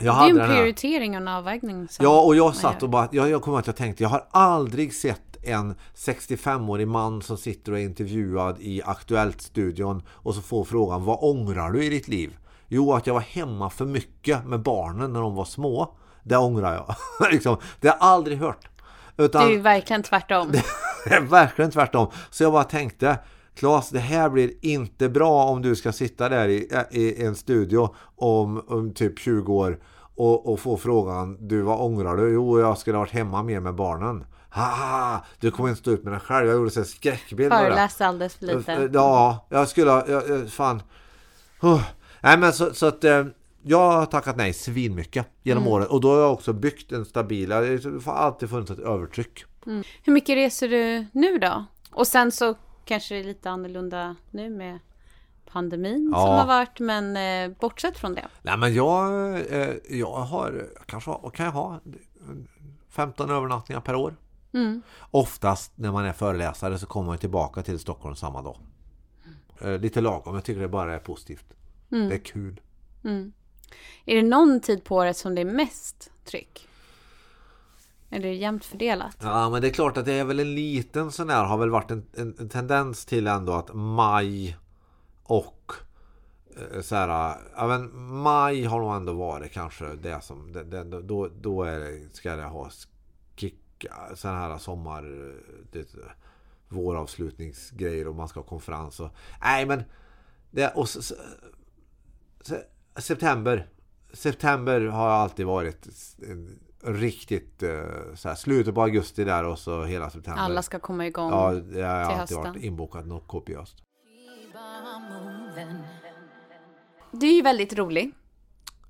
Jag 0.00 0.34
Det 0.34 0.40
är 0.40 0.42
en 0.42 0.48
prioritering 0.48 1.10
och 1.10 1.16
en 1.16 1.28
avvägning. 1.28 1.88
Ja, 1.98 2.20
och 2.20 2.36
jag 2.36 2.54
satt 2.54 2.82
och 2.82 2.88
bara, 2.88 3.08
jag, 3.12 3.30
jag 3.30 3.42
kommer 3.42 3.58
att 3.58 3.66
jag 3.66 3.76
tänkte, 3.76 4.02
jag 4.02 4.10
har 4.10 4.24
aldrig 4.30 4.94
sett 4.94 5.28
en 5.42 5.74
65-årig 5.94 6.88
man 6.88 7.22
som 7.22 7.36
sitter 7.36 7.72
och 7.72 7.78
är 7.78 7.82
intervjuad 7.82 8.56
i 8.60 8.82
Aktuellt-studion 8.84 10.02
och 10.08 10.34
så 10.34 10.40
får 10.40 10.64
frågan, 10.64 11.04
vad 11.04 11.18
ångrar 11.20 11.70
du 11.70 11.84
i 11.84 11.88
ditt 11.88 12.08
liv? 12.08 12.36
Jo, 12.68 12.92
att 12.92 13.06
jag 13.06 13.14
var 13.14 13.20
hemma 13.20 13.70
för 13.70 13.84
mycket 13.84 14.46
med 14.46 14.60
barnen 14.60 15.12
när 15.12 15.20
de 15.20 15.34
var 15.34 15.44
små. 15.44 15.94
Det 16.22 16.36
ångrar 16.36 16.74
jag. 16.74 16.94
liksom, 17.32 17.56
det 17.80 17.88
har 17.88 17.96
jag 17.96 18.02
aldrig 18.02 18.38
hört. 18.38 18.68
Utan, 19.16 19.42
det 19.42 19.48
är 19.48 19.52
ju 19.52 19.60
verkligen 19.60 20.02
tvärtom. 20.02 20.52
Det 21.04 21.14
är 21.14 21.20
verkligen 21.20 21.70
tvärtom. 21.70 22.10
Så 22.30 22.42
jag 22.42 22.52
bara 22.52 22.64
tänkte, 22.64 23.18
Claes, 23.58 23.90
det 23.90 23.98
här 23.98 24.30
blir 24.30 24.50
inte 24.60 25.08
bra 25.08 25.44
om 25.44 25.62
du 25.62 25.76
ska 25.76 25.92
sitta 25.92 26.28
där 26.28 26.48
i, 26.48 26.68
i 26.90 27.24
en 27.24 27.36
studio 27.36 27.94
om, 28.16 28.64
om 28.68 28.94
typ 28.94 29.18
20 29.18 29.52
år 29.52 29.78
och, 30.16 30.52
och 30.52 30.60
få 30.60 30.76
frågan, 30.76 31.48
du 31.48 31.62
vad 31.62 31.80
ångrar 31.80 32.16
du? 32.16 32.32
Jo, 32.32 32.60
jag 32.60 32.78
skulle 32.78 32.96
ha 32.96 33.02
varit 33.02 33.12
hemma 33.12 33.42
mer 33.42 33.60
med 33.60 33.74
barnen. 33.74 34.24
Haha, 34.50 35.24
du 35.40 35.50
kommer 35.50 35.68
inte 35.68 35.80
stå 35.80 35.90
ut 35.90 36.04
med 36.04 36.12
den 36.12 36.20
själv. 36.20 36.46
Jag 36.46 36.56
gjorde 36.56 36.70
så 36.70 36.84
skräckbild. 36.84 37.52
Föreläste 37.52 38.06
alldeles 38.06 38.34
för 38.34 38.46
lite. 38.46 38.90
Ja, 38.92 39.46
jag 39.48 39.68
skulle 39.68 39.90
ha, 39.90 40.08
jag, 40.08 40.48
fan. 40.50 40.82
Oh. 41.62 41.82
Nej 42.20 42.38
men 42.38 42.52
så, 42.52 42.74
så 42.74 42.86
att 42.86 43.04
eh, 43.04 43.26
jag 43.62 43.90
har 43.90 44.06
tackat 44.06 44.36
nej 44.36 44.52
svinmycket 44.52 45.26
genom 45.42 45.62
mm. 45.62 45.72
året. 45.72 45.88
Och 45.88 46.00
då 46.00 46.10
har 46.10 46.20
jag 46.20 46.32
också 46.32 46.52
byggt 46.52 46.92
en 46.92 47.04
stabil, 47.04 47.48
det 47.48 48.02
har 48.06 48.14
alltid 48.14 48.50
funnits 48.50 48.70
ett 48.70 48.78
övertryck. 48.78 49.44
Mm. 49.66 49.82
Hur 50.02 50.12
mycket 50.12 50.34
reser 50.36 50.68
du 50.68 51.06
nu 51.12 51.38
då? 51.38 51.64
Och 51.90 52.06
sen 52.06 52.32
så 52.32 52.54
kanske 52.88 53.16
är 53.16 53.24
lite 53.24 53.50
annorlunda 53.50 54.16
nu 54.30 54.50
med 54.50 54.78
pandemin 55.46 56.10
ja. 56.12 56.20
som 56.20 56.34
har 56.34 56.46
varit, 56.46 56.80
men 56.80 57.16
eh, 57.16 57.58
bortsett 57.60 57.98
från 57.98 58.14
det. 58.14 58.28
Nej 58.42 58.56
men 58.56 58.74
jag, 58.74 59.34
eh, 59.52 59.74
jag 59.88 60.12
har, 60.12 60.66
kanske 60.86 61.12
kan 61.34 61.46
jag 61.46 61.52
ha? 61.52 61.80
15 62.88 63.30
övernattningar 63.30 63.80
per 63.80 63.94
år. 63.94 64.16
Mm. 64.52 64.82
Oftast 65.10 65.72
när 65.74 65.92
man 65.92 66.04
är 66.04 66.12
föreläsare 66.12 66.78
så 66.78 66.86
kommer 66.86 67.06
man 67.06 67.18
tillbaka 67.18 67.62
till 67.62 67.78
Stockholm 67.78 68.16
samma 68.16 68.42
dag. 68.42 68.56
Eh, 69.60 69.78
lite 69.78 70.00
lagom, 70.00 70.34
jag 70.34 70.44
tycker 70.44 70.60
det 70.60 70.68
bara 70.68 70.94
är 70.94 70.98
positivt. 70.98 71.46
Mm. 71.90 72.08
Det 72.08 72.14
är 72.14 72.24
kul. 72.24 72.60
Mm. 73.04 73.32
Är 74.04 74.16
det 74.16 74.22
någon 74.22 74.60
tid 74.60 74.84
på 74.84 74.96
året 74.96 75.16
som 75.16 75.34
det 75.34 75.40
är 75.40 75.44
mest 75.44 76.10
tryck? 76.24 76.67
Eller 78.10 78.26
är 78.26 78.30
det 78.30 78.36
jämnt 78.36 78.64
fördelat? 78.64 79.16
Ja, 79.20 79.50
men 79.50 79.62
det 79.62 79.68
är 79.68 79.72
klart 79.72 79.96
att 79.96 80.04
det 80.04 80.12
är 80.12 80.24
väl 80.24 80.40
en 80.40 80.54
liten 80.54 81.12
sån 81.12 81.30
här, 81.30 81.44
har 81.44 81.58
väl 81.58 81.70
varit 81.70 81.90
en, 81.90 82.06
en, 82.16 82.36
en 82.38 82.48
tendens 82.48 83.04
till 83.04 83.26
ändå 83.26 83.52
att 83.52 83.74
maj 83.74 84.56
och 85.22 85.72
eh, 86.56 86.80
så 86.80 86.94
här, 86.94 87.36
ja 87.56 87.66
men 87.66 88.06
maj 88.22 88.64
har 88.64 88.80
nog 88.80 88.96
ändå 88.96 89.12
varit 89.12 89.52
kanske 89.52 89.94
det 89.94 90.20
som, 90.20 90.52
det, 90.52 90.64
det, 90.64 91.02
då, 91.02 91.28
då 91.40 91.62
är 91.62 91.78
det, 91.78 92.14
ska 92.16 92.36
det 92.36 92.44
ha 92.44 92.70
kick, 93.36 93.86
sån 94.14 94.34
här 94.34 94.58
sommar, 94.58 95.02
det, 95.72 95.94
våravslutningsgrejer 96.68 98.08
och 98.08 98.14
man 98.14 98.28
ska 98.28 98.40
ha 98.40 98.46
konferens 98.46 99.00
och, 99.00 99.10
nej 99.40 99.66
men, 99.66 99.82
det, 100.50 100.68
och 100.68 100.88
så, 100.88 101.14
så, 102.40 102.56
september, 102.96 103.68
september 104.12 104.80
har 104.80 105.08
alltid 105.08 105.46
varit 105.46 105.88
en, 106.22 106.58
riktigt 106.84 107.62
eh, 107.62 107.70
så 108.16 108.28
här, 108.28 108.34
slutet 108.34 108.74
på 108.74 108.82
augusti 108.82 109.24
där 109.24 109.44
och 109.44 109.58
så 109.58 109.84
hela 109.84 110.10
september. 110.10 110.42
Alla 110.42 110.62
ska 110.62 110.78
komma 110.78 111.06
igång 111.06 111.30
Ja, 111.30 111.50
det 111.52 111.82
har 111.82 111.94
alltid 111.94 112.18
hösten. 112.18 112.42
varit 112.42 112.62
inbokat 112.64 113.06
något 113.06 113.26
kopiöst. 113.26 113.76
Du 117.10 117.28
är 117.28 117.32
ju 117.32 117.42
väldigt 117.42 117.72
rolig. 117.72 118.12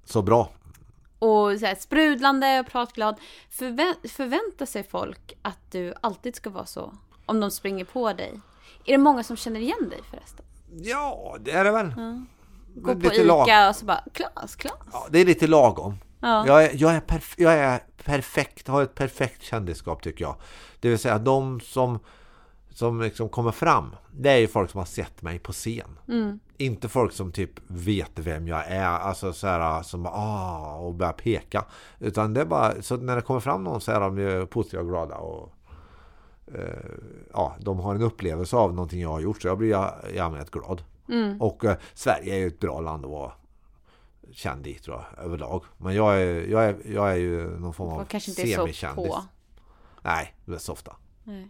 Så 0.04 0.22
bra. 0.22 0.50
Och 1.18 1.58
så 1.60 1.66
här, 1.66 1.74
sprudlande 1.74 2.60
och 2.60 2.66
pratglad. 2.66 3.16
Förvä 3.50 3.94
förväntar 4.08 4.66
sig 4.66 4.82
folk 4.82 5.32
att 5.42 5.72
du 5.72 5.94
alltid 6.00 6.36
ska 6.36 6.50
vara 6.50 6.66
så? 6.66 6.94
Om 7.26 7.40
de 7.40 7.50
springer 7.50 7.84
på 7.84 8.12
dig? 8.12 8.40
Är 8.84 8.92
det 8.92 8.98
många 8.98 9.22
som 9.22 9.36
känner 9.36 9.60
igen 9.60 9.88
dig 9.90 10.00
förresten? 10.10 10.44
Ja, 10.82 11.36
det 11.40 11.50
är 11.50 11.64
det 11.64 11.70
väl. 11.70 11.94
Ja. 11.96 12.22
Gå 12.74 12.94
på 12.94 13.14
Ica 13.14 13.24
lag. 13.24 13.68
och 13.70 13.76
så 13.76 13.84
bara, 13.84 14.04
Klas, 14.12 14.56
Klas. 14.56 14.74
Ja, 14.92 15.06
det 15.10 15.18
är 15.18 15.24
lite 15.24 15.46
lagom. 15.46 15.94
Ja. 16.20 16.46
Jag, 16.46 16.64
är, 16.64 16.70
jag, 16.74 16.94
är 16.94 17.00
perf 17.00 17.34
jag 17.38 17.54
är 17.54 17.80
perfekt, 18.04 18.68
har 18.68 18.82
ett 18.82 18.94
perfekt 18.94 19.42
kändisskap 19.42 20.02
tycker 20.02 20.24
jag. 20.24 20.36
Det 20.80 20.88
vill 20.88 20.98
säga 20.98 21.18
de 21.18 21.60
som 21.60 21.98
som 22.78 23.00
liksom 23.00 23.28
kommer 23.28 23.50
fram, 23.50 23.96
det 24.12 24.30
är 24.30 24.36
ju 24.36 24.48
folk 24.48 24.70
som 24.70 24.78
har 24.78 24.86
sett 24.86 25.22
mig 25.22 25.38
på 25.38 25.52
scen. 25.52 25.98
Mm. 26.08 26.40
Inte 26.56 26.88
folk 26.88 27.12
som 27.12 27.32
typ 27.32 27.50
vet 27.66 28.10
vem 28.14 28.48
jag 28.48 28.66
är, 28.66 28.86
alltså 28.86 29.32
så 29.32 29.46
här, 29.46 29.82
som 29.82 30.02
bara, 30.02 30.14
ah, 30.14 30.74
och 30.74 30.94
börjar 30.94 31.12
peka. 31.12 31.64
Utan 31.98 32.34
det 32.34 32.40
är 32.40 32.44
bara, 32.44 32.82
så 32.82 32.96
när 32.96 33.16
det 33.16 33.22
kommer 33.22 33.40
fram 33.40 33.64
någon 33.64 33.80
så 33.80 33.92
är 33.92 34.00
de 34.00 34.18
ju 34.18 34.46
positiva 34.46 34.82
och 34.82 34.88
glada 34.88 35.14
och 35.14 35.52
eh, 36.54 36.90
ja, 37.32 37.56
de 37.60 37.80
har 37.80 37.94
en 37.94 38.02
upplevelse 38.02 38.56
av 38.56 38.74
någonting 38.74 39.00
jag 39.00 39.08
har 39.08 39.20
gjort 39.20 39.42
så 39.42 39.48
jag 39.48 39.58
blir 39.58 39.76
i 40.10 40.18
allmänhet 40.18 40.50
glad. 40.50 40.82
Mm. 41.08 41.40
Och 41.40 41.64
eh, 41.64 41.76
Sverige 41.94 42.34
är 42.34 42.38
ju 42.38 42.46
ett 42.46 42.60
bra 42.60 42.80
land 42.80 43.04
att 43.04 43.10
vara 43.10 43.32
känd 44.32 44.66
i 44.66 44.74
tror 44.74 44.96
jag, 44.96 45.24
överlag. 45.24 45.64
Men 45.78 45.94
jag 45.94 46.22
är, 46.22 46.46
jag 46.46 46.64
är, 46.64 46.76
jag 46.84 47.10
är 47.10 47.16
ju 47.16 47.58
någon 47.58 47.74
form 47.74 47.88
av 47.88 48.04
semikändis. 48.18 49.14
Nej, 50.02 50.34
det 50.44 50.54
är 50.54 50.58
så 50.58 50.72
ofta. 50.72 50.96
Nej. 51.24 51.48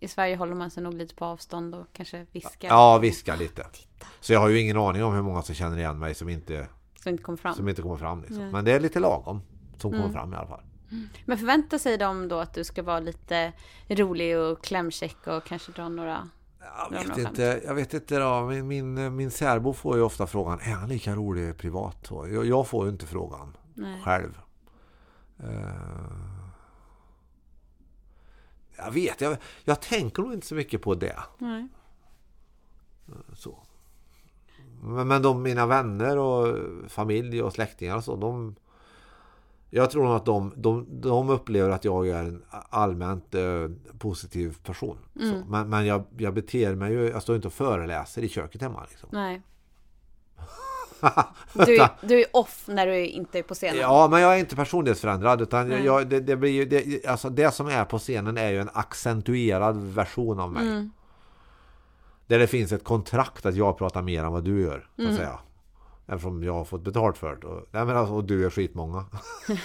I 0.00 0.08
Sverige 0.08 0.36
håller 0.36 0.54
man 0.54 0.70
sig 0.70 0.82
nog 0.82 0.94
lite 0.94 1.14
på 1.14 1.24
avstånd 1.24 1.74
och 1.74 1.86
kanske 1.92 2.26
viskar. 2.32 2.68
Ja, 2.68 2.98
viskar 2.98 3.36
lite. 3.36 3.66
Titta. 3.72 4.06
Så 4.20 4.32
jag 4.32 4.40
har 4.40 4.48
ju 4.48 4.60
ingen 4.60 4.76
aning 4.76 5.04
om 5.04 5.14
hur 5.14 5.22
många 5.22 5.42
som 5.42 5.54
känner 5.54 5.78
igen 5.78 5.98
mig 5.98 6.14
som 6.14 6.28
inte, 6.28 6.68
som 7.02 7.10
inte 7.10 7.22
kommer 7.22 7.36
fram. 7.36 7.54
Som 7.54 7.68
inte 7.68 7.82
kommer 7.82 7.96
fram 7.96 8.20
liksom. 8.20 8.50
Men 8.50 8.64
det 8.64 8.72
är 8.72 8.80
lite 8.80 9.00
lagom 9.00 9.42
som 9.78 9.90
kommer 9.90 10.04
mm. 10.04 10.12
fram 10.12 10.32
i 10.32 10.36
alla 10.36 10.48
fall. 10.48 10.62
Mm. 10.90 11.08
Men 11.24 11.38
förväntar 11.38 11.78
sig 11.78 11.98
de 11.98 12.28
då 12.28 12.38
att 12.38 12.54
du 12.54 12.64
ska 12.64 12.82
vara 12.82 13.00
lite 13.00 13.52
rolig 13.88 14.38
och 14.38 14.64
klämkäck 14.64 15.26
och 15.26 15.44
kanske 15.44 15.72
dra 15.72 15.88
några 15.88 16.28
jag 16.90 17.04
vet, 17.04 17.18
inte, 17.18 17.60
jag 17.64 17.74
vet 17.74 17.94
inte 17.94 18.18
då. 18.18 18.42
Min, 18.44 18.66
min, 18.66 19.16
min 19.16 19.30
särbo 19.30 19.72
får 19.72 19.96
ju 19.96 20.02
ofta 20.02 20.26
frågan 20.26 20.60
Är 20.60 20.72
han 20.72 20.88
lika 20.88 21.14
rolig 21.14 21.56
privat? 21.56 22.06
Jag, 22.10 22.46
jag 22.46 22.66
får 22.66 22.86
ju 22.86 22.92
inte 22.92 23.06
frågan 23.06 23.56
Nej. 23.74 24.02
själv. 24.02 24.40
Uh, 25.44 26.34
jag 28.76 28.90
vet, 28.90 29.20
jag, 29.20 29.36
jag 29.64 29.80
tänker 29.80 30.22
nog 30.22 30.32
inte 30.32 30.46
så 30.46 30.54
mycket 30.54 30.82
på 30.82 30.94
det. 30.94 31.18
Nej. 31.38 31.68
Så. 33.34 33.58
Men, 34.82 35.08
men 35.08 35.22
de, 35.22 35.42
mina 35.42 35.66
vänner 35.66 36.18
och 36.18 36.58
familj 36.88 37.42
och 37.42 37.52
släktingar 37.52 37.96
och 37.96 38.04
så, 38.04 38.16
de... 38.16 38.56
Jag 39.76 39.90
tror 39.90 40.04
nog 40.04 40.14
att 40.14 40.24
de, 40.24 40.52
de, 40.56 40.86
de 41.00 41.30
upplever 41.30 41.70
att 41.70 41.84
jag 41.84 42.08
är 42.08 42.18
en 42.18 42.42
allmänt 42.50 43.34
eh, 43.34 43.42
positiv 43.98 44.56
person. 44.64 44.98
Mm. 45.20 45.42
Men, 45.48 45.68
men 45.68 45.86
jag, 45.86 46.04
jag 46.16 46.34
beter 46.34 46.74
mig 46.74 46.92
ju, 46.92 47.08
jag 47.08 47.22
står 47.22 47.36
inte 47.36 47.48
och 47.48 47.54
föreläser 47.54 48.22
i 48.22 48.28
köket 48.28 48.60
hemma. 48.60 48.86
Liksom. 48.90 49.08
Nej. 49.12 49.42
du, 51.52 51.76
är, 51.76 51.88
du 52.00 52.20
är 52.20 52.26
off 52.32 52.64
när 52.66 52.86
du 52.86 53.06
inte 53.06 53.38
är 53.38 53.42
på 53.42 53.54
scenen. 53.54 53.80
Ja, 53.80 54.08
men 54.10 54.20
jag 54.20 54.34
är 54.34 54.38
inte 54.38 54.56
personlighetsförändrad. 54.56 55.40
Utan 55.40 55.84
jag, 55.84 56.08
det, 56.08 56.20
det, 56.20 56.36
blir 56.36 56.50
ju, 56.50 56.64
det, 56.64 57.06
alltså 57.06 57.30
det 57.30 57.50
som 57.50 57.66
är 57.66 57.84
på 57.84 57.98
scenen 57.98 58.38
är 58.38 58.50
ju 58.50 58.60
en 58.60 58.70
accentuerad 58.72 59.76
version 59.76 60.40
av 60.40 60.52
mig. 60.52 60.66
Mm. 60.66 60.90
Där 62.26 62.38
det 62.38 62.46
finns 62.46 62.72
ett 62.72 62.84
kontrakt 62.84 63.46
att 63.46 63.54
jag 63.54 63.78
pratar 63.78 64.02
mer 64.02 64.24
än 64.24 64.32
vad 64.32 64.44
du 64.44 64.62
gör. 64.62 64.88
Så 64.96 65.02
att 65.02 65.08
mm. 65.08 65.16
säga. 65.16 65.38
Eftersom 66.06 66.42
jag 66.42 66.52
har 66.52 66.64
fått 66.64 66.84
betalt 66.84 67.18
för 67.18 67.36
det. 67.36 67.46
Och, 67.46 67.66
nej, 67.70 67.84
men 67.84 67.96
alltså, 67.96 68.14
och 68.14 68.24
du 68.24 68.46
är 68.46 68.50
skitmånga. 68.50 69.04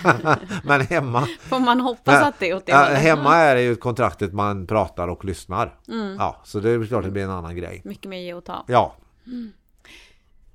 men 0.63 0.81
hemma... 0.81 1.27
Får 1.39 1.59
man 1.59 1.81
hoppas 1.81 2.23
att 2.23 2.39
det 2.39 2.49
är 2.49 2.55
åt 2.55 2.65
det 2.65 2.71
ja, 2.71 2.83
Hemma 2.83 3.35
är 3.35 3.55
det 3.55 3.61
ju 3.61 3.75
kontraktet 3.75 4.33
man 4.33 4.67
pratar 4.67 5.07
och 5.07 5.25
lyssnar. 5.25 5.79
Mm. 5.87 6.15
Ja, 6.19 6.41
så 6.43 6.59
det 6.59 6.69
är 6.69 6.85
klart 6.85 7.03
det 7.03 7.11
blir 7.11 7.23
en 7.23 7.29
annan 7.29 7.55
grej. 7.55 7.81
Mycket 7.85 8.09
mer 8.09 8.17
ge 8.17 8.33
och 8.33 8.45
ta. 8.45 8.65
Ja. 8.67 8.95
Mm. 9.25 9.51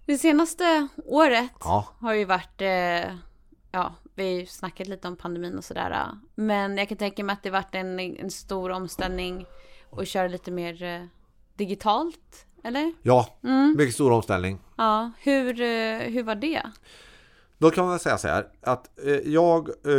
Det 0.06 0.18
senaste 0.18 0.88
året 1.04 1.50
ja. 1.60 1.88
har 1.98 2.14
ju 2.14 2.24
varit, 2.24 2.60
eh, 2.60 3.14
ja, 3.70 3.94
vi 4.14 4.24
har 4.24 4.40
ju 4.40 4.46
snackat 4.46 4.86
lite 4.86 5.08
om 5.08 5.16
pandemin 5.16 5.58
och 5.58 5.64
sådär. 5.64 6.08
Men 6.34 6.78
jag 6.78 6.88
kan 6.88 6.98
tänka 6.98 7.24
mig 7.24 7.32
att 7.32 7.42
det 7.42 7.50
varit 7.50 7.74
en, 7.74 8.00
en 8.00 8.30
stor 8.30 8.70
omställning 8.70 9.46
och 9.90 10.06
köra 10.06 10.28
lite 10.28 10.50
mer 10.50 10.82
eh, 10.82 11.02
digitalt, 11.56 12.46
eller? 12.64 12.92
Ja, 13.02 13.28
mm. 13.42 13.74
mycket 13.76 13.94
stor 13.94 14.12
omställning. 14.12 14.58
Ja, 14.76 15.10
hur, 15.18 15.60
eh, 15.60 15.98
hur 15.98 16.22
var 16.22 16.34
det? 16.34 16.62
Då 17.58 17.70
kan 17.70 17.86
man 17.86 17.98
säga 17.98 18.18
så 18.18 18.28
här 18.28 18.46
att 18.60 18.98
eh, 19.06 19.12
jag, 19.12 19.68
eh, 19.86 19.92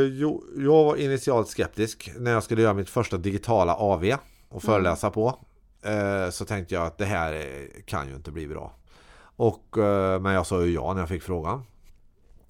jag 0.57 0.83
var 0.83 0.95
initialt 0.95 1.47
skeptisk 1.47 2.11
när 2.17 2.31
jag 2.31 2.43
skulle 2.43 2.61
göra 2.61 2.73
mitt 2.73 2.89
första 2.89 3.17
digitala 3.17 3.75
AV 3.75 4.13
och 4.49 4.63
föreläsa 4.63 5.07
mm. 5.07 5.13
på. 5.13 5.39
Så 6.31 6.45
tänkte 6.45 6.75
jag 6.75 6.85
att 6.85 6.97
det 6.97 7.05
här 7.05 7.47
kan 7.85 8.07
ju 8.07 8.15
inte 8.15 8.31
bli 8.31 8.47
bra. 8.47 8.73
Och, 9.35 9.77
men 10.21 10.33
jag 10.33 10.45
sa 10.45 10.61
ju 10.61 10.73
ja 10.73 10.93
när 10.93 11.01
jag 11.01 11.09
fick 11.09 11.23
frågan. 11.23 11.63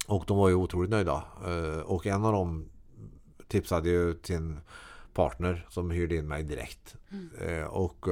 Och 0.06 0.24
de 0.26 0.38
var 0.38 0.48
ju 0.48 0.54
otroligt 0.54 0.90
nöjda. 0.90 1.22
Och 1.84 2.06
en 2.06 2.24
av 2.24 2.32
dem 2.32 2.68
tipsade 3.48 3.88
ju 3.88 4.12
till 4.12 4.36
en 4.36 4.60
partner 5.16 5.66
som 5.68 5.90
hyrde 5.90 6.16
in 6.16 6.28
mig 6.28 6.42
direkt. 6.42 6.96
Mm. 7.12 7.60
Eh, 7.60 7.64
och 7.64 8.06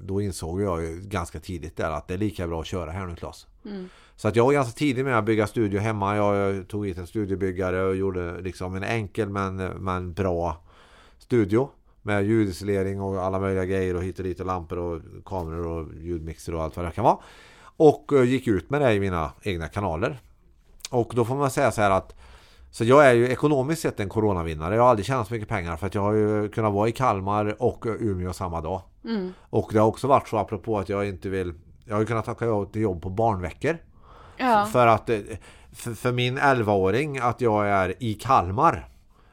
då 0.00 0.20
insåg 0.20 0.62
jag 0.62 0.82
ju 0.82 1.00
ganska 1.00 1.40
tidigt 1.40 1.76
där 1.76 1.90
att 1.90 2.08
det 2.08 2.14
är 2.14 2.18
lika 2.18 2.46
bra 2.48 2.60
att 2.60 2.66
köra 2.66 2.90
här 2.90 3.06
nu 3.06 3.16
Klas. 3.16 3.46
Mm. 3.64 3.88
Så 4.16 4.28
att 4.28 4.36
jag 4.36 4.44
var 4.44 4.52
ganska 4.52 4.78
tidig 4.78 5.04
med 5.04 5.18
att 5.18 5.24
bygga 5.24 5.46
studio 5.46 5.80
hemma. 5.80 6.16
Jag 6.16 6.68
tog 6.68 6.86
hit 6.86 6.98
en 6.98 7.06
studiebyggare 7.06 7.82
och 7.82 7.96
gjorde 7.96 8.40
liksom 8.40 8.74
en 8.76 8.82
enkel 8.82 9.28
men, 9.28 9.56
men 9.56 10.12
bra 10.12 10.56
studio. 11.18 11.70
Med 12.02 12.24
ljudisolering 12.24 13.00
och 13.00 13.22
alla 13.22 13.40
möjliga 13.40 13.64
grejer 13.64 13.96
och 13.96 14.02
hit 14.02 14.18
och 14.18 14.24
dit 14.24 14.40
och 14.40 14.46
lampor 14.46 14.78
och 14.78 15.00
kameror 15.24 15.66
och 15.66 15.94
ljudmixer 16.00 16.54
och 16.54 16.62
allt 16.62 16.76
vad 16.76 16.86
det 16.86 16.90
kan 16.90 17.04
vara. 17.04 17.18
Och 17.76 18.12
eh, 18.12 18.24
gick 18.24 18.46
ut 18.46 18.70
med 18.70 18.80
det 18.80 18.94
i 18.94 19.00
mina 19.00 19.32
egna 19.42 19.68
kanaler. 19.68 20.20
Och 20.90 21.12
då 21.16 21.24
får 21.24 21.34
man 21.34 21.50
säga 21.50 21.72
så 21.72 21.80
här 21.80 21.90
att 21.90 22.14
Så 22.72 22.84
jag 22.84 23.06
är 23.06 23.12
ju 23.12 23.28
ekonomiskt 23.28 23.82
sett 23.82 24.00
en 24.00 24.08
coronavinnare. 24.08 24.74
Jag 24.74 24.82
har 24.82 24.90
aldrig 24.90 25.06
tjänat 25.06 25.28
så 25.28 25.34
mycket 25.34 25.48
pengar 25.48 25.76
för 25.76 25.86
att 25.86 25.94
jag 25.94 26.02
har 26.02 26.12
ju 26.12 26.48
kunnat 26.48 26.72
vara 26.72 26.88
i 26.88 26.92
Kalmar 26.92 27.62
och 27.62 27.86
Umeå 28.00 28.32
samma 28.32 28.60
dag. 28.60 28.82
Mm. 29.04 29.32
Och 29.40 29.70
det 29.72 29.78
har 29.78 29.86
också 29.86 30.06
varit 30.06 30.28
så 30.28 30.38
apropå 30.38 30.78
att 30.78 30.88
jag 30.88 31.08
inte 31.08 31.28
vill... 31.28 31.54
Jag 31.84 31.94
har 31.94 32.00
ju 32.00 32.06
kunnat 32.06 32.24
tacka 32.24 32.44
ja 32.44 32.64
till 32.64 32.82
jobb 32.82 33.02
på 33.02 33.10
barnveckor. 33.10 33.78
Ja. 34.36 34.66
För 34.72 34.86
att 34.86 35.10
eh, 35.10 35.18
för, 35.72 35.94
för 35.94 36.12
min 36.12 36.38
11-åring 36.38 37.18
att 37.18 37.40
jag 37.40 37.68
är 37.68 37.94
i 37.98 38.14
Kalmar 38.14 38.88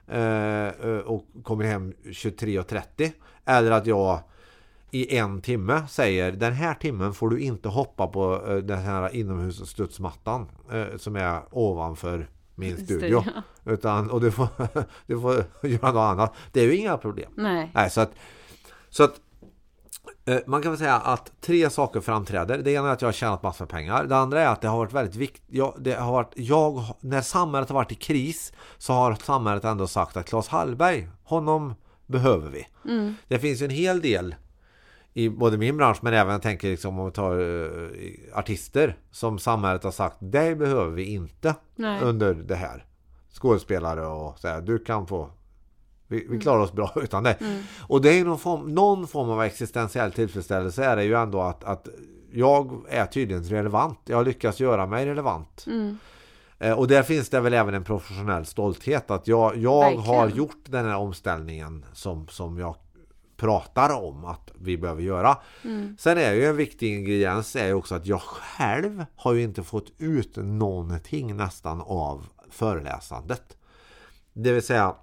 eh, 0.08 1.00
och 1.06 1.26
kommer 1.44 1.66
hem 1.66 1.94
23.30 2.04 3.12
eller 3.46 3.72
att 3.72 3.86
jag 3.86 4.20
i 4.92 5.18
en 5.18 5.42
timme 5.42 5.88
säger 5.90 6.32
den 6.32 6.54
här 6.54 6.74
timmen 6.74 7.14
får 7.14 7.30
du 7.30 7.40
inte 7.40 7.70
hoppa 7.70 8.08
på 8.08 8.42
eh, 8.48 8.56
den 8.56 8.80
här 8.80 9.16
inomhusstudsmattan 9.16 10.48
eh, 10.72 10.98
som 10.98 11.16
är 11.16 11.42
ovanför 11.52 12.28
min 12.60 12.78
studio. 12.78 13.22
Studio. 13.22 13.42
Utan, 13.66 14.10
och 14.10 14.22
du 14.22 14.32
får, 14.32 14.48
du 15.08 15.22
får 15.22 15.34
göra 15.70 15.92
något 15.92 16.12
annat. 16.12 16.34
Det 16.52 16.62
är 16.62 16.66
ju 16.66 16.76
inga 16.76 16.98
problem. 16.98 17.32
Nej. 17.36 17.72
Nej, 17.74 17.90
så 17.90 18.02
att, 18.02 18.12
så 18.90 19.04
att 19.04 19.14
eh, 20.26 20.38
man 20.48 20.62
kan 20.62 20.72
väl 20.72 20.80
säga 20.80 20.96
att 20.96 21.32
tre 21.42 21.70
saker 21.70 22.02
framträder. 22.02 22.58
Det 22.58 22.72
ena 22.72 22.90
är 22.90 22.94
att 22.94 23.02
jag 23.02 23.08
har 23.08 23.14
tjänat 23.14 23.44
massor 23.44 23.66
med 23.66 23.70
pengar. 23.70 24.04
Det 24.04 24.18
andra 24.18 24.42
är 24.42 24.48
att 24.48 24.62
det 24.62 24.68
har 24.68 24.78
varit 24.78 24.94
väldigt 24.94 25.16
viktigt. 25.16 25.44
Jag, 25.48 25.76
det 25.80 25.94
har 25.94 26.12
varit, 26.12 26.32
jag, 26.36 26.84
när 27.00 27.22
samhället 27.22 27.70
har 27.70 27.74
varit 27.74 27.92
i 27.92 27.96
kris 27.96 28.54
så 28.78 28.94
har 28.94 29.16
samhället 29.16 29.66
ändå 29.66 29.88
sagt 29.88 30.18
att 30.18 30.26
Claes 30.26 30.48
Hallberg, 30.48 31.10
honom 31.24 31.76
behöver 32.06 32.50
vi. 32.50 32.68
Mm. 32.86 33.16
Det 33.28 33.40
finns 33.40 33.62
en 33.62 33.70
hel 33.70 34.02
del 34.02 34.36
i 35.20 35.30
både 35.30 35.58
min 35.58 35.78
bransch 35.78 35.98
men 36.02 36.14
även 36.14 36.32
jag 36.34 36.42
tänker 36.42 36.70
liksom 36.70 37.00
om 37.00 37.06
vi 37.06 37.12
tar 37.12 37.40
eh, 37.40 38.38
artister 38.40 38.98
som 39.12 39.40
samhället 39.40 39.84
har 39.84 39.92
sagt 39.92 40.18
det 40.20 40.56
behöver 40.56 40.92
vi 40.92 41.04
inte 41.04 41.56
Nej. 41.76 42.02
under 42.02 42.34
det 42.34 42.56
här. 42.56 42.86
Skådespelare 43.34 44.06
och 44.06 44.40
så 44.40 44.48
här, 44.48 44.62
du 44.62 44.80
kan 44.80 45.08
få 45.08 45.30
vi, 46.08 46.28
vi 46.30 46.40
klarar 46.40 46.60
oss 46.60 46.74
bra 46.74 46.94
utan 46.96 47.24
det. 47.24 47.34
Mm. 47.34 47.64
Och 47.88 48.02
det 48.02 48.20
är 48.20 48.26
någon 48.26 48.40
form, 48.40 48.68
någon 48.76 49.08
form 49.08 49.30
av 49.30 49.44
existentiell 49.44 50.12
tillfredsställelse 50.12 50.84
är 50.86 50.96
det 50.96 51.04
ju 51.04 51.14
ändå 51.14 51.42
att, 51.42 51.64
att 51.64 51.88
jag 52.32 52.86
är 52.90 53.06
tydligen 53.06 53.44
relevant. 53.44 54.00
Jag 54.06 54.26
lyckas 54.26 54.60
göra 54.60 54.86
mig 54.86 55.06
relevant. 55.06 55.66
Mm. 55.68 55.98
Eh, 56.60 56.74
Och 56.80 56.88
där 56.88 57.04
finns 57.04 57.30
det 57.30 57.40
väl 57.40 57.54
även 57.54 57.74
en 57.74 57.84
professionell 57.84 58.46
stolthet 58.46 59.12
att 59.12 59.28
jag, 59.28 59.58
jag 59.58 59.80
Verkligen. 59.82 60.06
har 60.06 60.30
gjort 60.30 60.64
den 60.66 60.86
här 60.86 60.96
omställningen 60.96 61.86
som, 61.94 62.28
som 62.28 62.58
jag 62.58 62.76
pratar 63.40 63.90
om 64.04 64.26
att 64.26 64.52
vi 64.60 64.78
behöver 64.78 65.02
göra. 65.02 65.38
Mm. 65.64 65.98
Sen 66.00 66.18
är 66.18 66.34
ju 66.34 66.46
en 66.46 66.56
viktig 66.56 66.96
ingrediens 66.96 67.56
är 67.56 67.74
också 67.74 67.96
att 67.96 68.06
jag 68.06 68.22
själv 68.22 69.06
har 69.16 69.34
ju 69.34 69.44
inte 69.44 69.64
fått 69.64 69.92
ut 69.98 70.36
någonting 70.36 71.38
nästan 71.38 71.82
av 71.82 72.26
föreläsandet. 72.50 73.58
Det 74.34 74.52
vill 74.52 74.64
säga 74.64 74.96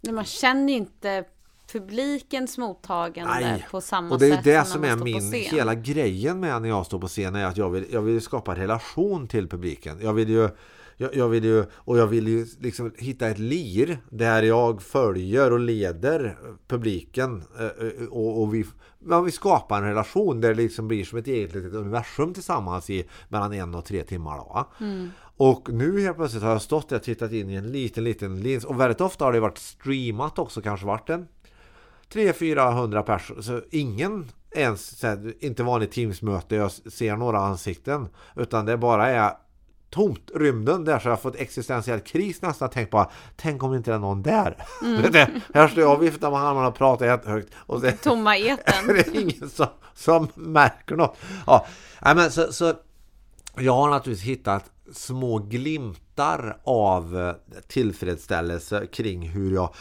Men 0.00 0.14
Man 0.14 0.24
känner 0.24 0.72
ju 0.72 0.78
inte 0.78 1.24
publikens 1.72 2.58
mottagande 2.58 3.40
Nej. 3.40 3.66
på 3.70 3.80
samma 3.80 4.14
Och 4.14 4.20
det 4.20 4.26
är 4.26 4.34
sätt 4.34 4.44
det 4.44 4.64
som 4.64 4.84
är 4.84 4.96
min 4.96 5.32
hela 5.32 5.74
grejen 5.74 6.40
med 6.40 6.62
när 6.62 6.68
jag 6.68 6.86
står 6.86 6.98
på 6.98 7.08
scen 7.08 7.34
är 7.34 7.46
att 7.46 7.56
jag 7.56 7.70
vill, 7.70 7.86
jag 7.90 8.02
vill 8.02 8.20
skapa 8.20 8.54
relation 8.54 9.28
till 9.28 9.48
publiken. 9.48 9.98
Jag 10.02 10.12
vill 10.12 10.28
ju 10.28 10.48
jag, 10.96 11.14
jag 11.14 11.28
vill 11.28 11.44
ju, 11.44 11.64
och 11.72 11.98
jag 11.98 12.06
vill 12.06 12.28
ju 12.28 12.46
liksom 12.60 12.92
hitta 12.98 13.28
ett 13.28 13.38
lir 13.38 13.98
där 14.10 14.42
jag 14.42 14.82
följer 14.82 15.52
och 15.52 15.60
leder 15.60 16.38
publiken 16.68 17.42
eh, 17.58 17.86
eh, 17.86 18.08
och, 18.10 18.42
och 18.42 18.54
vi, 18.54 18.64
ja, 19.08 19.20
vi 19.20 19.30
skapar 19.30 19.78
en 19.78 19.88
relation 19.88 20.40
där 20.40 20.48
det 20.48 20.54
liksom 20.54 20.88
blir 20.88 21.04
som 21.04 21.18
ett 21.18 21.26
eget 21.26 21.54
litet 21.54 21.72
universum 21.72 22.34
tillsammans 22.34 22.90
i 22.90 23.08
mellan 23.28 23.52
en 23.52 23.74
och 23.74 23.84
tre 23.84 24.02
timmar. 24.02 24.36
Då? 24.36 24.68
Mm. 24.80 25.10
Och 25.36 25.72
nu 25.72 26.00
helt 26.00 26.16
plötsligt 26.16 26.42
har 26.42 26.50
jag 26.50 26.62
stått 26.62 26.88
där 26.88 26.96
och 26.96 27.02
tittat 27.02 27.32
in 27.32 27.50
i 27.50 27.54
en 27.54 27.72
liten, 27.72 28.04
liten 28.04 28.40
lins 28.40 28.64
och 28.64 28.80
väldigt 28.80 29.00
ofta 29.00 29.24
har 29.24 29.32
det 29.32 29.40
varit 29.40 29.58
streamat 29.58 30.38
också, 30.38 30.62
kanske 30.62 30.86
varit 30.86 31.10
en 31.10 31.26
300-400 32.12 33.02
personer. 33.02 33.42
Så 33.42 33.60
ingen 33.70 34.28
ens, 34.50 34.98
så 34.98 35.06
här, 35.06 35.34
inte 35.40 35.62
vanligt 35.62 35.92
Teamsmöte, 35.92 36.56
jag 36.56 36.72
ser 36.72 37.16
några 37.16 37.38
ansikten. 37.38 38.08
Utan 38.36 38.66
det 38.66 38.76
bara 38.76 39.08
är 39.08 39.32
tomt, 39.92 40.30
rymden 40.34 40.84
där 40.84 40.98
så 40.98 41.08
jag 41.08 41.12
har 41.12 41.16
fått 41.16 41.36
existentiell 41.36 42.00
kris 42.00 42.42
nästan. 42.42 42.70
Tänkt 42.70 42.90
på, 42.90 43.10
tänk 43.36 43.62
om 43.62 43.70
det 43.70 43.76
inte 43.76 43.92
är 43.92 43.98
någon 43.98 44.22
där. 44.22 44.56
Du, 44.80 45.26
här 45.54 45.68
står 45.68 45.82
jag 45.82 45.92
och 45.92 46.02
viftar 46.02 46.30
med 46.30 46.40
armarna 46.40 46.68
och 46.68 46.74
pratar 46.74 47.06
jättehögt. 47.06 47.48
Och 47.56 47.80
det, 47.80 47.92
Tomma 47.92 48.36
eten. 48.36 48.86
det 48.86 49.06
är 49.06 49.20
ingen 49.20 49.50
som, 49.50 49.66
som 49.94 50.28
märker 50.34 50.96
något. 50.96 51.16
Ja, 51.46 51.66
men 52.00 52.30
så, 52.30 52.52
så 52.52 52.74
jag 53.56 53.74
har 53.74 53.90
naturligtvis 53.90 54.28
hittat 54.28 54.70
små 54.92 55.38
glimtar 55.38 56.58
av 56.64 57.18
eh, 57.18 57.60
tillfredsställelse 57.68 58.86
kring 58.86 59.28
hur 59.28 59.54
jag 59.54 59.74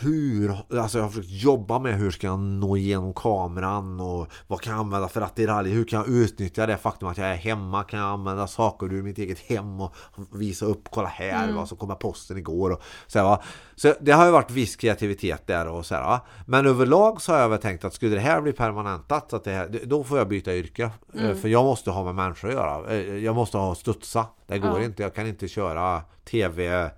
hur, 0.00 0.56
alltså 0.80 0.98
jag 0.98 1.04
har 1.04 1.10
försökt 1.10 1.28
jobba 1.30 1.78
med 1.78 1.94
hur 1.98 2.10
ska 2.10 2.26
jag 2.26 2.38
nå 2.38 2.76
igenom 2.76 3.14
kameran 3.14 4.00
och 4.00 4.26
vad 4.46 4.60
kan 4.60 4.72
jag 4.72 4.80
använda 4.80 5.08
för 5.08 5.20
attiraljer, 5.20 5.74
hur 5.74 5.84
kan 5.84 5.98
jag 5.98 6.08
utnyttja 6.08 6.66
det 6.66 6.76
faktum 6.76 7.08
att 7.08 7.18
jag 7.18 7.26
är 7.28 7.34
hemma, 7.34 7.82
kan 7.84 8.00
jag 8.00 8.08
använda 8.08 8.46
saker 8.46 8.92
ur 8.92 9.02
mitt 9.02 9.18
eget 9.18 9.38
hem 9.38 9.80
och 9.80 9.94
visa 10.32 10.66
upp, 10.66 10.88
kolla 10.90 11.08
här, 11.08 11.44
Mm. 11.44 11.56
vad 11.56 11.68
så 11.68 11.76
kom 11.76 11.96
posten 12.00 12.38
igår 12.38 12.70
och 12.70 12.82
så, 13.06 13.18
här, 13.18 13.26
va? 13.26 13.42
så 13.76 13.94
det 14.00 14.12
har 14.12 14.24
ju 14.26 14.30
varit 14.32 14.50
viss 14.50 14.76
kreativitet 14.76 15.46
där 15.46 15.68
och 15.68 15.86
så 15.86 15.94
här, 15.94 16.02
va? 16.02 16.20
men 16.46 16.66
överlag 16.66 17.22
så 17.22 17.32
har 17.32 17.38
jag 17.38 17.48
väl 17.48 17.58
tänkt 17.58 17.84
att 17.84 17.94
skulle 17.94 18.14
det 18.14 18.20
här 18.20 18.40
bli 18.40 18.52
permanentat 18.52 19.30
så 19.30 19.36
att 19.36 19.44
det 19.44 19.50
här, 19.52 19.80
då 19.84 20.04
får 20.04 20.18
jag 20.18 20.28
byta 20.28 20.54
yrke 20.54 20.90
Eh, 21.14 21.34
för 21.34 21.48
jag 21.48 21.64
måste 21.64 21.90
ha 21.90 22.04
med 22.04 22.14
människor 22.14 22.48
att 22.48 22.54
göra 22.54 22.90
Eh, 22.94 23.16
jag 23.24 23.34
måste 23.34 23.58
ha 23.58 23.74
studsa, 23.74 24.26
det 24.46 24.58
går 24.58 24.70
Ja. 24.80 24.84
inte, 24.84 25.02
jag 25.02 25.14
kan 25.14 25.26
inte 25.26 25.48
köra 25.48 26.02
tv 26.24 26.90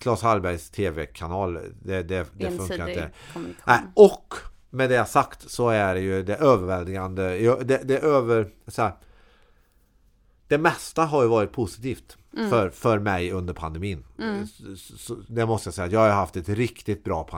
Claes 0.00 0.22
Hallbergs 0.22 0.70
tv-kanal 0.70 1.58
det, 1.82 2.02
det, 2.02 2.26
det 2.32 2.50
funkar 2.50 2.88
inte. 2.88 3.10
Nej, 3.64 3.80
och 3.94 4.34
med 4.70 4.90
det 4.90 5.04
sagt 5.04 5.50
så 5.50 5.68
är 5.68 5.94
det 5.94 6.00
ju 6.00 6.22
det 6.22 6.36
överväldigande 6.36 7.38
ja, 7.38 7.58
det, 7.64 7.80
det 7.84 7.98
över 7.98 8.50
så 8.66 8.82
här, 8.82 8.92
det 10.48 10.58
mesta 10.58 11.04
har 11.04 11.22
ju 11.22 11.28
varit 11.28 11.52
positivt 11.52 12.16
Mm. 12.36 12.50
för, 12.50 12.70
för 12.70 12.98
mig 12.98 13.32
under 13.32 13.54
pandemin. 13.54 14.04
Så, 14.76 14.96
så, 14.96 15.14
det 15.28 15.46
måste 15.46 15.66
jag 15.66 15.74
säga. 15.74 15.86
Jag 15.86 16.00
har 16.00 16.08
haft 16.08 16.36
ett 16.36 16.48
riktigt 16.48 17.04
bra, 17.04 17.28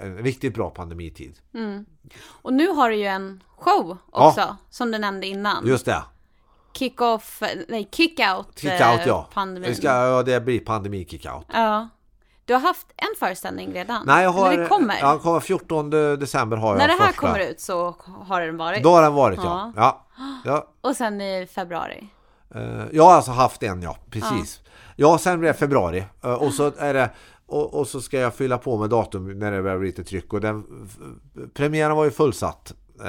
en 0.00 0.18
riktigt 0.18 0.54
bra 0.54 0.70
pandemitid. 0.70 1.38
Mm. 1.54 1.86
Och 2.26 2.52
nu 2.52 2.68
har 2.68 2.90
du 2.90 2.96
ju 2.96 3.04
en 3.04 3.42
show 3.56 3.96
Ja. 4.12 4.28
också, 4.28 4.56
som 4.70 4.90
du 4.90 4.98
nämnde 4.98 5.26
innan. 5.26 5.66
Just 5.66 5.84
det. 5.84 6.02
Kick-off, 6.78 7.42
nej 7.68 7.88
kick-out 7.92 8.46
Kick-out 8.60 9.00
eh, 9.00 9.06
ja. 9.06 9.28
pandemin. 9.34 9.70
Det, 9.70 9.74
ska, 9.76 9.86
ja. 9.86 10.22
det 10.22 10.40
blir 10.40 10.60
pandemi-kick-out. 10.60 11.46
Ja. 11.52 11.88
Du 12.44 12.54
har 12.54 12.60
haft 12.60 12.86
en 12.96 13.18
föreställning 13.18 13.72
redan? 13.72 14.02
Nej, 14.06 14.22
jag 14.24 14.30
har... 14.30 14.52
Eller 14.52 14.62
det 14.62 14.68
kommer? 14.68 14.98
Ja, 15.00 15.18
kommer 15.18 15.40
14 15.40 15.90
december 15.90 16.56
har 16.56 16.68
jag 16.68 16.78
När 16.78 16.88
det 16.88 16.94
här 16.94 17.06
första. 17.06 17.20
kommer 17.20 17.38
ut 17.38 17.60
så 17.60 17.94
har 18.26 18.40
den 18.40 18.56
varit. 18.56 18.82
Då 18.82 18.90
har 18.90 19.02
den 19.02 19.14
varit 19.14 19.38
ja. 19.42 19.72
Ja, 19.76 20.06
ja. 20.44 20.66
Och 20.80 20.96
sen 20.96 21.20
i 21.20 21.46
februari. 21.54 22.08
Eh, 22.54 22.84
Jag 22.92 23.04
har 23.04 23.12
alltså 23.14 23.30
haft 23.30 23.62
en 23.62 23.82
ja, 23.82 23.96
precis. 24.10 24.60
Ja, 24.96 25.18
sen 25.18 25.40
blir 25.40 25.48
det 25.48 25.54
februari. 25.58 26.04
Eh, 26.24 26.32
Och 26.32 26.52
så 26.52 26.72
är 26.78 26.94
det 26.94 27.10
och, 27.46 27.74
och 27.74 27.88
så 27.88 28.00
ska 28.00 28.18
jag 28.18 28.34
fylla 28.34 28.58
på 28.58 28.76
med 28.78 28.90
datum 28.90 29.38
när 29.38 29.52
det 29.52 29.62
börjar 29.62 29.78
bli 29.78 29.86
lite 29.88 30.04
tryck. 30.04 30.32
Och 30.32 30.40
den, 30.40 30.88
premiären 31.54 31.96
var 31.96 32.04
ju 32.04 32.10
fullsatt 32.10 32.72
eh, 33.00 33.06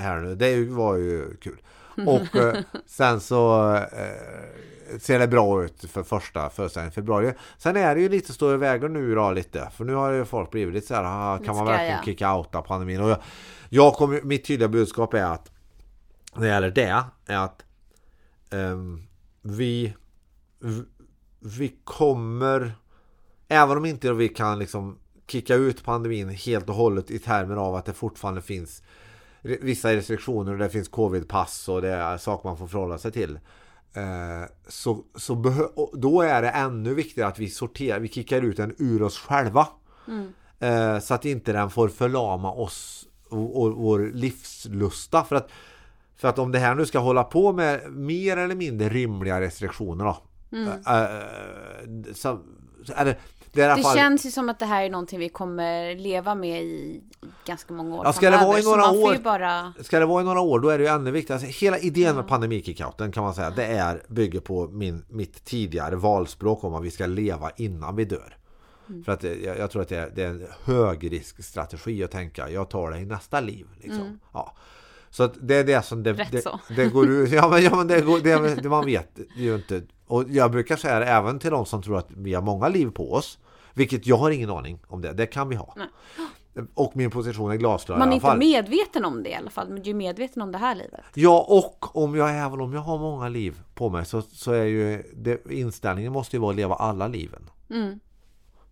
här 0.00 0.20
nu. 0.20 0.34
Det 0.34 0.64
var 0.70 0.96
ju 0.96 1.36
kul. 1.36 1.58
Och 2.06 2.36
eh, 2.36 2.56
sen 2.86 3.20
så 3.20 3.74
eh, 3.74 4.98
ser 5.00 5.18
det 5.18 5.28
bra 5.28 5.64
ut 5.64 5.84
för 5.90 6.02
första 6.02 6.50
föreställningen 6.50 6.92
i 6.92 6.94
februari. 6.94 7.32
Sen 7.58 7.76
är 7.76 7.94
det 7.94 8.00
ju 8.00 8.08
lite 8.08 8.44
i 8.44 8.56
vägen 8.56 8.92
nu 8.92 9.14
då 9.14 9.30
lite. 9.30 9.70
För 9.76 9.84
nu 9.84 9.94
har 9.94 10.12
ju 10.12 10.24
folk 10.24 10.50
blivit 10.50 10.74
lite 10.74 10.86
så 10.86 10.94
här, 10.94 11.04
"Ah, 11.04 11.38
kan 11.38 11.56
man 11.56 11.66
verkligen 11.66 11.92
skaja. 11.92 12.04
kicka 12.04 12.34
outa 12.36 12.62
pandemin? 12.62 13.00
Och 13.00 13.10
jag, 13.10 13.18
jag 13.68 13.94
kommer, 13.94 14.22
mitt 14.22 14.44
tydliga 14.44 14.68
budskap 14.68 15.14
är 15.14 15.24
att 15.24 15.50
när 16.34 16.42
det 16.42 16.48
gäller 16.48 16.70
det 16.70 17.04
är 17.26 17.38
att 17.38 17.64
ehm, 18.50 19.02
vi 19.42 19.94
vi 21.40 21.76
kommer 21.84 22.72
även 23.48 23.76
om 23.76 23.84
inte 23.84 24.12
vi 24.12 24.28
kan 24.28 24.58
liksom 24.58 24.98
kicka 25.26 25.54
ut 25.54 25.84
pandemin 25.84 26.28
helt 26.28 26.68
och 26.68 26.74
hållet 26.74 27.10
i 27.10 27.18
termer 27.18 27.56
av 27.56 27.74
att 27.74 27.84
det 27.84 27.92
fortfarande 27.92 28.42
finns 28.42 28.82
vissa 29.46 29.96
restriktioner 29.96 30.52
och 30.52 30.58
det 30.58 30.70
finns 30.70 30.88
covid-pass 30.88 31.68
och 31.68 31.82
det 31.82 31.88
är 31.88 32.18
saker 32.18 32.48
man 32.48 32.58
får 32.58 32.66
förhålla 32.66 32.98
sig 32.98 33.12
till. 33.12 33.38
Eh, 33.92 34.50
så, 34.68 35.04
så 35.14 35.34
då 35.92 36.22
är 36.22 36.42
det 36.42 36.50
ännu 36.50 36.94
viktigare 36.94 37.28
att 37.28 37.38
vi 37.38 37.50
sorterar, 37.50 37.98
vi 37.98 38.08
kickar 38.08 38.42
ut 38.42 38.56
den 38.56 38.74
ur 38.78 39.02
oss 39.02 39.18
själva. 39.18 39.68
Eh, 40.58 40.98
så 40.98 41.14
att 41.14 41.24
inte 41.24 41.52
den 41.52 41.70
får 41.70 41.88
förlama 41.88 42.52
oss 42.52 43.06
och, 43.28 43.72
vår 43.72 44.10
livslusta. 44.14 45.24
För 45.24 45.36
att 45.36 45.50
för 46.16 46.28
att 46.28 46.38
om 46.38 46.52
det 46.52 46.58
här 46.58 46.74
nu 46.74 46.86
ska 46.86 46.98
hålla 46.98 47.24
på 47.24 47.52
med 47.52 47.92
mer 47.92 48.36
eller 48.36 48.54
mindre 48.54 48.88
rimliga 48.88 49.40
restriktioner 49.40 50.04
då, 50.04 50.16
eh, 50.66 52.14
så, 52.14 52.40
eller, 52.96 53.18
det, 53.56 53.74
Det 53.76 53.82
fall, 53.82 53.96
känns 53.96 54.26
ju 54.26 54.30
som 54.30 54.48
att 54.48 54.58
det 54.58 54.66
här 54.66 54.84
är 54.84 54.90
någonting 54.90 55.18
vi 55.18 55.28
kommer 55.28 55.94
leva 55.94 56.34
med 56.34 56.62
i 56.62 57.00
ganska 57.44 57.74
många 57.74 57.96
år 57.96 58.04
Ja, 58.04 58.12
ska 58.12 58.30
det 58.30 58.36
vara 58.36 58.58
i 58.58 58.62
några 58.62 58.90
år- 58.90 59.22
bara... 59.24 59.72
Ska 59.80 59.98
det 59.98 60.06
vara 60.06 60.22
i 60.22 60.24
några 60.24 60.40
år 60.40 60.60
då 60.60 60.68
är 60.68 60.78
det 60.78 60.84
ju 60.84 60.90
ännu 60.90 61.10
viktigare. 61.10 61.40
Alltså, 61.42 61.64
hela 61.64 61.78
idén 61.78 62.16
med 62.16 62.28
pandemikickouten 62.28 63.12
kan 63.12 63.22
man 63.24 63.34
säga 63.34 63.50
det 63.50 63.64
är 63.66 64.02
bygger 64.08 64.40
på 64.40 64.68
min, 64.68 65.04
mitt 65.08 65.44
tidigare 65.44 65.96
valspråk 65.96 66.64
om 66.64 66.74
att 66.74 66.84
vi 66.84 66.90
ska 66.90 67.06
leva 67.06 67.50
innan 67.56 67.96
vi 67.96 68.04
dör. 68.04 68.36
Mm. 68.88 69.04
För 69.04 69.12
att 69.12 69.20
det, 69.20 69.34
jag, 69.34 69.58
jag 69.58 69.70
tror 69.70 69.82
att 69.82 69.88
det 69.88 69.96
är, 69.96 70.10
det 70.14 70.22
är 70.22 70.28
en 70.28 70.46
högriskstrategi 70.64 72.04
att 72.04 72.10
tänka 72.10 72.50
jag 72.50 72.70
tar 72.70 72.90
det 72.90 72.98
i 72.98 73.04
nästa 73.04 73.40
liv. 73.40 73.66
Liksom. 73.80 74.20
Ja. 74.32 74.56
Så 75.10 75.26
det 75.40 75.54
är 75.54 75.64
det 75.64 75.82
som 75.84 76.02
det, 76.02 76.10
Mm. 76.10 76.26
Det, 76.30 76.74
det 76.76 76.88
går 76.88 77.10
ut. 77.10 77.32
Ja 77.32 77.48
men, 77.48 77.62
ja, 77.62 77.76
men 77.76 77.86
det, 77.86 78.00
går, 78.00 78.20
det, 78.20 78.54
det 78.62 78.68
man 78.68 78.84
vet 78.86 79.18
ju 79.36 79.54
inte. 79.54 79.82
Och 80.06 80.24
jag 80.28 80.50
brukar 80.50 80.76
säga 80.76 80.98
det 80.98 81.06
även 81.06 81.38
till 81.38 81.50
de 81.50 81.66
som 81.66 81.82
tror 81.82 81.98
att 81.98 82.06
vi 82.08 82.34
har 82.34 82.42
många 82.42 82.68
liv 82.68 82.90
på 82.90 83.12
oss. 83.12 83.38
Vilket 83.76 84.06
jag 84.06 84.16
har 84.16 84.30
ingen 84.30 84.50
aning 84.50 84.78
om 84.86 85.02
det. 85.02 85.12
Det 85.12 85.26
kan 85.26 85.48
vi 85.48 85.56
ha. 85.56 85.74
Nej. 85.76 85.86
Och 86.74 86.96
min 86.96 87.10
position 87.10 87.50
är 87.50 87.56
glasklar 87.56 87.98
Man 87.98 88.08
är 88.08 88.14
inte 88.14 88.36
medveten 88.36 89.04
om 89.04 89.22
det 89.22 89.28
i 89.30 89.34
alla 89.34 89.50
fall, 89.50 89.68
men 89.68 89.82
du 89.82 89.90
är 89.90 89.94
medveten 89.94 90.42
om 90.42 90.52
det 90.52 90.58
här 90.58 90.74
livet. 90.74 91.04
Ja, 91.14 91.46
och 91.48 91.96
om 91.96 92.14
jag 92.14 92.30
även 92.30 92.60
om 92.60 92.72
jag 92.72 92.80
har 92.80 92.98
många 92.98 93.28
liv 93.28 93.60
på 93.74 93.90
mig 93.90 94.04
så, 94.04 94.22
så 94.22 94.52
är 94.52 94.64
ju 94.64 95.02
det, 95.16 95.50
inställningen 95.50 96.12
måste 96.12 96.36
ju 96.36 96.40
vara 96.40 96.50
att 96.50 96.56
leva 96.56 96.74
alla 96.74 97.08
liven. 97.08 97.50
Mm. 97.70 98.00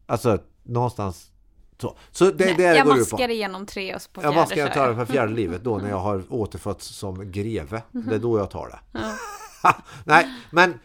Alltså 0.07 0.39
någonstans 0.63 1.31
så. 1.79 1.97
Så 2.11 2.25
det 2.31 2.45
Nej, 2.45 2.55
det 2.57 2.63
jag 2.63 2.87
går 2.87 2.93
på. 2.93 2.99
maskar 2.99 3.29
igenom 3.29 3.67
tre 3.67 3.95
och 3.95 4.01
på 4.13 4.23
Jag 4.23 4.33
fjärde 4.33 4.37
maskar 4.37 4.57
jag 4.57 4.73
tar 4.73 4.81
jag. 4.87 4.91
det 4.91 5.07
för 5.07 5.13
fjärde 5.13 5.33
livet 5.33 5.65
då 5.65 5.79
när 5.83 5.89
jag 5.89 5.99
har 6.01 6.23
återfötts 6.29 6.87
som 6.87 7.33
greve. 7.33 7.83
Det 7.93 8.15
är 8.15 8.19
då 8.19 8.39
jag 8.39 8.51
tar 8.51 8.69
det. 8.69 9.01
Nej, 10.05 10.29
men 10.51 10.79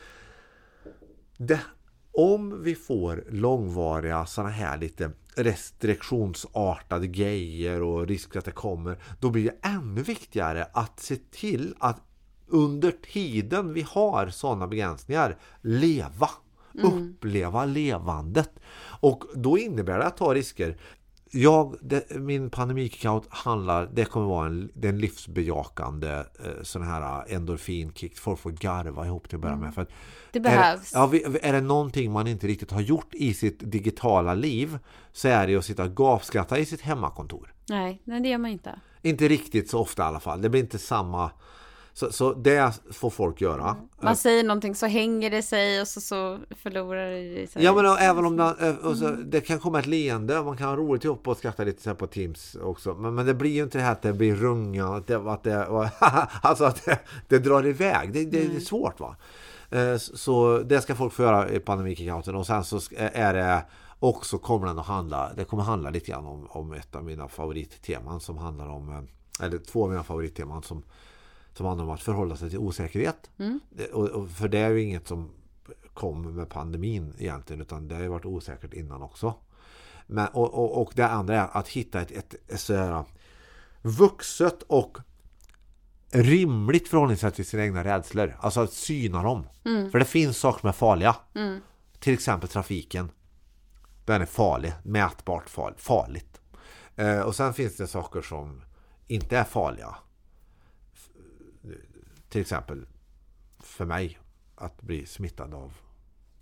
det, 1.37 1.59
om 2.19 2.63
vi 2.63 2.75
får 2.75 3.23
långvariga 3.29 4.25
sådana 4.25 4.49
här 4.49 4.77
lite 4.77 5.11
restriktionsartade 5.35 7.07
grejer 7.07 7.81
och 7.81 8.07
risk 8.07 8.35
att 8.35 8.45
det 8.45 8.51
kommer, 8.51 8.97
då 9.19 9.29
blir 9.29 9.43
det 9.43 9.67
ännu 9.67 10.01
viktigare 10.01 10.67
att 10.73 10.99
se 10.99 11.15
till 11.15 11.75
att 11.79 12.01
under 12.47 12.91
tiden 12.91 13.73
vi 13.73 13.81
har 13.81 14.29
sådana 14.29 14.67
begränsningar 14.67 15.37
leva, 15.61 16.29
uppleva 16.73 17.65
levandet. 17.65 18.51
Och 19.01 19.23
då 19.35 19.57
innebär 19.57 19.97
det 19.97 20.05
att 20.05 20.17
ta 20.17 20.33
risker. 20.33 20.77
Jag, 21.31 21.75
det, 21.81 22.09
min 22.19 22.49
pandemikickout 22.49 23.27
handlar, 23.29 23.89
det 23.93 24.05
kommer 24.05 24.25
vara 24.27 24.47
en, 24.47 24.71
det 24.73 24.87
är 24.87 24.91
en 24.93 24.99
livsbejakande 24.99 26.09
eh, 26.09 26.23
sån 26.63 26.81
här 26.81 27.25
endorfinkick. 27.33 28.17
Folk 28.17 28.39
får 28.39 28.51
garva 28.51 29.05
ihop 29.05 29.29
till 29.29 29.35
att 29.35 29.41
börja 29.41 29.55
med. 29.55 29.73
För 29.73 29.81
att 29.81 29.89
Det 30.31 30.39
är, 30.39 30.43
behövs. 30.43 30.91
ja, 30.93 31.07
vi- 31.07 31.23
är 31.41 31.53
det 31.53 31.61
någonting 31.61 32.11
man 32.11 32.27
inte 32.27 32.47
riktigt 32.47 32.71
har 32.71 32.81
gjort 32.81 33.13
i 33.13 33.33
sitt 33.33 33.71
digitala 33.71 34.33
liv 34.33 34.79
så 35.11 35.27
är 35.27 35.47
det 35.47 35.55
att 35.55 35.65
sitta 35.65 35.83
och 35.83 35.95
gapskratta 35.95 36.57
i 36.59 36.65
sitt 36.65 36.81
hemmakontor. 36.81 37.53
Nej, 37.69 38.01
nej, 38.03 38.19
det 38.21 38.29
gör 38.29 38.37
man 38.37 38.51
inte. 38.51 38.79
Inte 39.01 39.27
riktigt 39.27 39.69
så 39.69 39.79
ofta 39.79 40.01
i 40.03 40.05
alla 40.05 40.19
fall. 40.19 40.41
Det 40.41 40.49
blir 40.49 40.61
inte 40.61 40.79
samma... 40.79 41.31
Så, 41.93 42.11
så 42.11 42.33
det 42.33 42.73
får 42.91 43.09
folk 43.09 43.41
göra. 43.41 43.75
Man 44.01 44.15
säger 44.15 44.43
någonting 44.43 44.75
så 44.75 44.85
hänger 44.85 45.29
det 45.29 45.41
sig 45.41 45.81
och 45.81 45.87
så, 45.87 46.01
så 46.01 46.39
förlorar 46.55 47.09
det 47.11 47.47
sig. 47.51 47.63
Ja 47.63 47.73
men 47.75 47.85
och 47.85 47.99
även 47.99 48.25
om 48.25 48.37
det, 48.37 48.77
och 48.83 48.97
så, 48.97 49.09
det 49.09 49.41
kan 49.41 49.59
komma 49.59 49.79
ett 49.79 49.85
leende, 49.85 50.43
man 50.43 50.57
kan 50.57 50.69
ha 50.69 50.75
roligt 50.75 51.05
ihop 51.05 51.27
och 51.27 51.37
skratta 51.37 51.63
lite 51.63 51.89
här 51.89 51.95
på 51.95 52.07
Teams 52.07 52.55
också. 52.55 52.93
Men, 52.93 53.15
men 53.15 53.25
det 53.25 53.33
blir 53.33 53.51
ju 53.51 53.63
inte 53.63 53.77
det 53.77 53.83
här 53.83 53.91
att 53.91 54.01
det 54.01 54.13
blir 54.13 54.35
runga, 54.35 54.87
att 54.87 55.07
det, 55.07 55.15
att 55.31 55.43
det, 55.43 55.65
alltså 56.41 56.63
att 56.63 56.85
det, 56.85 56.99
det 57.27 57.39
drar 57.39 57.67
iväg. 57.67 58.13
Det, 58.13 58.25
det, 58.25 58.47
det 58.47 58.55
är 58.55 58.59
svårt 58.59 58.99
va. 58.99 59.15
Eh, 59.69 59.97
Så 59.97 60.59
det 60.59 60.81
ska 60.81 60.95
folk 60.95 61.13
få 61.13 61.23
göra 61.23 61.49
i 61.49 61.59
pandemikickouten 61.59 62.35
och 62.35 62.45
sen 62.45 62.63
så 62.63 62.77
sk- 62.77 63.09
är 63.13 63.33
det 63.33 63.65
också 63.99 64.37
kommer 64.37 64.67
den 64.67 64.79
att 64.79 64.85
handla, 64.85 65.31
det 65.35 65.45
kommer 65.45 65.63
handla 65.63 65.89
lite 65.89 66.11
grann 66.11 66.25
om, 66.25 66.47
om 66.49 66.73
ett 66.73 66.95
av 66.95 67.03
mina 67.03 67.27
favoritteman 67.27 68.19
som 68.19 68.37
handlar 68.37 68.69
om, 68.69 68.89
eh, 68.89 69.45
eller 69.45 69.57
två 69.57 69.83
av 69.83 69.89
mina 69.89 70.03
favoritteman 70.03 70.63
som, 70.63 70.83
som 71.53 71.65
handlar 71.65 71.85
om 71.85 71.91
att 71.91 72.01
förhålla 72.01 72.35
sig 72.35 72.49
till 72.49 72.59
osäkerhet. 72.59 73.29
Det- 73.69 73.87
Och, 73.91 74.07
och 74.09 74.29
för 74.29 74.47
det 74.47 74.59
är 74.59 74.69
ju 74.69 74.81
inget 74.81 75.07
som 75.07 75.29
kom 75.93 76.35
med 76.35 76.49
pandemin 76.49 77.13
egentligen 77.17 77.61
utan 77.61 77.87
det 77.87 77.95
har 77.95 78.07
varit 78.07 78.25
osäkert 78.25 78.73
innan 78.73 79.01
också. 79.01 79.33
Men, 80.07 80.27
och, 80.27 80.53
och, 80.53 80.81
och 80.81 80.91
det 80.95 81.07
andra 81.07 81.41
är 81.41 81.57
att 81.57 81.67
hitta 81.67 82.01
ett, 82.01 82.11
ett, 82.11 82.35
ett 82.47 82.59
så 82.59 82.75
här 82.75 83.03
vuxet 83.81 84.63
och 84.63 84.97
rimligt 86.11 86.87
förhållningssätt 86.87 87.35
till 87.35 87.45
sina 87.45 87.63
egna 87.63 87.83
rädslor. 87.83 88.37
Alltså 88.39 88.61
att 88.61 88.73
syna 88.73 89.23
dem. 89.23 89.43
För 89.91 89.99
det 89.99 90.05
finns 90.05 90.37
saker 90.37 90.59
som 90.59 90.69
är 90.69 90.73
farliga. 90.73 91.15
Till 91.99 92.13
exempel 92.13 92.49
trafiken. 92.49 93.11
Den 94.05 94.21
är 94.21 94.25
farlig, 94.25 94.73
mätbart 94.83 95.49
farlig, 95.49 95.79
farligt. 95.79 96.41
Eh, 96.95 97.19
och 97.19 97.35
sen 97.35 97.53
finns 97.53 97.77
det 97.77 97.87
saker 97.87 98.21
som 98.21 98.61
inte 99.07 99.37
är 99.37 99.43
farliga. 99.43 99.95
Till 102.29 102.41
exempel 102.41 102.85
för 103.59 103.85
mig 103.85 104.19
att 104.55 104.81
bli 104.81 105.05
smittad 105.05 105.53
av 105.53 105.73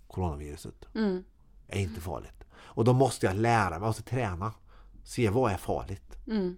coronaviruset. 0.06 0.94
Mm. 0.94 1.24
är 1.68 1.80
inte 1.80 2.00
farligt. 2.00 2.44
Och 2.54 2.84
då 2.84 2.92
måste 2.92 3.26
jag 3.26 3.36
lära 3.36 3.70
mig, 3.70 3.80
måste 3.80 4.02
träna. 4.02 4.52
Se 5.04 5.30
vad 5.30 5.52
är 5.52 5.56
farligt. 5.56 6.16
Mm. 6.26 6.56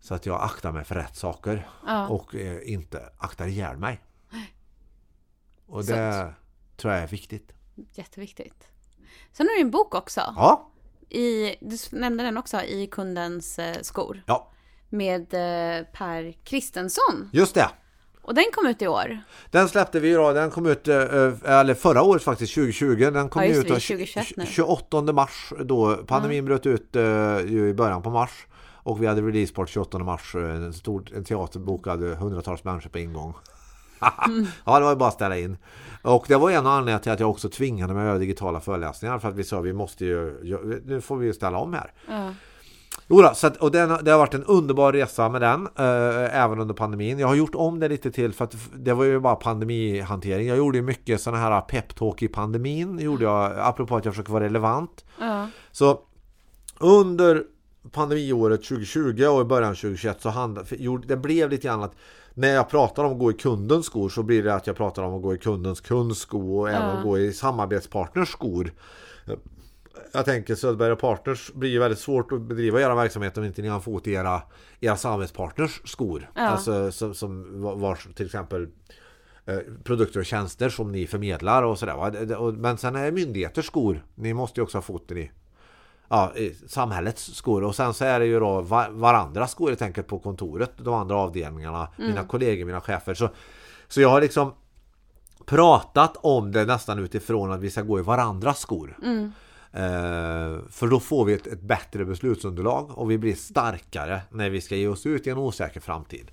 Så 0.00 0.14
att 0.14 0.26
jag 0.26 0.42
aktar 0.42 0.72
mig 0.72 0.84
för 0.84 0.94
rätt 0.94 1.16
saker. 1.16 1.68
Ja. 1.86 2.08
Och 2.08 2.34
eh, 2.34 2.72
inte 2.72 3.12
aktar 3.18 3.46
ihjäl 3.46 3.76
mig. 3.76 4.00
Och 5.66 5.84
det 5.84 6.34
tror 6.76 6.94
jag 6.94 7.02
är 7.02 7.06
viktigt. 7.06 7.52
Jätteviktigt. 7.92 8.66
Sen 9.32 9.46
har 9.46 9.54
du 9.54 9.60
en 9.60 9.70
bok 9.70 9.94
också. 9.94 10.20
Ja, 10.36 10.70
I, 11.08 11.56
du 11.60 11.76
nämnde 11.92 12.24
den 12.24 12.36
också, 12.36 12.62
i 12.62 12.86
kundens 12.86 13.58
eh, 13.58 13.82
skor. 13.82 14.22
ja 14.26 14.50
Med 14.88 15.34
eh, 15.34 15.86
Per 15.92 16.32
Kristensson. 16.32 17.30
just 17.32 17.54
det. 17.54 17.70
Och 18.22 18.34
den 18.34 18.44
kom 18.52 18.66
ut 18.66 18.82
i 18.82 18.88
år. 18.88 19.18
Den 19.50 19.68
släppte 19.68 20.00
vi 20.00 20.12
då, 20.12 20.32
den 20.32 20.50
kom 20.50 20.66
ut, 20.66 20.88
eh, 20.88 20.96
eller 21.44 21.74
förra 21.74 22.02
året 22.02 22.22
faktiskt, 22.22 22.54
2020. 22.54 23.10
Den 23.12 23.28
kom 23.28 23.42
Ja, 23.42 23.48
ut 23.48 23.54
det, 23.54 23.68
då 23.68 23.74
2021 23.80 24.26
nu. 24.36 24.46
28 24.46 25.12
mars 25.12 25.52
då. 25.64 25.96
Pandemin 26.06 26.44
bröt 26.44 26.66
ut 26.66 26.96
eh, 26.96 27.02
i 27.38 27.74
början 27.76 28.02
på 28.02 28.10
mars. 28.10 28.30
Och 28.82 29.02
vi 29.02 29.06
hade 29.06 29.22
releasepart 29.22 29.68
28 29.68 29.98
mars. 29.98 30.34
eh, 30.34 30.42
En, 30.50 30.72
stor, 30.72 31.04
en 31.16 31.24
teater 31.24 31.58
bokade 31.60 32.14
hundratals 32.14 32.64
människor 32.64 32.90
på 32.90 32.98
en 32.98 33.12
gång. 33.12 33.34
ja, 34.64 34.78
det 34.78 34.84
var 34.84 34.90
ju 34.90 34.96
bara 34.96 35.08
att 35.08 35.14
ställa 35.14 35.38
in. 35.38 35.56
Och 36.02 36.24
det 36.28 36.36
var 36.36 36.50
en 36.50 36.66
av 36.66 36.72
anledningarna 36.72 37.02
till 37.02 37.12
att 37.12 37.20
jag 37.20 37.30
också 37.30 37.48
tvingade 37.48 37.94
mig 37.94 38.02
att 38.02 38.06
göra 38.08 38.18
digitala 38.18 38.60
föreläsningar. 38.60 39.18
För 39.18 39.28
att 39.28 39.34
vi 39.34 39.44
sa 39.44 39.60
vi 39.60 39.72
måste 39.72 40.04
ju, 40.04 40.80
nu 40.84 41.00
får 41.00 41.16
vi 41.16 41.26
ju 41.26 41.32
ställa 41.32 41.58
om 41.58 41.74
här. 41.74 41.92
Ja. 43.10 43.16
Jodå, 43.16 43.34
så 43.34 43.46
att, 43.46 43.56
och 43.56 43.70
den, 43.70 44.04
det 44.04 44.10
har 44.10 44.18
varit 44.18 44.34
en 44.34 44.44
underbar 44.44 44.92
resa 44.92 45.28
med 45.28 45.40
den, 45.40 45.68
eh, 45.78 46.42
även 46.42 46.60
under 46.60 46.74
pandemin. 46.74 47.18
Jag 47.18 47.28
har 47.28 47.34
gjort 47.34 47.54
om 47.54 47.80
det 47.80 47.88
lite 47.88 48.10
till 48.10 48.32
för 48.32 48.44
att 48.44 48.56
det 48.76 48.94
var 48.94 49.04
ju 49.04 49.20
bara 49.20 49.34
pandemihantering. 49.36 50.48
Jag 50.48 50.56
gjorde 50.58 50.78
ju 50.78 50.82
mycket 50.82 51.20
sådana 51.20 51.42
här 51.42 51.60
peptalk 51.60 52.22
i 52.22 52.28
pandemin, 52.28 52.98
gjorde 52.98 53.24
jag, 53.24 53.52
apropå 53.58 53.96
att 53.96 54.04
jag 54.04 54.14
försöker 54.14 54.32
vara 54.32 54.44
relevant. 54.44 55.04
Ja. 55.20 55.46
Så 55.72 56.00
under 56.78 57.44
pandemiåret 57.90 58.64
2020 58.64 59.24
och 59.24 59.40
i 59.40 59.44
början 59.44 59.74
2021 59.74 60.22
så 60.22 60.28
handlade, 60.28 60.68
det 61.06 61.16
blev 61.16 61.50
lite 61.50 61.66
grann 61.66 61.82
att 61.82 61.94
när 62.34 62.54
jag 62.54 62.68
pratar 62.68 63.04
om 63.04 63.12
att 63.12 63.18
gå 63.18 63.30
i 63.30 63.34
kundens 63.34 63.86
skor 63.86 64.08
så 64.08 64.22
blir 64.22 64.42
det 64.42 64.54
att 64.54 64.66
jag 64.66 64.76
pratar 64.76 65.02
om 65.02 65.14
att 65.14 65.22
gå 65.22 65.34
i 65.34 65.38
kundens 65.38 65.80
kundsko 65.80 66.58
och 66.58 66.70
även 66.70 66.96
Ja. 66.96 67.02
gå 67.02 67.18
i 67.18 67.32
samarbetspartners 67.32 68.28
skor. 68.28 68.72
Jag 70.12 70.24
tänker 70.24 70.54
Söderberg 70.54 70.92
och 70.92 70.98
Partners 70.98 71.52
blir 71.52 71.70
ju 71.70 71.78
väldigt 71.78 71.98
svårt 71.98 72.32
att 72.32 72.40
bedriva 72.40 72.80
era 72.80 72.94
verksamhet 72.94 73.38
om 73.38 73.44
inte 73.44 73.62
ni 73.62 73.68
har 73.68 73.76
en 73.76 73.82
fot 73.82 74.06
i 74.06 74.12
era, 74.12 74.42
era 74.80 74.96
samarbetspartners 74.96 75.80
skor. 75.84 76.30
Ja. 76.34 76.42
Alltså 76.42 76.92
som, 76.92 77.14
som 77.14 77.62
vars 77.80 78.08
till 78.14 78.26
exempel 78.26 78.68
eh, 79.46 79.58
produkter 79.84 80.20
och 80.20 80.26
tjänster 80.26 80.68
som 80.68 80.92
ni 80.92 81.06
förmedlar 81.06 81.62
och 81.62 81.78
sådär. 81.78 82.52
Men 82.52 82.78
sen 82.78 82.96
är 82.96 83.04
det 83.04 83.12
myndigheters 83.12 83.66
skor. 83.66 84.04
Ni 84.14 84.34
måste 84.34 84.60
ju 84.60 84.64
också 84.64 84.78
ha 84.78 84.82
foten 84.82 85.18
i 85.18 85.30
ja, 86.08 86.32
i 86.36 86.54
samhällets 86.66 87.34
skor. 87.34 87.64
Och 87.64 87.74
sen 87.74 87.94
så 87.94 88.04
är 88.04 88.20
det 88.20 88.26
ju 88.26 88.40
då 88.40 88.60
va- 88.60 88.90
varandras 88.90 89.50
skor 89.50 89.68
helt 89.68 89.82
enkelt 89.82 90.06
på 90.06 90.18
kontoret. 90.18 90.72
De 90.76 90.94
andra 90.94 91.16
avdelningarna, 91.16 91.88
mina 91.96 92.24
kollegor, 92.24 92.64
mina 92.66 92.80
chefer. 92.80 93.14
Så, 93.14 93.28
så 93.88 94.00
jag 94.00 94.08
har 94.08 94.20
liksom 94.20 94.52
pratat 95.46 96.16
om 96.16 96.52
det 96.52 96.64
nästan 96.64 96.98
utifrån 96.98 97.52
att 97.52 97.60
vi 97.60 97.70
ska 97.70 97.82
gå 97.82 97.98
i 97.98 98.02
varandras 98.02 98.60
skor. 98.60 98.98
Eh, 99.02 99.08
för 100.70 100.86
då 100.86 101.00
får 101.00 101.24
vi 101.24 101.32
ett, 101.32 101.46
ett 101.46 101.60
bättre 101.60 102.04
beslutsunderlag 102.04 102.98
och 102.98 103.10
vi 103.10 103.18
blir 103.18 103.34
starkare 103.34 104.20
när 104.30 104.50
vi 104.50 104.60
ska 104.60 104.76
ge 104.76 104.88
oss 104.88 105.06
ut 105.06 105.26
i 105.26 105.30
en 105.30 105.38
osäker 105.38 105.80
framtid. 105.80 106.30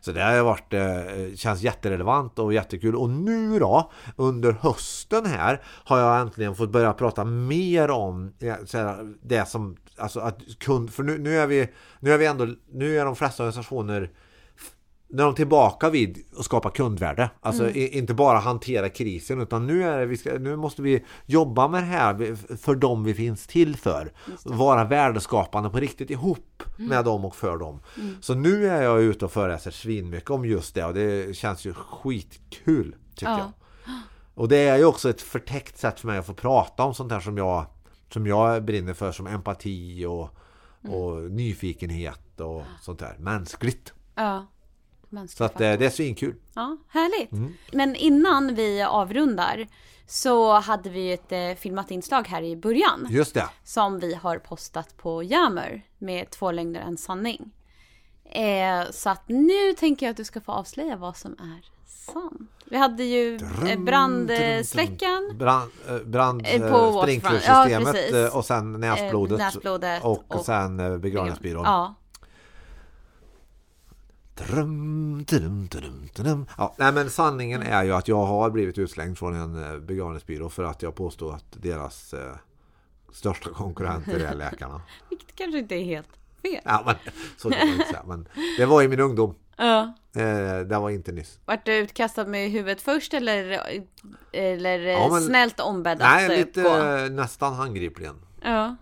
Så 0.00 0.12
det 0.12 0.22
har 0.22 0.42
varit, 0.42 0.72
eh, 0.72 1.34
känns 1.34 1.62
jätterelevant 1.62 2.38
och 2.38 2.54
jättekul. 2.54 2.96
Och 2.96 3.10
nu 3.10 3.58
då, 3.58 3.90
under 4.16 4.52
hösten 4.52 5.26
här, 5.26 5.62
har 5.64 5.98
jag 5.98 6.20
äntligen 6.20 6.54
fått 6.54 6.70
börja 6.70 6.92
prata 6.92 7.24
mer 7.24 7.90
om 7.90 8.32
det 9.22 9.48
som, 9.48 9.76
alltså 9.96 10.20
att 10.20 10.38
kund, 10.58 10.90
för 10.90 11.02
nu, 11.02 11.18
nu 11.18 11.36
är 11.36 11.46
vi, 11.46 11.68
nu 12.00 12.12
är 12.12 12.18
vi 12.18 12.26
ändå, 12.26 12.48
nu 12.72 12.98
är 12.98 13.04
de 13.04 13.16
flesta 13.16 13.42
organisationer 13.42 14.10
när 15.12 15.24
de 15.24 15.32
är 15.32 15.36
tillbaka 15.36 15.90
vid 15.90 16.24
att 16.38 16.44
skapa 16.44 16.70
kundvärde. 16.70 17.30
Alltså 17.40 17.62
Mm. 17.64 17.88
inte 17.92 18.14
bara 18.14 18.38
hantera 18.38 18.88
krisen 18.88 19.40
utan 19.40 19.66
nu, 19.66 19.84
är 19.84 20.06
vi 20.06 20.16
ska, 20.16 20.32
nu 20.38 20.56
måste 20.56 20.82
vi 20.82 21.04
jobba 21.26 21.68
med 21.68 21.82
det 21.82 21.86
här 21.86 22.36
för 22.56 22.74
dem 22.74 23.04
vi 23.04 23.14
finns 23.14 23.46
till 23.46 23.76
för. 23.76 24.12
Vara 24.44 24.84
värdeskapande 24.84 25.70
på 25.70 25.78
riktigt 25.78 26.10
ihop 26.10 26.62
Mm. 26.78 26.88
med 26.88 27.04
dem 27.04 27.24
och 27.24 27.36
för 27.36 27.56
dem. 27.58 27.80
Så 28.20 28.34
nu 28.34 28.66
är 28.68 28.82
jag 28.82 29.00
ute 29.02 29.24
och 29.24 29.32
föreläser 29.32 29.70
svinmycket 29.70 30.30
om 30.30 30.44
just 30.44 30.74
det 30.74 30.84
och 30.84 30.94
det 30.94 31.36
känns 31.36 31.64
ju 31.64 31.74
skitkul 31.74 32.94
tycker 33.14 33.32
Ja. 33.32 33.38
jag. 33.38 33.50
Och 34.34 34.48
det 34.48 34.56
är 34.68 34.76
ju 34.78 34.84
också 34.84 35.10
ett 35.10 35.20
förtäckt 35.22 35.78
sätt 35.78 36.00
för 36.00 36.06
mig 36.06 36.18
att 36.18 36.26
få 36.26 36.34
prata 36.34 36.82
om 36.82 36.94
sånt 36.94 37.12
här 37.12 37.20
som 37.20 37.36
jag, 37.38 37.66
som 38.12 38.26
jag 38.26 38.64
brinner 38.64 38.94
för 38.94 39.12
som 39.12 39.26
empati 39.26 40.04
och, 40.04 40.28
och 40.88 41.30
nyfikenhet 41.30 42.40
och 42.40 42.62
sånt 42.80 42.98
där. 42.98 43.16
Mänskligt. 43.18 43.92
Ja. 44.14 44.46
Så 45.28 45.44
att 45.44 45.60
eh, 45.60 45.72
det 45.72 45.86
är 45.86 45.90
svinkul. 45.90 46.34
Ja, 46.54 46.76
härligt. 46.88 47.32
Mm. 47.32 47.54
Men 47.72 47.96
innan 47.96 48.54
vi 48.54 48.82
avrundar 48.82 49.66
så 50.06 50.52
hade 50.60 50.90
vi 50.90 51.12
ett 51.12 51.32
eh, 51.32 51.54
filmat 51.58 51.90
inslag 51.90 52.28
här 52.28 52.42
i 52.42 52.56
början 52.56 53.06
Just 53.10 53.34
det. 53.34 53.48
som 53.64 53.98
vi 54.00 54.14
har 54.14 54.38
postat 54.38 54.96
på 54.96 55.22
Jammer 55.22 55.82
med 55.98 56.30
två 56.30 56.52
lögner 56.52 56.80
en 56.80 56.96
sanning. 56.96 57.50
Eh, 58.24 58.90
så 58.90 59.10
att 59.10 59.28
nu 59.28 59.72
tänker 59.78 60.06
jag 60.06 60.10
att 60.10 60.16
du 60.16 60.24
ska 60.24 60.40
få 60.40 60.52
avslöja 60.52 60.96
vad 60.96 61.16
som 61.16 61.32
är 61.32 61.64
sant. 61.86 62.50
Vi 62.64 62.76
hade 62.76 63.04
ju 63.04 63.36
eh, 63.68 63.78
brandsläckaren. 63.78 65.38
Brand, 65.38 65.70
brand 66.04 66.46
sprinklersystemet 67.02 67.96
Ja, 68.12 68.30
och 68.30 68.44
sen 68.44 68.72
näsblodet, 68.72 69.38
näsblodet 69.38 70.04
och, 70.04 70.24
och- 70.28 70.44
sen 70.44 70.80
eh, 70.80 70.98
begravningsbyrån. 70.98 71.64
Ja, 71.64 71.94
Drum, 74.48 75.24
drum, 75.24 75.66
drum, 75.68 76.08
drum. 76.14 76.46
Ja, 76.58 76.74
nej, 76.78 76.92
men 76.92 77.10
sanningen 77.10 77.62
är 77.62 77.84
ju 77.84 77.92
att 77.92 78.08
jag 78.08 78.24
har 78.26 78.50
blivit 78.50 78.78
utslängd 78.78 79.18
från 79.18 79.34
en 79.36 79.64
eh, 79.64 79.78
begravningsbyrå 79.78 80.48
för 80.48 80.64
att 80.64 80.82
jag 80.82 80.94
påstår 80.94 81.34
att 81.34 81.44
deras 81.62 82.14
eh, 82.14 82.34
största 83.12 83.50
konkurrenter 83.50 84.20
är 84.20 84.34
läkarna. 84.34 84.82
vilket 85.10 85.34
kanske 85.36 85.58
inte 85.58 85.74
är 85.74 85.84
helt 85.84 86.08
fel. 86.42 86.60
Ja, 86.64 86.82
men, 86.86 86.94
så 87.36 87.50
kan 87.50 87.58
man 87.68 87.74
inte 87.76 87.86
säga. 87.88 88.02
Men 88.06 88.28
det 88.58 88.66
var 88.66 88.82
i 88.82 88.88
min 88.88 89.00
ungdom. 89.00 89.34
Ja. 89.62 89.94
Eh, 90.14 90.58
det 90.66 90.78
var 90.78 90.90
inte 90.90 91.12
nyss. 91.12 91.38
Vart 91.44 91.66
du 91.66 91.76
utkastad 91.76 92.24
med 92.26 92.50
huvudet 92.50 92.82
först 92.82 93.14
eller, 93.14 93.60
eller 94.32 94.78
Ja, 94.78 95.08
men- 95.12 95.22
snällt 95.22 95.60
ombedd 95.60 95.98
Nej, 95.98 96.24
att 96.24 96.30
eh, 96.30 96.36
lite 96.38 96.62
gå? 96.62 96.68
eh, 96.76 97.10
nästan 97.10 97.54
handgripligen. 97.54 98.14
Ja, 98.42 98.76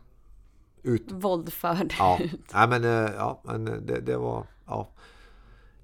Ut. 0.82 1.12
våldförd. 1.12 1.94
Ja, 1.98 2.18
nej, 2.54 2.68
men, 2.68 2.84
eh, 2.84 3.10
ja, 3.16 3.40
men 3.44 3.68
eh, 3.68 3.74
det, 3.74 4.00
det 4.00 4.16
var... 4.16 4.46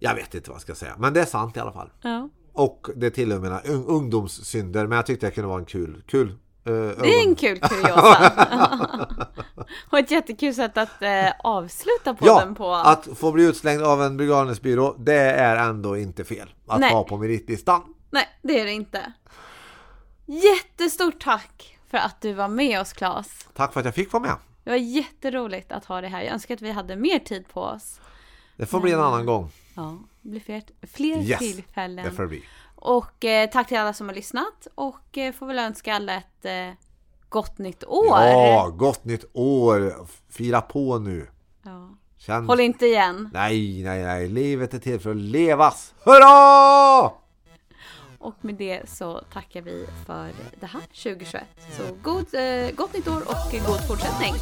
Ja. 0.04 0.10
Jag 0.10 0.16
vet 0.16 0.34
inte 0.34 0.50
vad 0.50 0.56
jag 0.56 0.62
ska 0.62 0.74
säga. 0.74 0.94
Men 0.98 1.12
det 1.14 1.20
är 1.20 1.24
sant 1.24 1.56
i 1.56 1.60
alla 1.60 1.72
fall. 1.72 1.90
Ja. 2.02 2.28
Och 2.52 2.86
det 2.96 3.10
tillhör 3.10 3.38
mina 3.38 3.60
un- 3.60 3.84
ungdomssynder. 3.86 4.86
Men 4.86 4.96
jag 4.96 5.06
tyckte 5.06 5.26
det 5.26 5.30
kunde 5.30 5.48
vara 5.48 5.58
en 5.58 5.64
kul... 5.64 6.02
kul 6.06 6.28
eh, 6.64 6.72
Det 6.72 7.14
är 7.14 7.26
en 7.28 7.34
kul 7.34 7.58
kuriosa. 7.60 8.32
och 9.90 9.98
ett 9.98 10.10
jättekul 10.10 10.54
sätt 10.54 10.76
att 10.78 11.02
eh, 11.02 11.26
avsluta 11.44 12.14
podden 12.14 12.48
Ja, 12.48 12.54
på. 12.54 12.74
att 12.74 13.08
få 13.18 13.32
bli 13.32 13.44
utslängd 13.44 13.82
av 13.82 14.02
en 14.02 14.16
begravningsbyrå, 14.16 14.94
det 14.98 15.14
är 15.20 15.56
ändå 15.56 15.96
inte 15.96 16.24
fel. 16.24 16.54
Att 16.66 16.80
Nej. 16.80 16.92
ha 16.92 17.04
på 17.04 17.16
meritlistan. 17.16 17.82
Nej, 18.10 18.28
det 18.42 18.60
är 18.60 18.64
det 18.64 18.72
inte. 18.72 19.12
Jättestort 20.26 21.22
tack 21.24 21.78
för 21.90 21.98
att 21.98 22.20
du 22.20 22.32
var 22.32 22.48
med 22.48 22.80
oss 22.80 22.92
Claes. 22.92 23.48
Tack 23.54 23.72
för 23.72 23.80
att 23.80 23.86
jag 23.86 23.94
fick 23.94 24.12
vara 24.12 24.22
med. 24.22 24.34
Det 24.64 24.70
var 24.70 24.76
jätteroligt 24.76 25.72
att 25.72 25.84
ha 25.84 26.00
det 26.00 26.08
här. 26.08 26.22
Jag 26.22 26.32
önskar 26.32 26.54
att 26.54 26.62
vi 26.62 26.70
hade 26.70 26.96
mer 26.96 27.18
tid 27.18 27.48
på 27.48 27.60
oss. 27.62 28.00
Det 28.56 28.66
får 28.66 28.80
bli 28.80 28.92
en 28.92 29.00
annan 29.00 29.26
gång. 29.26 29.50
Ja, 29.74 29.98
det 30.22 30.28
blir 30.28 30.40
fler, 30.40 30.62
fler 30.82 31.16
Yes, 31.16 31.38
tillfällen. 31.38 32.04
Det 32.04 32.10
får 32.10 32.22
det 32.22 32.28
bli. 32.28 32.44
Och 32.76 33.24
eh, 33.24 33.50
tack 33.50 33.68
till 33.68 33.78
alla 33.78 33.92
som 33.92 34.08
har 34.08 34.14
lyssnat 34.14 34.66
och 34.74 35.18
eh, 35.18 35.32
får 35.32 35.46
väl 35.46 35.58
önska 35.58 35.94
alla 35.94 36.14
ett 36.14 36.44
eh, 36.44 36.70
gott 37.28 37.58
nytt 37.58 37.84
år. 37.84 38.20
Ja, 38.20 38.68
gott 38.76 39.04
nytt 39.04 39.24
år. 39.32 40.06
Fira 40.30 40.60
på 40.60 40.98
nu. 40.98 41.28
Ja. 41.62 41.90
Känn... 42.18 42.46
Håll 42.48 42.60
inte 42.60 42.86
igen. 42.86 43.30
Nej, 43.32 43.82
nej, 43.82 44.02
nej. 44.02 44.28
Livet 44.28 44.74
är 44.74 44.78
till 44.78 45.00
för 45.00 45.10
att 45.10 45.16
levas. 45.16 45.94
Hurra! 46.04 47.10
Och 48.18 48.34
med 48.40 48.54
det 48.54 48.90
så 48.90 49.20
tackar 49.32 49.62
vi 49.62 49.86
för 50.06 50.30
det 50.60 50.66
här 50.66 50.80
2021. 50.80 51.44
Så 51.76 51.82
god, 52.02 52.34
eh, 52.34 52.70
gott 52.70 52.94
nytt 52.94 53.08
år 53.08 53.20
och 53.20 53.52
god 53.66 53.88
fortsättning. 53.88 54.32